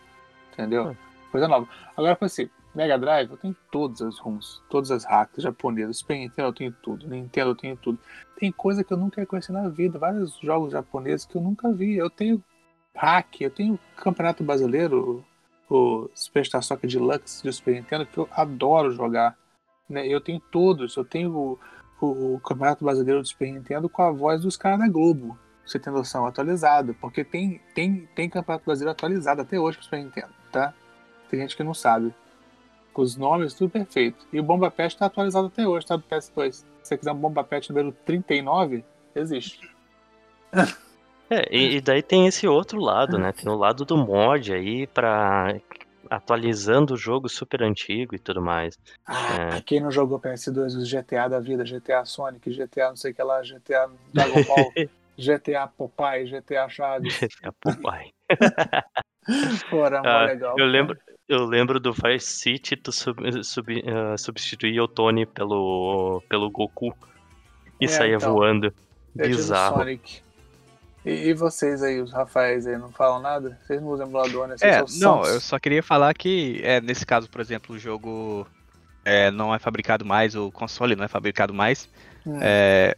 [0.52, 0.88] Entendeu?
[0.88, 0.96] Hum.
[1.30, 1.68] Coisa nova.
[1.96, 5.98] Agora, assim, Mega Drive, eu tenho todas as ROMs, todas as hacks japonesas.
[5.98, 7.08] Super Nintendo, eu tenho tudo.
[7.08, 7.98] Nintendo, eu tenho tudo.
[8.38, 9.98] Tem coisa que eu nunca ia conhecer na vida.
[9.98, 11.96] Vários jogos japoneses que eu nunca vi.
[11.96, 12.42] Eu tenho
[12.94, 15.24] hack, eu tenho Campeonato Brasileiro,
[15.68, 19.36] o Superstar Soccer Deluxe do Super Nintendo, que eu adoro jogar.
[19.88, 20.06] Né?
[20.06, 20.96] Eu tenho todos.
[20.96, 21.58] Eu tenho o,
[22.00, 25.38] o, o Campeonato Brasileiro do Super Nintendo com a voz dos caras da Globo.
[25.64, 26.94] Você tem noção, atualizado.
[26.94, 30.74] Porque tem, tem, tem Campeonato Brasileiro atualizado até hoje pro Super Nintendo, tá?
[31.28, 32.14] Tem gente que não sabe.
[32.98, 34.26] Gráfico, os nomes, tudo perfeito.
[34.32, 35.96] E o Bomba Pet tá atualizado até hoje, tá?
[35.96, 36.52] Do PS2.
[36.52, 38.84] Se você quiser um Bomba Pet número 39,
[39.14, 39.60] existe.
[41.30, 43.32] É, e, e daí tem esse outro lado, né?
[43.32, 45.54] Tem o lado do mod aí pra
[46.08, 48.78] atualizando o jogo super antigo e tudo mais.
[49.06, 53.14] Ah, quem não jogou PS2, os GTA da vida, GTA Sonic, GTA não sei o
[53.14, 54.72] que lá, GTA Dragon Ball,
[55.18, 57.12] GTA Popeye, GTA Chaves.
[57.20, 58.10] GTA Popeye.
[59.68, 60.58] Pô, era mó Ah, legal.
[60.58, 60.96] eu lembro,
[61.28, 66.94] eu lembro do Vice City tu sub, sub- ah, substituir o Tony pelo, pelo Goku
[67.80, 68.32] e É, saía então.
[68.32, 68.72] voando.
[69.14, 69.78] Bizarro.
[69.78, 70.20] Sonic.
[71.04, 73.58] E, e vocês aí, os Rafaéis aí, não falam nada?
[73.62, 74.56] Vocês não usam emulador, né?
[74.56, 75.34] Vocês É, são não, sons.
[75.34, 78.46] eu só queria falar que, é, nesse caso, por exemplo, o jogo
[79.04, 81.88] é, não é fabricado mais, o console não é fabricado mais.
[82.26, 82.96] Hum, É,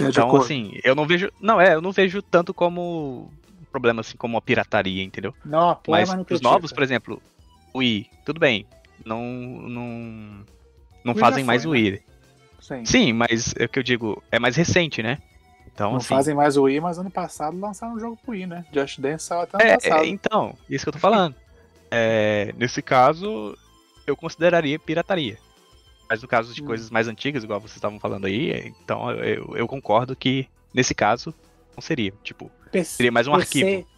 [0.00, 1.28] é então, assim, eu não vejo.
[1.40, 3.32] Não, é, eu não vejo tanto como
[3.70, 5.34] problema assim como a pirataria, entendeu?
[5.44, 6.48] Não apoia, Mas mas critica.
[6.50, 7.22] novos, por exemplo,
[7.72, 8.66] o Wii, tudo bem.
[9.04, 9.22] Não.
[9.22, 10.44] Não,
[11.04, 11.78] não Wii fazem já mais foi, o né?
[11.80, 12.02] Wii.
[12.60, 12.84] Sim.
[12.84, 15.18] Sim, mas é o que eu digo, é mais recente, né?
[15.72, 16.08] Então, Não assim.
[16.08, 18.64] fazem mais o Wii, mas ano passado lançaram um jogo pro Wii, né?
[18.72, 20.02] Just Dance saiu até ano É, passado.
[20.04, 21.34] é, então, isso que eu tô falando.
[21.90, 23.56] É, nesse caso,
[24.06, 25.38] eu consideraria pirataria.
[26.10, 26.66] Mas no caso de Hum.
[26.66, 30.94] coisas mais antigas, igual vocês estavam falando aí, é, então eu- eu concordo que nesse
[30.94, 31.32] caso
[31.76, 32.12] não seria.
[32.24, 33.88] Tipo, PC, seria mais um PC, arquivo.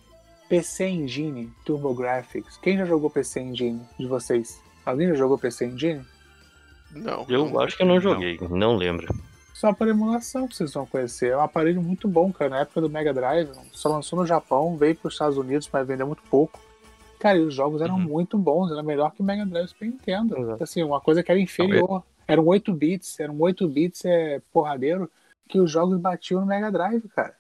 [0.49, 2.57] PC Engine, TurboGrafx.
[2.59, 4.61] Quem já jogou PC Engine de vocês?
[4.85, 6.03] Alguém já jogou PC Engine?
[6.93, 7.25] Não.
[7.29, 9.15] Eu não- acho que eu não joguei, não lembro.
[9.55, 11.33] Só por emulação que vocês vão conhecer.
[11.33, 12.51] É um aparelho muito bom, cara.
[12.51, 15.87] Na época do Mega Drive, só lançou no Japão, veio para os Estados Unidos, mas
[15.87, 16.59] vendeu muito pouco.
[17.19, 18.01] Cara, e os jogos eram Uhum.
[18.01, 20.39] muito bons, era melhor que o Mega Drive Super Nintendo.
[20.39, 20.65] Exato.
[20.65, 22.03] Assim, uma coisa que era inferior.
[22.27, 25.11] Eram 8 bits, eram 8 bits é, porradeiro,
[25.47, 27.35] que os jogos batiam no Mega Drive, cara.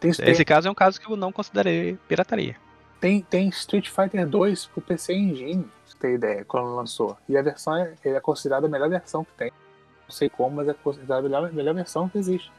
[0.00, 2.56] Tem, Esse caso é um caso que eu não considerei pirataria.
[3.00, 7.16] tem, tem Street Fighter 2 pro PC Engine, pra você ter ideia, quando lançou.
[7.28, 9.50] E a versão é, é considerada a melhor versão que tem.
[10.08, 12.52] Não sei como, mas é considerada a melhor, melhor versão que existe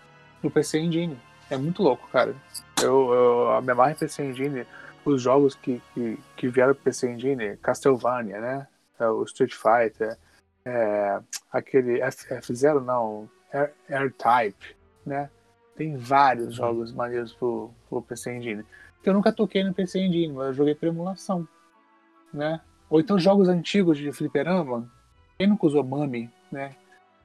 [0.43, 1.19] no PC Engine.
[1.49, 2.35] É muito louco, cara.
[2.81, 4.65] Eu, eu a memória em PC Engine,
[5.05, 8.67] os jogos que, que, que vieram pro PC Engine, Castlevania, né?
[8.99, 10.17] É o Street Fighter,
[10.65, 11.19] é,
[11.51, 15.29] aquele F, F0 não, Air- R-Type, né?
[15.77, 18.65] Tem vários jogos maneiros pro, pro PC Engine.
[19.03, 21.47] Que eu nunca toquei no PC Engine, mas eu joguei por emulação,
[22.33, 22.59] né?
[22.89, 24.89] Ou então jogos antigos de fliperama.
[25.37, 26.75] Quem nunca usou Mami, né?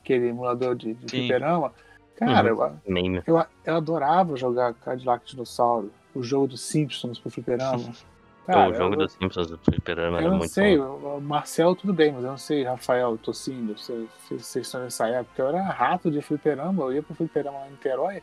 [0.01, 1.73] Aquele emulador de, de fliperama.
[2.16, 3.16] Cara, Uhum.
[3.27, 7.91] eu, eu, eu adorava jogar Cadillac Dinossauro, o jogo dos Simpsons pro fliperama.
[8.47, 10.85] Cara, o jogo eu, dos Simpsons do Fliperama eu era não muito sei, bom.
[10.85, 15.07] o o Marcel tudo bem, mas eu não sei, Rafael, Tocinho, se vocês estão nessa
[15.07, 18.20] época, eu era rato de fliperama, eu ia pro fliperama lá em Niterói,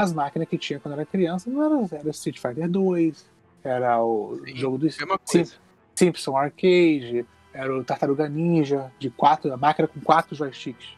[0.00, 3.26] as máquinas que tinha quando era criança não eram, era Street Fighter 2,
[3.62, 5.54] era o Sim, jogo do Mesma Sim, coisa.
[5.94, 10.88] Simpson Arcade, era o Tartaruga Ninja, de quatro, a máquina com quatro joysticks,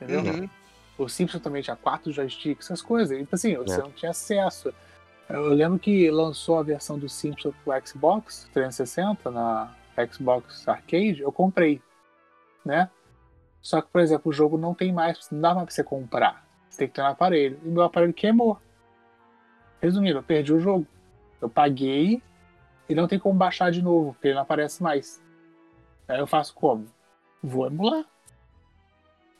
[0.00, 0.20] entendeu?
[0.32, 0.48] Uhum.
[0.96, 3.16] O Simpson também tinha quatro joysticks, essas coisas.
[3.16, 3.82] E, tipo assim, você É.
[3.82, 4.72] não tinha acesso.
[5.28, 9.74] Eu lembro que lançou a versão do Simpson pro Xbox 360 na
[10.12, 11.82] Xbox Arcade, eu comprei,
[12.64, 12.88] né?
[13.60, 16.43] Só que, por exemplo, o jogo não tem mais, não dá mais pra você comprar.
[16.74, 17.58] Você tem que ter um aparelho.
[17.62, 18.60] E meu aparelho queimou.
[19.80, 20.84] Resumindo, eu perdi o jogo.
[21.40, 22.20] Eu paguei
[22.88, 25.22] e não tem como baixar de novo, porque ele não aparece mais.
[26.08, 26.86] Aí eu faço como?
[27.40, 28.04] Vou emular.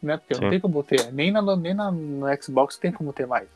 [0.01, 0.17] Né?
[0.17, 0.51] Porque não Sim.
[0.51, 1.13] tem como ter.
[1.13, 3.49] Nem, na, nem na, no Xbox tem como ter mais.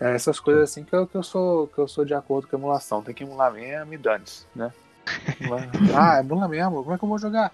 [0.00, 2.56] É essas coisas assim que eu, que, eu sou, que eu sou de acordo com
[2.56, 3.02] a emulação.
[3.02, 4.72] Tem que emular mesmo e dane-se, né?
[5.94, 6.82] ah, emula mesmo.
[6.82, 7.52] Como é que eu vou jogar?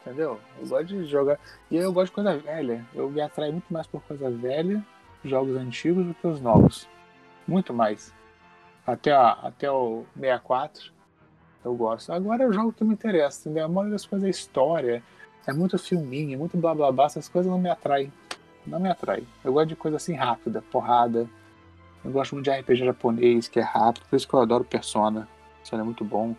[0.00, 0.40] Entendeu?
[0.58, 1.38] Eu gosto de jogar.
[1.70, 2.86] E eu gosto de coisa velha.
[2.94, 4.84] Eu me atraio muito mais por coisa velha,
[5.24, 6.88] jogos antigos, do que os novos.
[7.46, 8.14] Muito mais.
[8.86, 10.92] Até, até o 64
[11.64, 12.12] eu gosto.
[12.12, 13.64] Agora é o jogo que me interessa, entendeu?
[13.64, 15.02] A maioria das coisas é história,
[15.46, 18.12] é muito filminho, é muito blá blá blá, essas coisas não me atraem.
[18.66, 19.26] Não me atraem.
[19.44, 21.28] Eu gosto de coisa assim rápida, porrada.
[22.04, 25.28] Eu gosto muito de RPG japonês, que é rápido, por isso que eu adoro Persona.
[25.58, 26.34] Persona é muito bom.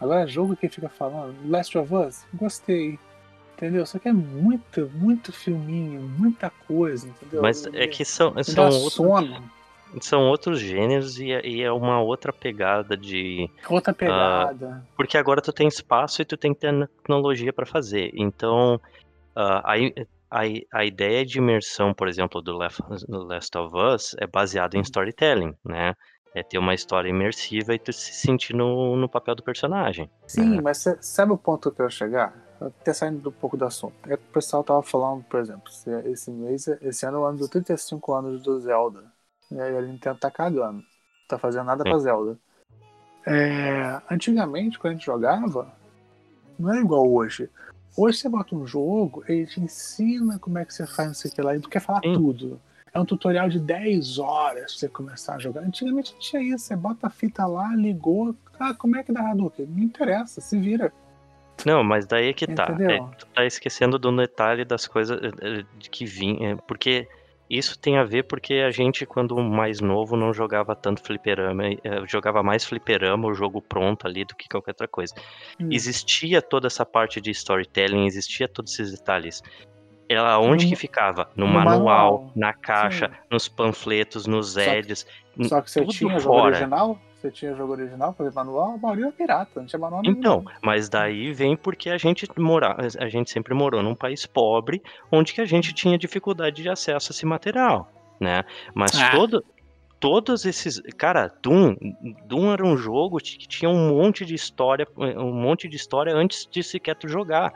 [0.00, 2.98] Agora, jogo que fica falando, Last of Us, gostei.
[3.56, 3.84] Entendeu?
[3.84, 7.42] Só que é muito, muito filminho, muita coisa, entendeu?
[7.42, 9.50] Mas é que são, Me são, outros, sono.
[10.00, 13.50] são outros gêneros e é, e é uma outra pegada de.
[13.68, 14.82] Outra pegada.
[14.96, 18.10] Porque agora tu tem espaço e tu tem tecnologia para fazer.
[18.14, 18.80] Então,
[19.36, 19.92] ah, aí
[20.30, 24.78] a, a ideia de imersão, por exemplo, do Left, do Last of Us é baseada
[24.78, 25.94] em storytelling, né?
[26.34, 30.08] É ter uma história imersiva e tu se sentir no, no papel do personagem.
[30.26, 30.60] Sim, É.
[30.60, 32.34] mas cê- sabe o ponto que eu quero chegar?
[32.60, 33.94] Até saindo um pouco do assunto.
[34.04, 35.64] É que o pessoal tava falando, por exemplo,
[36.04, 39.04] esse, mês, esse ano é o ano dos 35 anos do Zelda.
[39.50, 40.78] E aí a Nintendo tá cagando.
[40.78, 40.84] Não
[41.28, 42.38] tá fazendo nada pra Zelda.
[43.26, 45.72] É, antigamente, quando a gente jogava,
[46.58, 47.48] Não é igual hoje.
[47.96, 51.30] Hoje você bota um jogo, ele te ensina como é que você faz não sei
[51.30, 52.12] o que lá, e tu quer falar Sim.
[52.12, 52.60] tudo.
[52.92, 55.62] É um tutorial de 10 horas pra você começar a jogar.
[55.62, 58.34] Antigamente não tinha isso, você bota a fita lá, ligou.
[58.58, 59.66] Ah, como é que dá Hadouken?
[59.66, 60.92] Não interessa, se vira.
[61.64, 62.64] Não, mas daí é que tá.
[62.64, 62.90] Entendeu?
[62.90, 66.56] É, tu tá esquecendo do detalhe das coisas eh, eh, de que vinha.
[66.56, 67.06] Porque
[67.48, 71.66] isso tem a ver porque a gente, quando mais novo, não jogava tanto fliperama.
[71.66, 75.14] eh, Jogava mais fliperama, o jogo pronto ali, do que qualquer outra coisa.
[75.60, 75.68] Hum.
[75.70, 79.42] Existia toda essa parte de storytelling, existia todos esses detalhes.
[80.12, 81.30] Ela onde No- que ficava?
[81.36, 82.32] No, no manual, manual.
[82.34, 83.14] na caixa, Sim.
[83.30, 85.06] nos panfletos, nos ads.
[85.42, 86.46] Só que você tudo tinha jogo fora.
[86.56, 86.98] original?
[87.14, 90.16] Você tinha jogo original, exemplo, manual, a maioria era pirata, não tinha manual nenhum.
[90.16, 94.82] Então, mas daí vem porque a gente mora, a gente sempre morou num país pobre,
[95.12, 97.88] onde que a gente tinha dificuldade de acesso a esse material,
[98.18, 98.42] né?
[98.74, 99.10] Mas Ah.
[99.12, 99.44] todo
[100.00, 101.76] todos esses, cara, Doom,
[102.24, 106.48] Doom era um jogo que tinha um monte de história, um monte de história antes
[106.50, 107.52] de sequer tu jogar.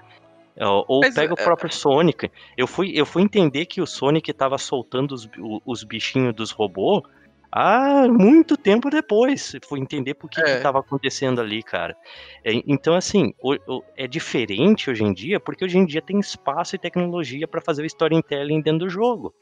[0.60, 2.30] Ou ou Mas, pega o é- próprio Sonic.
[2.56, 5.28] Eu fui, eu fui entender que o Sonic tava soltando os,
[5.66, 7.02] os bichinhos dos robôs
[7.50, 9.56] há muito tempo depois.
[9.68, 10.56] Fui entender por que, É.
[10.56, 11.96] que tava acontecendo ali, cara.
[12.44, 16.18] É, Então, assim, o- o- é diferente hoje em dia, porque hoje em dia tem
[16.20, 19.34] espaço e tecnologia para fazer o storytelling dentro do jogo.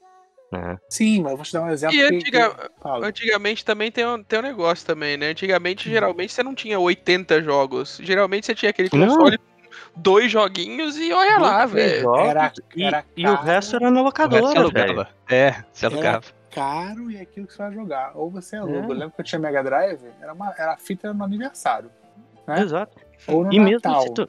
[0.50, 0.76] Né?
[0.88, 1.96] Sim, mas eu vou te dar um exemplo.
[1.96, 3.04] E que- antiga- que-.
[3.06, 5.28] Antigamente também tem um, tem um negócio também, né?
[5.30, 5.92] Antigamente, Hum.
[5.92, 7.98] geralmente, você não tinha 80 jogos.
[8.02, 9.38] Geralmente você tinha aquele console
[9.96, 12.02] dois joguinhos e olha lá, velho.
[12.02, 14.60] jogos, Era- e, era e o resto era na O locadora, velho.
[14.60, 15.08] alugava.
[15.28, 16.24] É, você Era- alugava.
[16.50, 18.12] Caro e é aquilo que você vai jogar.
[18.14, 18.78] Ou você aluga.
[18.78, 18.84] É.
[18.84, 21.90] Eu lembro que eu tinha Mega Drive, era, uma, era a fita no aniversário.
[22.46, 22.60] né?
[22.60, 22.96] Exato.
[23.28, 24.02] Ou no E mesmo Natal.
[24.02, 24.28] se tu,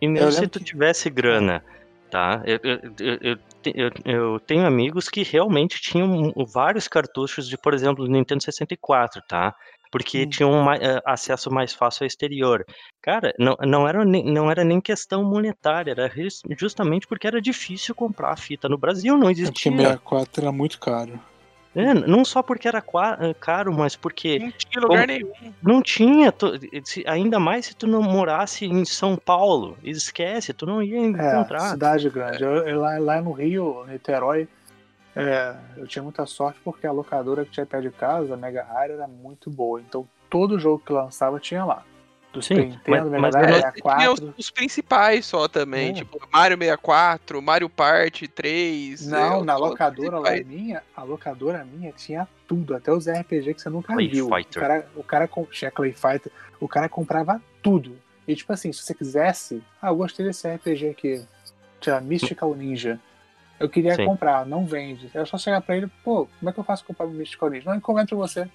[0.00, 1.62] e mesmo Eu se tu que- tivesse grana,
[2.10, 2.42] tá?
[2.46, 3.38] Eu, eu, eu,
[3.74, 9.54] eu- eu tenho amigos que realmente tinham vários cartuchos de, por exemplo, Nintendo 64, tá?
[9.92, 10.28] Porque Hum.
[10.30, 12.64] tinham mai- eh, acesso mais fácil ao exterior.
[13.02, 16.10] Cara, não, não, era nem, não era nem questão monetária, era
[16.58, 19.70] justamente porque era difícil comprar a fita no Brasil, não É porque existia.
[19.70, 21.20] 64 era muito caro.
[21.74, 22.78] É, não só porque era
[23.20, 25.54] eh, caro, mas porque Não tinha lugar Como- nenhum.
[25.62, 26.52] não tinha, tu-
[26.84, 29.78] se- ainda mais se tu não morasse em São Paulo.
[29.82, 31.70] Esquece, tu não ia É, encontrar.
[31.70, 32.42] cidade grande.
[32.42, 34.46] Eu, eu lá, lá no Rio, Niterói,
[35.14, 38.62] é, eu tinha muita sorte porque a locadora que tinha perto de casa, a Mega
[38.64, 39.80] Rare, era muito boa.
[39.80, 41.84] Então todo jogo que lançava tinha lá.
[42.32, 44.34] Do Sim, Super Nintendo, mas- Mega Drive, eu É, tinha os, 64.
[44.38, 45.92] os principais só também, É.
[45.92, 49.06] tipo Mario 64, Mario Party 3.
[49.06, 53.60] Não, é, na locadora lá minha, a locadora minha tinha tudo, até os RPG que
[53.60, 54.28] você nunca Clay viu.
[54.34, 54.62] Fighter.
[54.62, 57.98] O cara, o cara com- tinha Clay Fighter, o cara comprava tudo.
[58.26, 61.22] E tipo assim, se você quisesse, ah, eu gostei desse RPG aqui,
[61.80, 62.98] tinha Mystical Ninja.
[63.62, 64.04] Eu queria Sim.
[64.04, 65.08] comprar, não vende.
[65.14, 67.48] Era só chegar pra ele, pô, como é que eu faço pra comprar o Mystical
[67.50, 67.70] Ninja?
[67.70, 68.48] Não, encomendo pra você.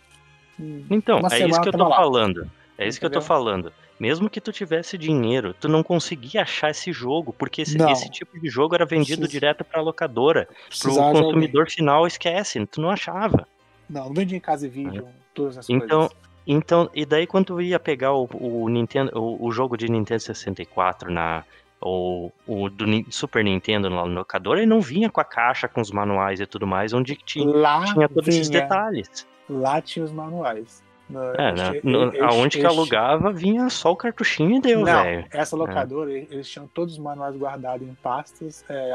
[0.59, 1.95] Hum, Então, Uma é isso que eu tô lá.
[1.95, 2.49] falando.
[2.77, 3.27] É isso que eu tô Entendeu?
[3.27, 3.73] falando.
[3.99, 8.39] Mesmo que tu tivesse dinheiro, tu não conseguia achar esse jogo, porque esse, esse tipo
[8.39, 10.45] de jogo era vendido Precisa- direto pra locadora.
[10.45, 11.23] Pro precisava alguém.
[11.23, 13.47] consumidor final, esquece, tu não achava.
[13.89, 16.17] Não, não vendia em casa e vídeo, todas as Então, coisas.
[16.45, 20.21] Então, e daí quando tu ia pegar o, o Nintendo, o, o jogo de Nintendo
[20.21, 21.43] 64 na
[21.79, 25.91] ou o do Super Nintendo na locadora, ele não vinha com a caixa com os
[25.91, 29.27] manuais e tudo mais, onde tinha, Lá tinha todos esses vinha, detalhes.
[29.49, 30.83] lá tinha os manuais.
[31.09, 31.79] No- É, eles né?
[31.83, 35.25] No- eles- aonde que eles- alugava, vinha só o cartuchinho e deu, velho.
[35.31, 38.93] essa locadora, eles tinham todos os manuais guardados em pastas, é, em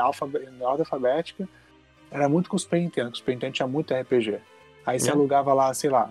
[0.62, 1.48] ordem alfabética.
[2.10, 4.38] Era muito com o Super Nintendo, que o Super Nintendo tinha muito RPG.
[4.84, 5.12] Aí você É.
[5.12, 6.10] alugava lá, sei lá,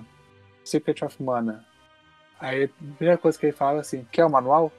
[0.63, 1.63] Secret of Mana.
[2.39, 4.71] Aí a primeira coisa que ele falava assim, quer o manual?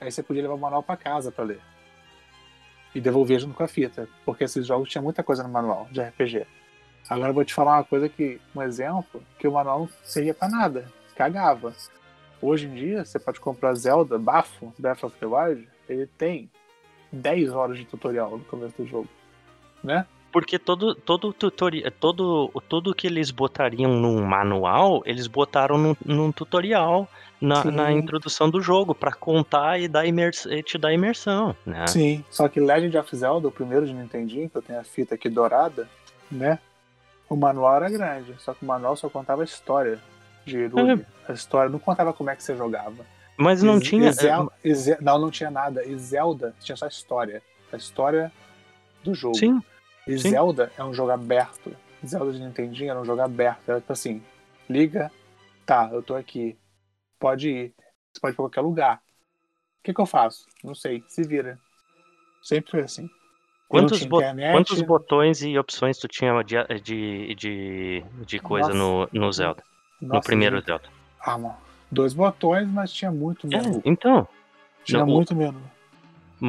[0.00, 1.60] Aí você podia levar o manual pra casa pra ler.
[2.94, 6.00] E devolver junto com a fita, porque esses jogos tinham muita coisa no manual de
[6.00, 6.46] RPG.
[7.08, 10.34] Agora eu vou te falar uma coisa que, um exemplo, que o manual não servia
[10.34, 11.74] pra nada, cagava.
[12.40, 16.50] Hoje em dia, você pode comprar Zelda, Bafo, Breath of the Wild, ele tem
[17.12, 19.08] 10 horas de tutorial no começo do jogo.
[19.82, 20.06] Né?
[20.32, 26.30] Porque todo, todo tutorial, todo, tudo que eles botariam num manual, eles botaram num, num
[26.30, 27.08] tutorial
[27.40, 31.86] na, na introdução do jogo, pra contar e, dar imers, e te dar imersão, né?
[31.86, 32.24] Sim.
[32.30, 35.28] Só que Legend of Zelda, o primeiro de Nintendinho, que eu tenho a fita aqui
[35.28, 35.88] dourada,
[36.30, 36.58] né?
[37.28, 39.98] O manual era grande, só que o manual só contava a história
[40.44, 41.04] de Hyrule.
[41.28, 43.04] A história não contava como é que você jogava.
[43.36, 44.08] Mas não E- tinha.
[44.10, 45.84] e Zel- e Ze- não, não tinha nada.
[45.84, 47.42] E Zelda tinha só a história.
[47.72, 48.30] A história
[49.02, 49.36] do jogo.
[49.36, 49.60] Sim,
[50.06, 50.30] E Sim.
[50.30, 51.76] Zelda é um jogo aberto.
[52.04, 53.68] Zelda de Nintendinho era um jogo aberto.
[53.68, 54.22] Era tipo assim,
[54.68, 55.10] liga,
[55.64, 56.56] tá, eu tô aqui.
[57.18, 57.74] Pode ir.
[58.12, 58.96] Você pode ir pra qualquer lugar.
[59.80, 60.46] O que, que eu faço?
[60.62, 61.58] Não sei, se vira.
[62.42, 63.10] Sempre foi assim.
[63.68, 64.52] Quantos, bo- internet.
[64.52, 69.62] quantos botões e opções tu tinha de, de, de, de coisa no, no Zelda?
[70.00, 70.66] no Nossa, primeiro gente.
[70.66, 70.88] Zelda.
[71.20, 71.56] Ah, mano.
[71.90, 73.82] Dois botões, mas tinha muito É, menu.
[73.84, 74.28] então,
[74.84, 75.60] Tinha Não, o- muito menu.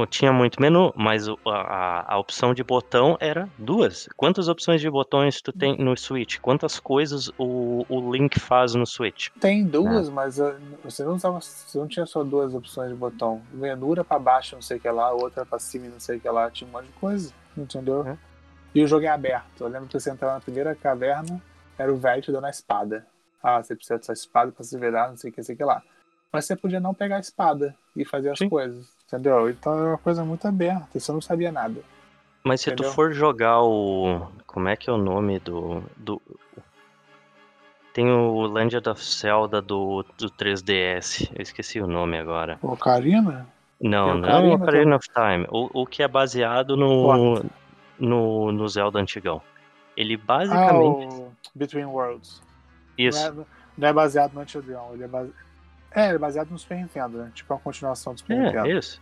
[0.10, 4.08] Tinha muito menu, mas a, a- a opção de botão era duas.
[4.18, 6.40] Quantas opções de botões tu tem no Switch?
[6.40, 9.30] Quantas coisas o, o Link faz no Switch?
[9.40, 13.42] Tem duas, mas uh, você não, usava, você não tinha só duas opções de botão.
[13.54, 16.20] Menu era pra baixo, não sei o que lá, outra pra cima, não sei o
[16.20, 16.52] que lá.
[16.52, 18.06] Tinha um monte de coisa, entendeu?
[18.06, 18.18] É.
[18.76, 19.62] E o jogo é aberto.
[19.62, 21.42] Eu lembro que você entrava na primeira caverna,
[21.78, 23.08] era o velho te dando a espada.
[23.42, 25.58] Ah, você precisa dessa espada pra se virar, não sei o que, não sei o
[25.58, 25.82] que lá.
[26.34, 28.50] Mas você podia não pegar a espada e fazer as Sim.
[28.50, 29.50] coisas, entendeu?
[29.50, 31.82] Então era uma coisa muito aberta, você não sabia nada.
[32.44, 32.90] Mas se Entendeu?
[32.90, 34.28] tu for jogar o.
[34.46, 35.84] Como é que é o nome do.
[35.98, 36.22] do...
[37.94, 41.30] Tem o Legend of Zelda do, do 3DS.
[41.36, 42.58] Eu esqueci o nome agora.
[42.62, 43.48] Ocarina?
[43.82, 45.48] Não, Tem o não é Ocarina o Ocarina of Time.
[45.50, 47.44] O, o que é baseado no,
[48.00, 49.42] no, no Zelda antigão.
[49.96, 51.14] Ele Ah, basicamente.
[51.16, 52.42] o Between Worlds.
[52.98, 53.20] Isso.
[53.34, 53.46] Não é,
[53.78, 55.47] não é baseado no antigão, ele é baseado.
[55.98, 57.32] É, ele é baseado no Super Nintendo, né?
[57.34, 58.70] Tipo uma continuação do Super É, Nintendo.
[58.70, 59.02] isso.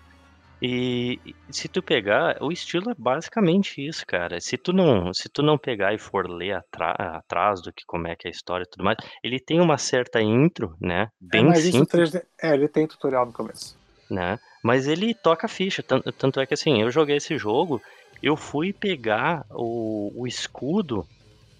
[0.62, 1.20] E
[1.52, 4.40] se tu pegar, o estilo é basicamente isso, cara.
[4.40, 8.08] Se tu não, se tu não pegar e for ler atra- atrás do que como
[8.08, 11.02] é que é a história e tudo mais, ele tem uma certa intro, né?
[11.04, 12.26] É, Bem isso simples, 3D.
[12.42, 13.78] É, ele tem tutorial no começo.
[14.10, 14.40] né?
[14.64, 17.82] Mas ele toca ficha, tan- tanto é que assim, eu joguei esse jogo,
[18.24, 21.06] eu fui pegar o, o escudo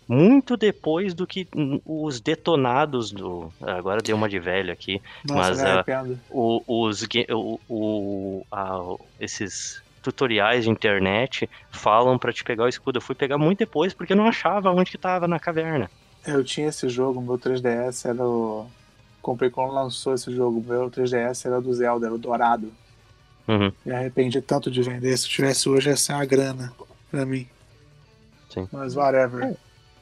[0.08, 3.52] muito depois do que hum, os detonados do.
[3.62, 5.02] Agora deu uma de velho aqui.
[5.28, 6.20] Nossa, Mas, arrependo.
[6.30, 12.98] o- os, o, o- a- esses tutoriais de internet falam pra te pegar o escudo.
[12.98, 15.90] Eu fui pegar muito depois porque eu não achava onde que tava na caverna.
[16.26, 18.68] Eu tinha esse jogo, meu 3DS era o.
[19.22, 20.64] Comprei quando lançou esse jogo.
[20.68, 22.72] Meu 3DS era do Zelda, era o Dourado.
[23.48, 23.72] Uhum.
[23.86, 25.16] Me arrependi tanto de vender.
[25.18, 26.74] Se eu tivesse hoje, ia ser uma grana
[27.12, 27.48] pra mim.
[28.52, 28.68] Sim.
[28.72, 29.56] Mas whatever.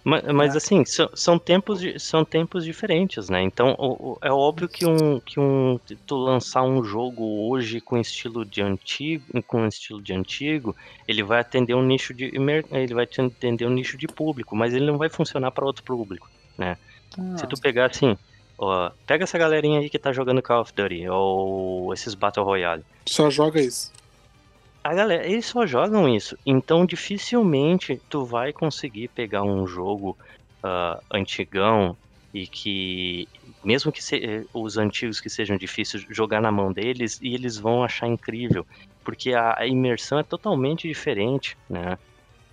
[0.04, 3.42] Mas, mas assim, são, são tempos, são tempos diferentes, né?
[3.42, 7.98] Então o- o- é óbvio que um, que um tu lançar um jogo hoje com
[7.98, 10.76] estilo de antigo, com estilo de antigo,
[11.08, 12.26] ele vai atender um nicho de
[12.72, 16.30] ele vai atender um nicho de público, mas ele não vai funcionar para outro público.
[16.60, 16.76] Ah,
[17.38, 18.18] Se tu pegar assim,
[18.58, 22.84] ó, pega essa galerinha aí que tá jogando Call of Duty ou esses Battle Royale.
[23.06, 23.92] Só joga isso.
[24.84, 26.38] A galera, eles só jogam isso.
[26.46, 30.18] Então dificilmente tu vai conseguir pegar um jogo
[30.62, 31.96] ah, antigão
[32.34, 33.28] e que
[33.64, 37.58] mesmo que se- eh, os antigos que sejam difíceis jogar na mão deles e eles
[37.58, 38.66] vão achar incrível,
[39.04, 41.98] porque a, a imersão é totalmente diferente, né?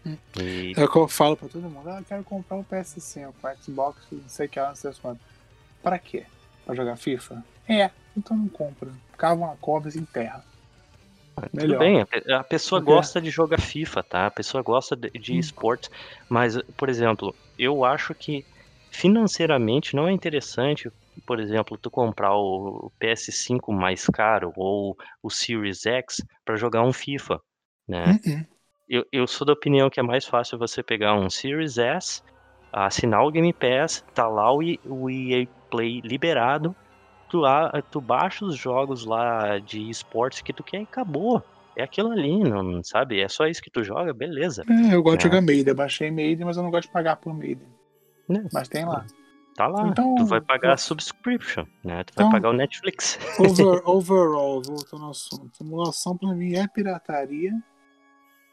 [0.07, 0.17] Hum.
[0.41, 1.89] E É o que eu falo pra todo mundo.
[1.89, 4.93] Ah, eu quero comprar o PS5, o Xbox, não sei o que lá, não sei
[5.01, 5.21] quanto.
[5.83, 6.25] Pra quê?
[6.65, 7.43] Pra jogar FIFA?
[7.69, 8.91] É, então não compra.
[9.17, 9.99] Cava uma cova e
[11.37, 11.79] Tudo Melhor.
[11.79, 14.27] bem, a pe- a pessoa gosta de jogar FIFA, tá?
[14.27, 15.39] A pessoa gosta de, de Hum.
[15.39, 15.89] esportes,
[16.29, 18.47] mas, por exemplo, eu acho que
[18.93, 20.91] financeiramente não é interessante,
[21.27, 26.93] por exemplo, tu comprar o PS5 mais caro ou o Series X para jogar um
[26.93, 27.41] FIFA,
[27.89, 28.19] né?
[28.27, 28.45] Uh-uh.
[28.89, 32.21] Eu, eu sou da opinião que é mais fácil você pegar um Series S,
[32.73, 36.77] assinar o Game Pass, tá lá o, o EA Play liberado,
[37.31, 37.43] tu,
[37.91, 41.43] tu baixa os jogos lá de esportes que tu quer e acabou.
[41.77, 43.21] É aquilo ali, não sabe?
[43.21, 44.65] É só isso que tu joga, beleza.
[44.69, 45.31] É, eu gosto de É.
[45.31, 45.69] jogar Maiden.
[45.69, 47.67] Eu baixei Maiden, mas eu não gosto de pagar por Maiden.
[48.29, 48.47] Né?
[48.53, 49.07] Mas tem lá.
[49.57, 49.87] Tá lá.
[49.89, 52.05] Então, tu vai pagar a subscription, né?
[52.05, 53.19] Tu Então- vai pagar o Netflix.
[53.39, 55.57] Over, overall, voltando ao assunto.
[55.57, 57.53] Simulação pra mim é pirataria,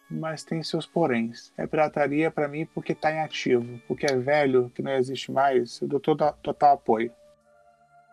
[0.10, 1.52] mas tem seus poréns.
[1.58, 3.80] É pirataria pra mim porque tá em ativo.
[3.88, 5.82] Porque é velho, que não existe mais.
[5.82, 7.12] Eu dou todo, total apoio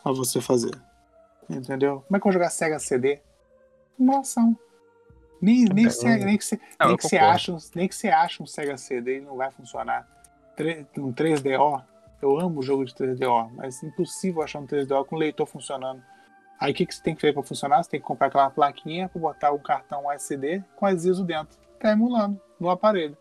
[0.05, 0.71] a você fazer.
[1.49, 2.03] Entendeu?
[2.07, 3.19] Como é que eu vou jogar Sega CD?
[3.97, 4.57] Simulação.
[5.41, 7.95] Nem, nem, que você, nem, que você, Não, nem, que você acha, um- nem que
[7.95, 10.07] você acha um Sega CD, ele não vai funcionar.
[10.97, 11.83] Um 3DO,
[12.21, 15.45] eu amo o jogo de 3DO, mas é impossível achar um 3DO com o leitor
[15.45, 16.01] funcionando.
[16.59, 17.83] Aí o que, que você tem que fazer para funcionar?
[17.83, 21.57] Você tem que comprar aquela plaquinha para botar um cartão SD com as ISO dentro.
[21.79, 23.17] Tá emulando no aparelho.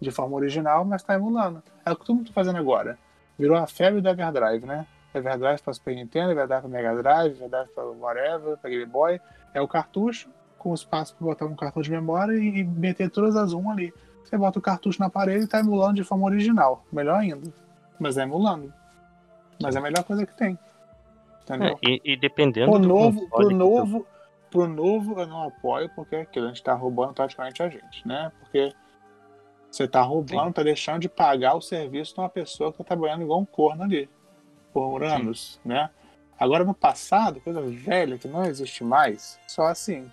[0.00, 1.62] De forma original, mas tá emulando.
[1.84, 2.98] É o que todo mundo tá fazendo agora.
[3.38, 4.86] Virou a febre do Everdrive, né?
[5.18, 9.20] Everdrive para Super Nintendo, Everdrive para Mega Drive, Everdrive para whatever, para Game Boy.
[9.52, 10.28] É o cartucho
[10.58, 13.92] com espaço para botar um cartão de memória e e meter todas as um ali.
[14.24, 16.84] Você bota o cartucho no aparelho e tá emulando de forma original.
[16.92, 17.52] Melhor ainda.
[18.00, 18.72] Mas é emulando.
[19.62, 20.58] Mas é a melhor coisa que tem.
[21.42, 21.68] Entendeu?
[21.68, 24.06] É, e, e dependendo Pro do novo, pro que tu- novo,
[24.50, 28.06] pro novo eu não apoio, porque é aquilo, a gente tá roubando praticamente a gente,
[28.08, 28.32] né?
[28.40, 28.72] Porque
[29.70, 33.22] você tá roubando, tá deixando de pagar o serviço de uma pessoa que tá trabalhando
[33.22, 34.08] igual um corno ali,
[34.74, 35.88] por anos, né?
[36.38, 40.10] Agora no passado, coisa velha que não existe mais, só assim.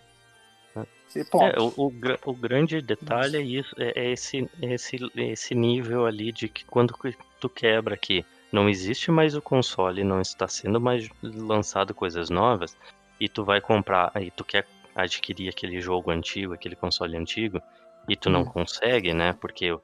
[1.14, 1.44] E ponto.
[1.44, 1.92] É, o, o,
[2.26, 6.94] o grande detalhe é isso, é, é esse, esse, esse nível ali de que quando
[6.94, 12.30] que tu quebra aqui, não existe mais o console, não está sendo mais lançado coisas
[12.30, 12.78] novas,
[13.20, 14.66] e tu vai comprar, aí tu quer
[14.96, 17.62] adquirir aquele jogo antigo, aquele console antigo,
[18.08, 18.46] e tu não Hum.
[18.46, 19.34] consegue, né?
[19.34, 19.78] Porque,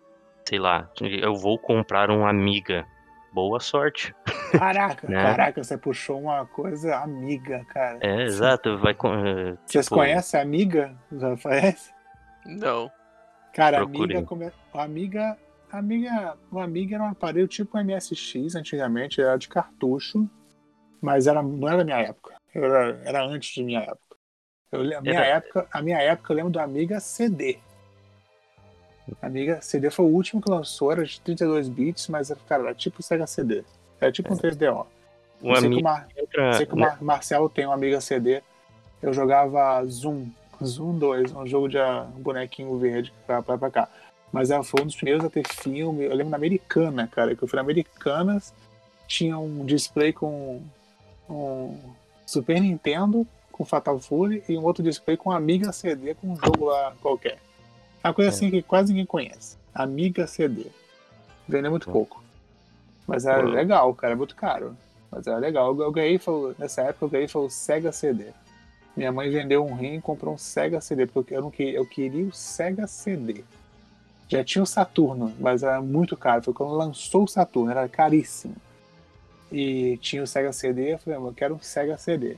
[0.48, 2.86] sei lá, eu vou comprar um Amiga.
[3.32, 4.16] Boa sorte.
[4.52, 5.22] Caraca, Né?
[5.22, 8.00] caraca, você puxou uma coisa amiga, cara.
[8.02, 8.78] É, exato.
[8.80, 9.14] Vai com.
[9.14, 10.96] eh, Vocês tipo, conhecem a amiga?
[11.12, 11.92] Já conhece?
[12.46, 12.90] Não.
[13.54, 14.18] Cara, Procurem.
[14.18, 14.52] amiga, come...
[14.74, 15.38] a amiga,
[15.72, 20.30] amiga, o amiga era um aparelho tipo MSX antigamente, era de cartucho,
[21.02, 22.36] mas era, não era da minha época.
[22.56, 24.16] Era, era antes de minha época.
[24.72, 27.60] Eu, a minha Era- época, a minha época eu lembro do Amiga CD.
[29.22, 32.74] Amiga CD foi o último que lançou, era de 32 bits, mas era, cara, era
[32.76, 33.64] tipo Sega CD.
[34.00, 34.86] Era tipo um 3DO.
[35.42, 36.54] O Eu sei que o Mar- entra.
[36.54, 36.78] sei que o?
[36.78, 38.42] Mar- Marcelo tem um Amiga CD.
[39.02, 40.28] Eu jogava Zoom.
[40.64, 43.88] Zoom 2, um jogo de ah, bonequinho verde pra, pra, pra cá.
[44.32, 46.04] Mas ela foi um dos primeiros a ter filme.
[46.06, 48.54] Eu lembro na Americana, cara, que eu fui na Americanas,
[49.08, 50.62] tinha um display com
[51.30, 51.78] um
[52.26, 56.66] Super Nintendo com Fatal Fury e um outro display com Amiga CD com um jogo
[56.66, 57.38] lá qualquer.
[58.08, 59.58] Uma coisa assim que quase ninguém conhece.
[59.74, 60.68] Amiga CD.
[61.48, 62.24] Vendeu muito pouco.
[63.06, 64.76] Mas era legal, cara, é muito caro.
[65.12, 65.80] Mas era legal.
[65.80, 68.28] Eu, ganhei, foi, nessa época, eu ganhei foi o Sega CD.
[68.96, 71.86] Minha mãe vendeu um rim e comprou um Sega CD, porque eu, não queria, eu
[71.86, 73.44] queria o Sega CD.
[74.28, 76.44] Já tinha o Saturno, mas era muito caro.
[76.44, 78.56] Foi quando lançou o Saturno, era caríssimo.
[79.50, 82.36] E tinha o Sega CD, eu falei, "Mano, eu quero um Sega CD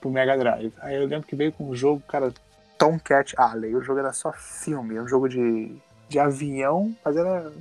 [0.00, 0.72] pro Mega Drive.
[0.80, 2.32] Aí eu lembro que veio com um jogo, cara,
[2.78, 3.74] Tomcat Alley.
[3.74, 5.76] O jogo era só filme, era um jogo de,
[6.08, 7.52] de avião, mas era,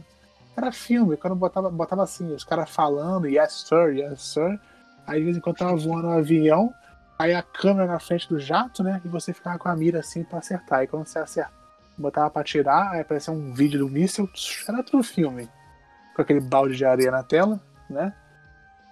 [0.56, 1.18] era filme.
[1.18, 4.60] Quando botava, botava assim, os caras falando, yes sir, yes sir.
[5.08, 6.74] Aí de vez em quando tava voando um avião,
[7.18, 9.02] aí a câmera na frente do jato, né?
[9.04, 10.84] E você ficava com a mira assim pra acertar.
[10.84, 11.52] E quando você acerta,
[11.98, 14.30] botava pra tirar, aí aparecia um vídeo do míssil,
[14.68, 15.50] era outro filme.
[16.16, 17.60] Com aquele balde de areia na tela,
[17.90, 18.14] né?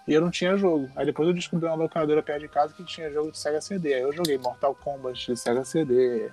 [0.08, 0.90] E eu não tinha jogo.
[0.96, 3.94] Aí depois eu descobri uma locadora perto de casa que tinha jogo de Sega CD.
[3.94, 6.30] Aí eu joguei Mortal Kombat de Sega CD,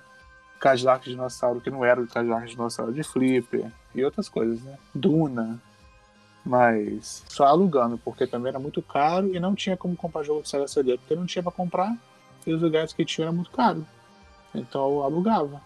[0.59, 4.77] Cadillac Dinossauro, que não era o Cadillac Dinossauro de Flipper, e outras coisas, né?
[4.93, 5.61] Duna.
[6.43, 10.49] Mas só alugando, porque também era muito caro e não tinha como comprar jogo de
[10.49, 11.95] Sega CD, porque não tinha pra comprar
[12.45, 13.85] e os lugares que tinham era muito caro.
[14.53, 15.61] Então eu alugava.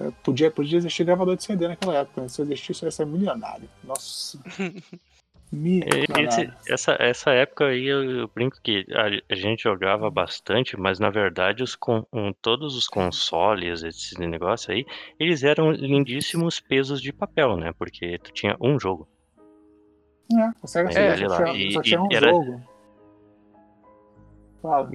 [0.00, 2.28] É, podia, podia existir gravador de CD naquela época, né?
[2.28, 3.68] se existisse eu ia ser milionário.
[3.82, 4.38] Nossa.
[5.50, 6.54] Esse- milionário.
[6.68, 11.08] essa, essa época aí eu, eu brinco que a, a gente jogava bastante, mas na
[11.08, 14.84] verdade os con- um, todos os consoles, esses negócios aí,
[15.18, 17.72] eles eram lindíssimos pesos de papel, né?
[17.78, 19.08] Porque tu tinha um jogo.
[20.30, 22.62] É, É, só, lá, tinha, e- só tinha e um era- jogo.
[24.60, 24.90] Fala.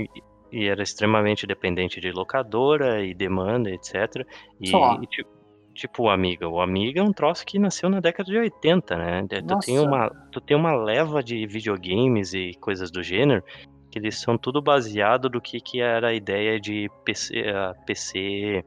[0.52, 4.24] E era extremamente dependente de locadora e demanda, etc.
[4.62, 4.70] E,
[5.02, 5.26] e ti-
[5.74, 6.48] tipo o Amiga.
[6.48, 9.28] O Amiga é um troço que nasceu na década de 80, né?
[9.28, 13.44] Tu tem, uma, tu tem uma leva de videogames e coisas do gênero
[13.90, 17.44] que eles são tudo baseado do que, que era a ideia de PC,
[17.86, 18.66] PC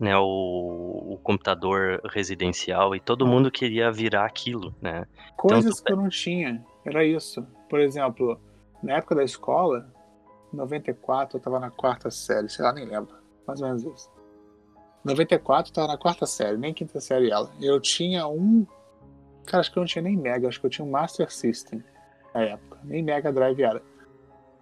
[0.00, 0.22] né, o,
[1.12, 5.06] o computador residencial e todo mundo queria virar aquilo, né?
[5.36, 6.64] Coisas tu- que eu não tinha.
[6.84, 7.46] Era isso.
[7.68, 8.40] Por exemplo,
[8.82, 9.86] na época da escola,
[10.52, 13.14] 94, eu tava na quarta série, sei lá, nem lembro.
[13.46, 14.10] Mais ou menos isso.
[15.06, 17.48] 94, eu tava na quarta série, nem quinta série ela.
[17.60, 18.66] Eu tinha um.
[19.46, 21.82] Cara, acho que eu não tinha nem Mega, acho que eu tinha um Master System
[22.34, 22.78] na época.
[22.82, 23.80] Nem Mega Drive era.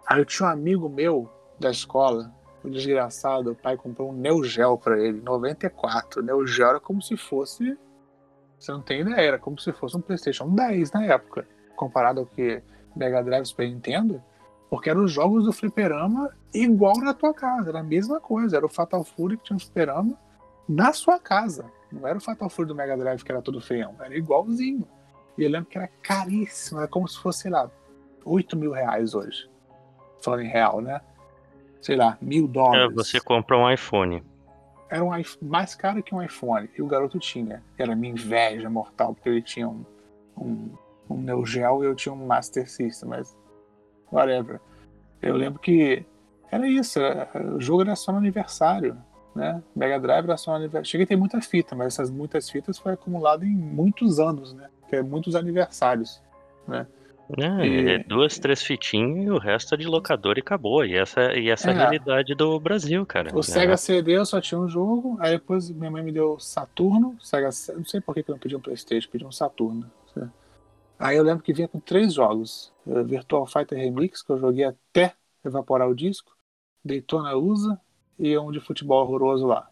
[0.06, 2.30] Aí eu tinha um amigo meu da escola,
[2.62, 6.20] o desgraçado, o pai comprou um Neo Geo pra ele, 94.
[6.20, 7.78] O Neo Geo era como se fosse.
[8.58, 12.26] Você não tem ideia, era como se fosse um PlayStation 10 na época, comparado ao
[12.26, 12.62] que
[12.94, 14.22] Mega Drive Super Nintendo,
[14.68, 18.66] porque eram os jogos do fliperama igual na tua casa, era a mesma coisa, era
[18.66, 20.18] o Fatal Fury que tinha um fliperama
[20.68, 21.70] na sua casa.
[21.92, 24.86] Não era o Fatal Fury do Mega Drive que era todo feião, era igualzinho.
[25.38, 27.70] E eu lembro que era caríssimo, era como se fosse, sei lá,
[28.24, 29.48] 8 mil reais hoje.
[30.22, 31.00] Falando em real, né?
[31.80, 34.24] Sei lá, mil É, dólares você compra um iPhone.
[34.88, 36.70] era um iPhone, mais caro que um iPhone.
[36.76, 37.62] E o garoto tinha.
[37.78, 39.84] Era minha inveja mortal, porque ele tinha um,
[40.38, 40.70] um,
[41.10, 43.36] um Neo Geo e eu tinha um Master System, mas
[44.10, 44.60] whatever.
[45.20, 46.04] Eu lembro que
[46.50, 48.96] era isso, era- o jogo era só no aniversário,
[49.34, 49.62] né?
[49.74, 50.86] Mega Drive era só aniversário.
[50.88, 54.68] Cheguei a ter muita fita, mas essas muitas fitas foi acumulado em muitos anos, né?
[54.88, 56.22] Que é muitos aniversários.
[56.68, 56.86] Né?
[57.62, 60.84] E- É duas, três fitinhas e o resto é de locador e acabou.
[60.84, 61.78] E essa, e essa é a É.
[61.78, 63.34] realidade do Brasil, cara.
[63.36, 67.16] O Sega CD eu só tinha um jogo, aí depois minha mãe me deu Saturno,
[67.20, 69.90] Sega, não sei por que eu não pedi um Playstation, pedi um Saturno.
[70.98, 74.64] Aí eu lembro que vinha com três jogos, eh, Virtual Fighter Remix, que eu joguei
[74.64, 76.36] até evaporar o disco,
[76.84, 77.80] Daytona USA
[78.18, 79.68] e um de futebol horroroso lá.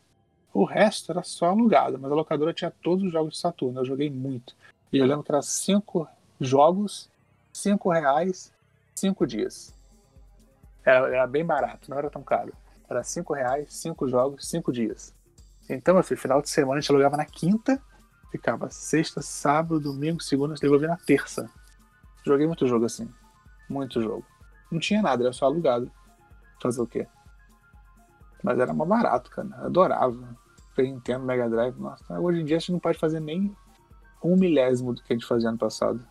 [0.53, 3.85] O resto era só alugado, mas a locadora tinha todos os jogos de Saturno, eu
[3.85, 4.55] joguei muito.
[4.93, 6.07] E eu lembro que era cinco
[6.41, 7.09] jogos,
[7.53, 8.53] cinco reais,
[8.95, 9.75] cinco dias.
[10.85, 12.53] Era, era bem barato, não era tão caro.
[12.93, 15.15] Era 5 reais, 5 jogos, 5 dias.
[15.69, 17.81] Então, meu filho, final de semana a gente alugava na quinta,
[18.31, 21.49] ficava sexta, sábado, domingo, segunda, devolvia na terça.
[22.25, 23.09] Joguei muito jogo assim.
[23.69, 24.27] Muito jogo.
[24.71, 25.91] Não tinha nada, era só alugado.
[26.61, 27.07] Fazer o quê?
[28.43, 29.49] Mas era mais barato, cara.
[29.61, 30.37] Eu adorava.
[30.69, 32.19] Super Nintendo, Mega Drive, nossa.
[32.19, 33.55] Hoje em dia a gente não pode fazer nem
[34.25, 36.03] um milésimo do que a gente fazia ano passado.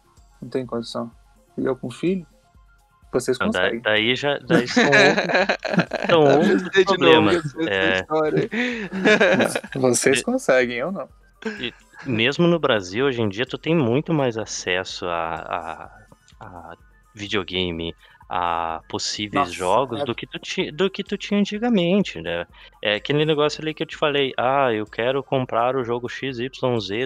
[0.41, 1.11] Não tem condição.
[1.57, 2.25] E eu com filho,
[3.11, 3.81] vocês Então, conseguem.
[3.81, 4.83] daí já daí são
[6.23, 7.55] outros, são problemas.
[7.67, 8.05] É.
[9.77, 11.07] Vocês conseguem, eu não.
[12.05, 16.75] mesmo no Brasil, hoje em dia, tu tem muito mais acesso a, a, a
[17.13, 17.93] videogame,
[18.33, 22.45] a possíveis Nossa, jogos é- do, que tu ti, do que tu tinha antigamente, né?
[22.81, 26.49] É aquele negócio ali que eu te falei, ah, eu quero comprar o jogo XYZ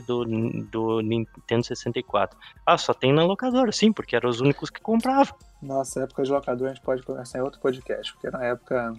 [0.06, 0.24] do,
[0.70, 2.38] do Nintendo 64.
[2.64, 5.36] Ah, só tem na locadora, sim, porque eram os únicos que compravam.
[5.60, 8.94] Nossa, época de locador a gente pode conversar em outro podcast, porque era uma época,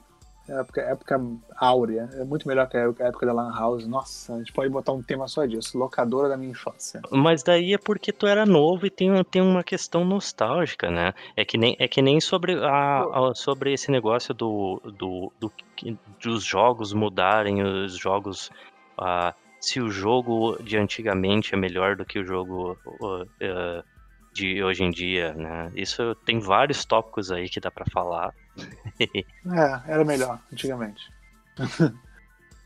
[0.48, 1.20] época, época
[1.56, 2.08] áurea.
[2.14, 3.86] É muito melhor que a época- da Lan House.
[3.86, 5.76] Nossa, a gente pode botar um tema só disso.
[5.78, 7.00] Locadora da minha infância.
[7.10, 11.12] Mas daí é porque tu era novo e tem, tem uma questão nostálgica, né?
[11.36, 15.52] É que nem, é que nem sobre, a, a- sobre esse negócio do, do, do
[16.22, 18.50] dos jogos mudarem, os jogos.
[18.98, 22.76] ah, se o jogo de antigamente é melhor do que o jogo
[24.36, 25.72] de hoje em dia, né?
[25.74, 28.34] Isso tem vários tópicos aí que dá pra falar.
[29.00, 31.10] É, era melhor, antigamente.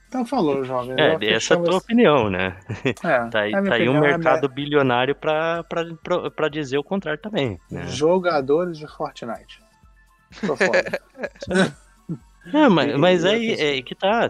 [0.08, 0.96] então falou, jovem.
[0.98, 2.56] É, essa é a tua opinião, né?
[3.04, 6.78] É, Tá aí, é tá aí um é mercado bilionário pra, pra, pra, pra dizer
[6.78, 7.86] o contrário também, né?
[7.86, 9.60] Jogadores de Fortnite.
[10.40, 11.00] Tô fora.
[12.54, 14.28] É, mas, mas aí é que tá,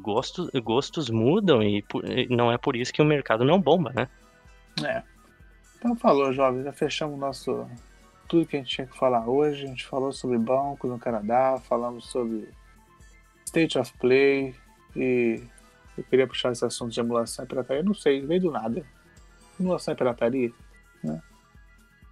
[0.00, 3.92] gostos, gostos mudam e por- e não é por isso que o mercado não bomba,
[3.94, 4.08] né?
[4.82, 5.02] É.
[5.82, 6.62] Então falou, jovem.
[6.62, 7.66] Já fechamos nosso.
[8.28, 9.64] Tudo que a gente tinha que falar hoje.
[9.64, 12.48] A gente falou sobre bancos no Canadá, falamos sobre
[13.44, 14.54] State of Play
[14.94, 15.42] e
[15.98, 17.80] eu queria puxar esse assunto de emulação e pirataria.
[17.82, 18.84] Eu não sei, veio do nada.
[19.58, 20.52] Emulação e pirataria,
[21.02, 21.20] né?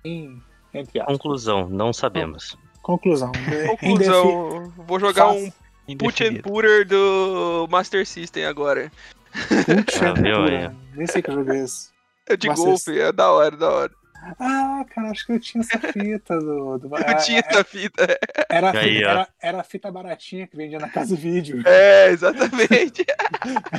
[0.04, 0.42] Em,
[0.74, 1.16] entre aspas.
[1.16, 2.58] Conclusão, não sabemos.
[2.82, 3.30] Conclusão.
[3.78, 5.56] Conclusão, vou jogar um Faça-
[5.98, 8.90] put and putter do Master System agora.
[9.32, 10.50] Put Ah, viu aí?
[10.50, 10.76] Pura.
[10.96, 11.90] Nem sei que jogo é esse.
[12.26, 13.92] É de golfe, é da hora, da hora.
[14.38, 16.76] Ah, cara, acho que eu tinha essa fita do.
[16.78, 18.06] do Eu tinha essa fita.
[18.50, 19.10] Era, a Aí, fita, ó.
[19.12, 21.62] era, era a fita baratinha que vendia na casa vídeo.
[21.66, 23.02] É, exatamente.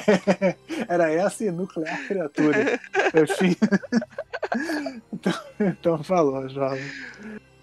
[0.90, 2.80] Era essa e nuclear criatura.
[3.14, 3.56] Eu tinha.
[5.14, 6.84] Então, então falou, jovem.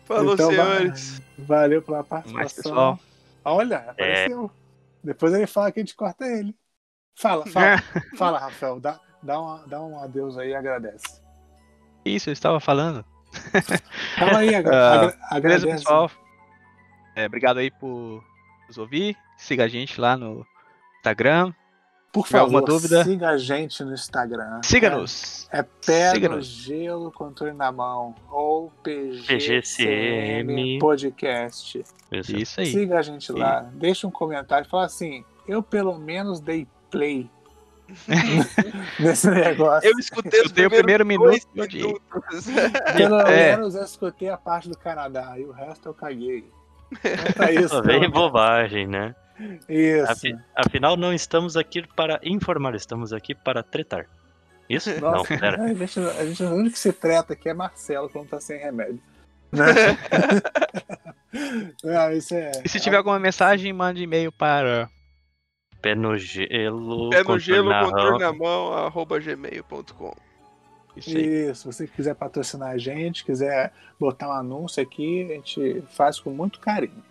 [0.04, 1.20] Falou, Então, senhores.
[1.36, 2.62] Valeu pela Mais participação.
[2.62, 3.00] pessoal.
[3.44, 3.90] Olha, É.
[3.90, 4.50] apareceu.
[5.02, 6.54] Depois ele fala que a gente corta ele.
[7.16, 7.82] Fala, fala.
[8.16, 8.78] fala, Rafael.
[8.80, 11.20] Dá, dá, uma, dá um adeus aí e agradece.
[12.04, 13.04] Isso, eu estava falando.
[14.18, 16.10] Fala aí, agra Ah, agra Beleza, pessoal?
[17.14, 18.24] É, obrigado aí por
[18.66, 19.16] nos ouvir.
[19.36, 20.46] Siga a gente lá no
[20.98, 21.52] Instagram.
[22.10, 24.60] Por tiver alguma favor, dúvida- siga a gente no Instagram.
[24.62, 25.46] Siga-nos.
[25.52, 25.58] É,
[25.92, 26.46] é Siga nos.
[26.46, 28.14] gelo, controle na mão.
[28.30, 30.78] Ou PGCM.
[30.78, 31.84] Podcast.
[32.10, 32.36] Isso.
[32.36, 32.66] Isso aí.
[32.66, 33.60] Siga a gente lá.
[33.74, 34.66] Deixa um comentário.
[34.68, 37.30] Fala assim, eu pelo menos dei play
[39.00, 39.88] nesse negócio.
[39.88, 41.94] Eu escutei, os o primeiro minuto e.
[42.96, 43.56] Pelo É.
[43.56, 45.34] menos eu escutei a parte do Canadá.
[45.38, 46.50] E o resto eu caguei.
[47.30, 47.82] Então é isso.
[47.82, 49.14] Vem pelo- bobagem, né?
[49.68, 50.10] Isso.
[50.10, 54.06] Afi- Afinal, não estamos aqui para informar, estamos aqui para tretar.
[54.68, 54.90] Isso?
[55.00, 55.62] Não, Nossa, pera.
[55.62, 58.58] a gente, a gente, o único que se treta aqui é Marcelo quando tá sem
[58.58, 59.00] remédio.
[59.52, 59.64] Né?
[61.82, 62.52] Não, isso é.
[62.64, 64.88] E se tiver alguma mensagem, mande e-mail para.
[65.80, 67.10] Pé no gelo.
[67.10, 70.14] Pé no gelo, na controle na mão, arroba gmail.com.
[70.96, 71.50] Isso aí.
[71.50, 76.18] Isso, se você quiser patrocinar a gente, quiser botar um anúncio aqui, a gente faz
[76.18, 77.04] com muito carinho.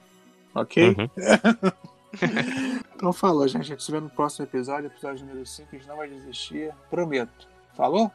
[0.54, 0.90] Ok?
[0.90, 1.72] Uhum.
[2.96, 3.62] Então falou, gente.
[3.62, 5.68] A gente se vê no próximo episódio, episódio número 5.
[5.72, 7.48] A gente não vai desistir, prometo.
[7.76, 8.12] Falou?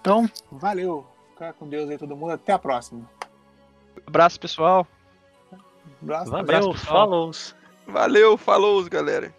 [0.00, 1.04] Então, valeu.
[1.32, 2.32] Fica com Deus aí, todo mundo.
[2.32, 3.08] Até a próxima.
[4.06, 4.86] Abraço, pessoal.
[6.00, 6.30] Abraço.
[6.30, 6.74] Valeu, pessoal.
[6.74, 7.30] falou.
[7.86, 9.34] Valeu, falou, galera.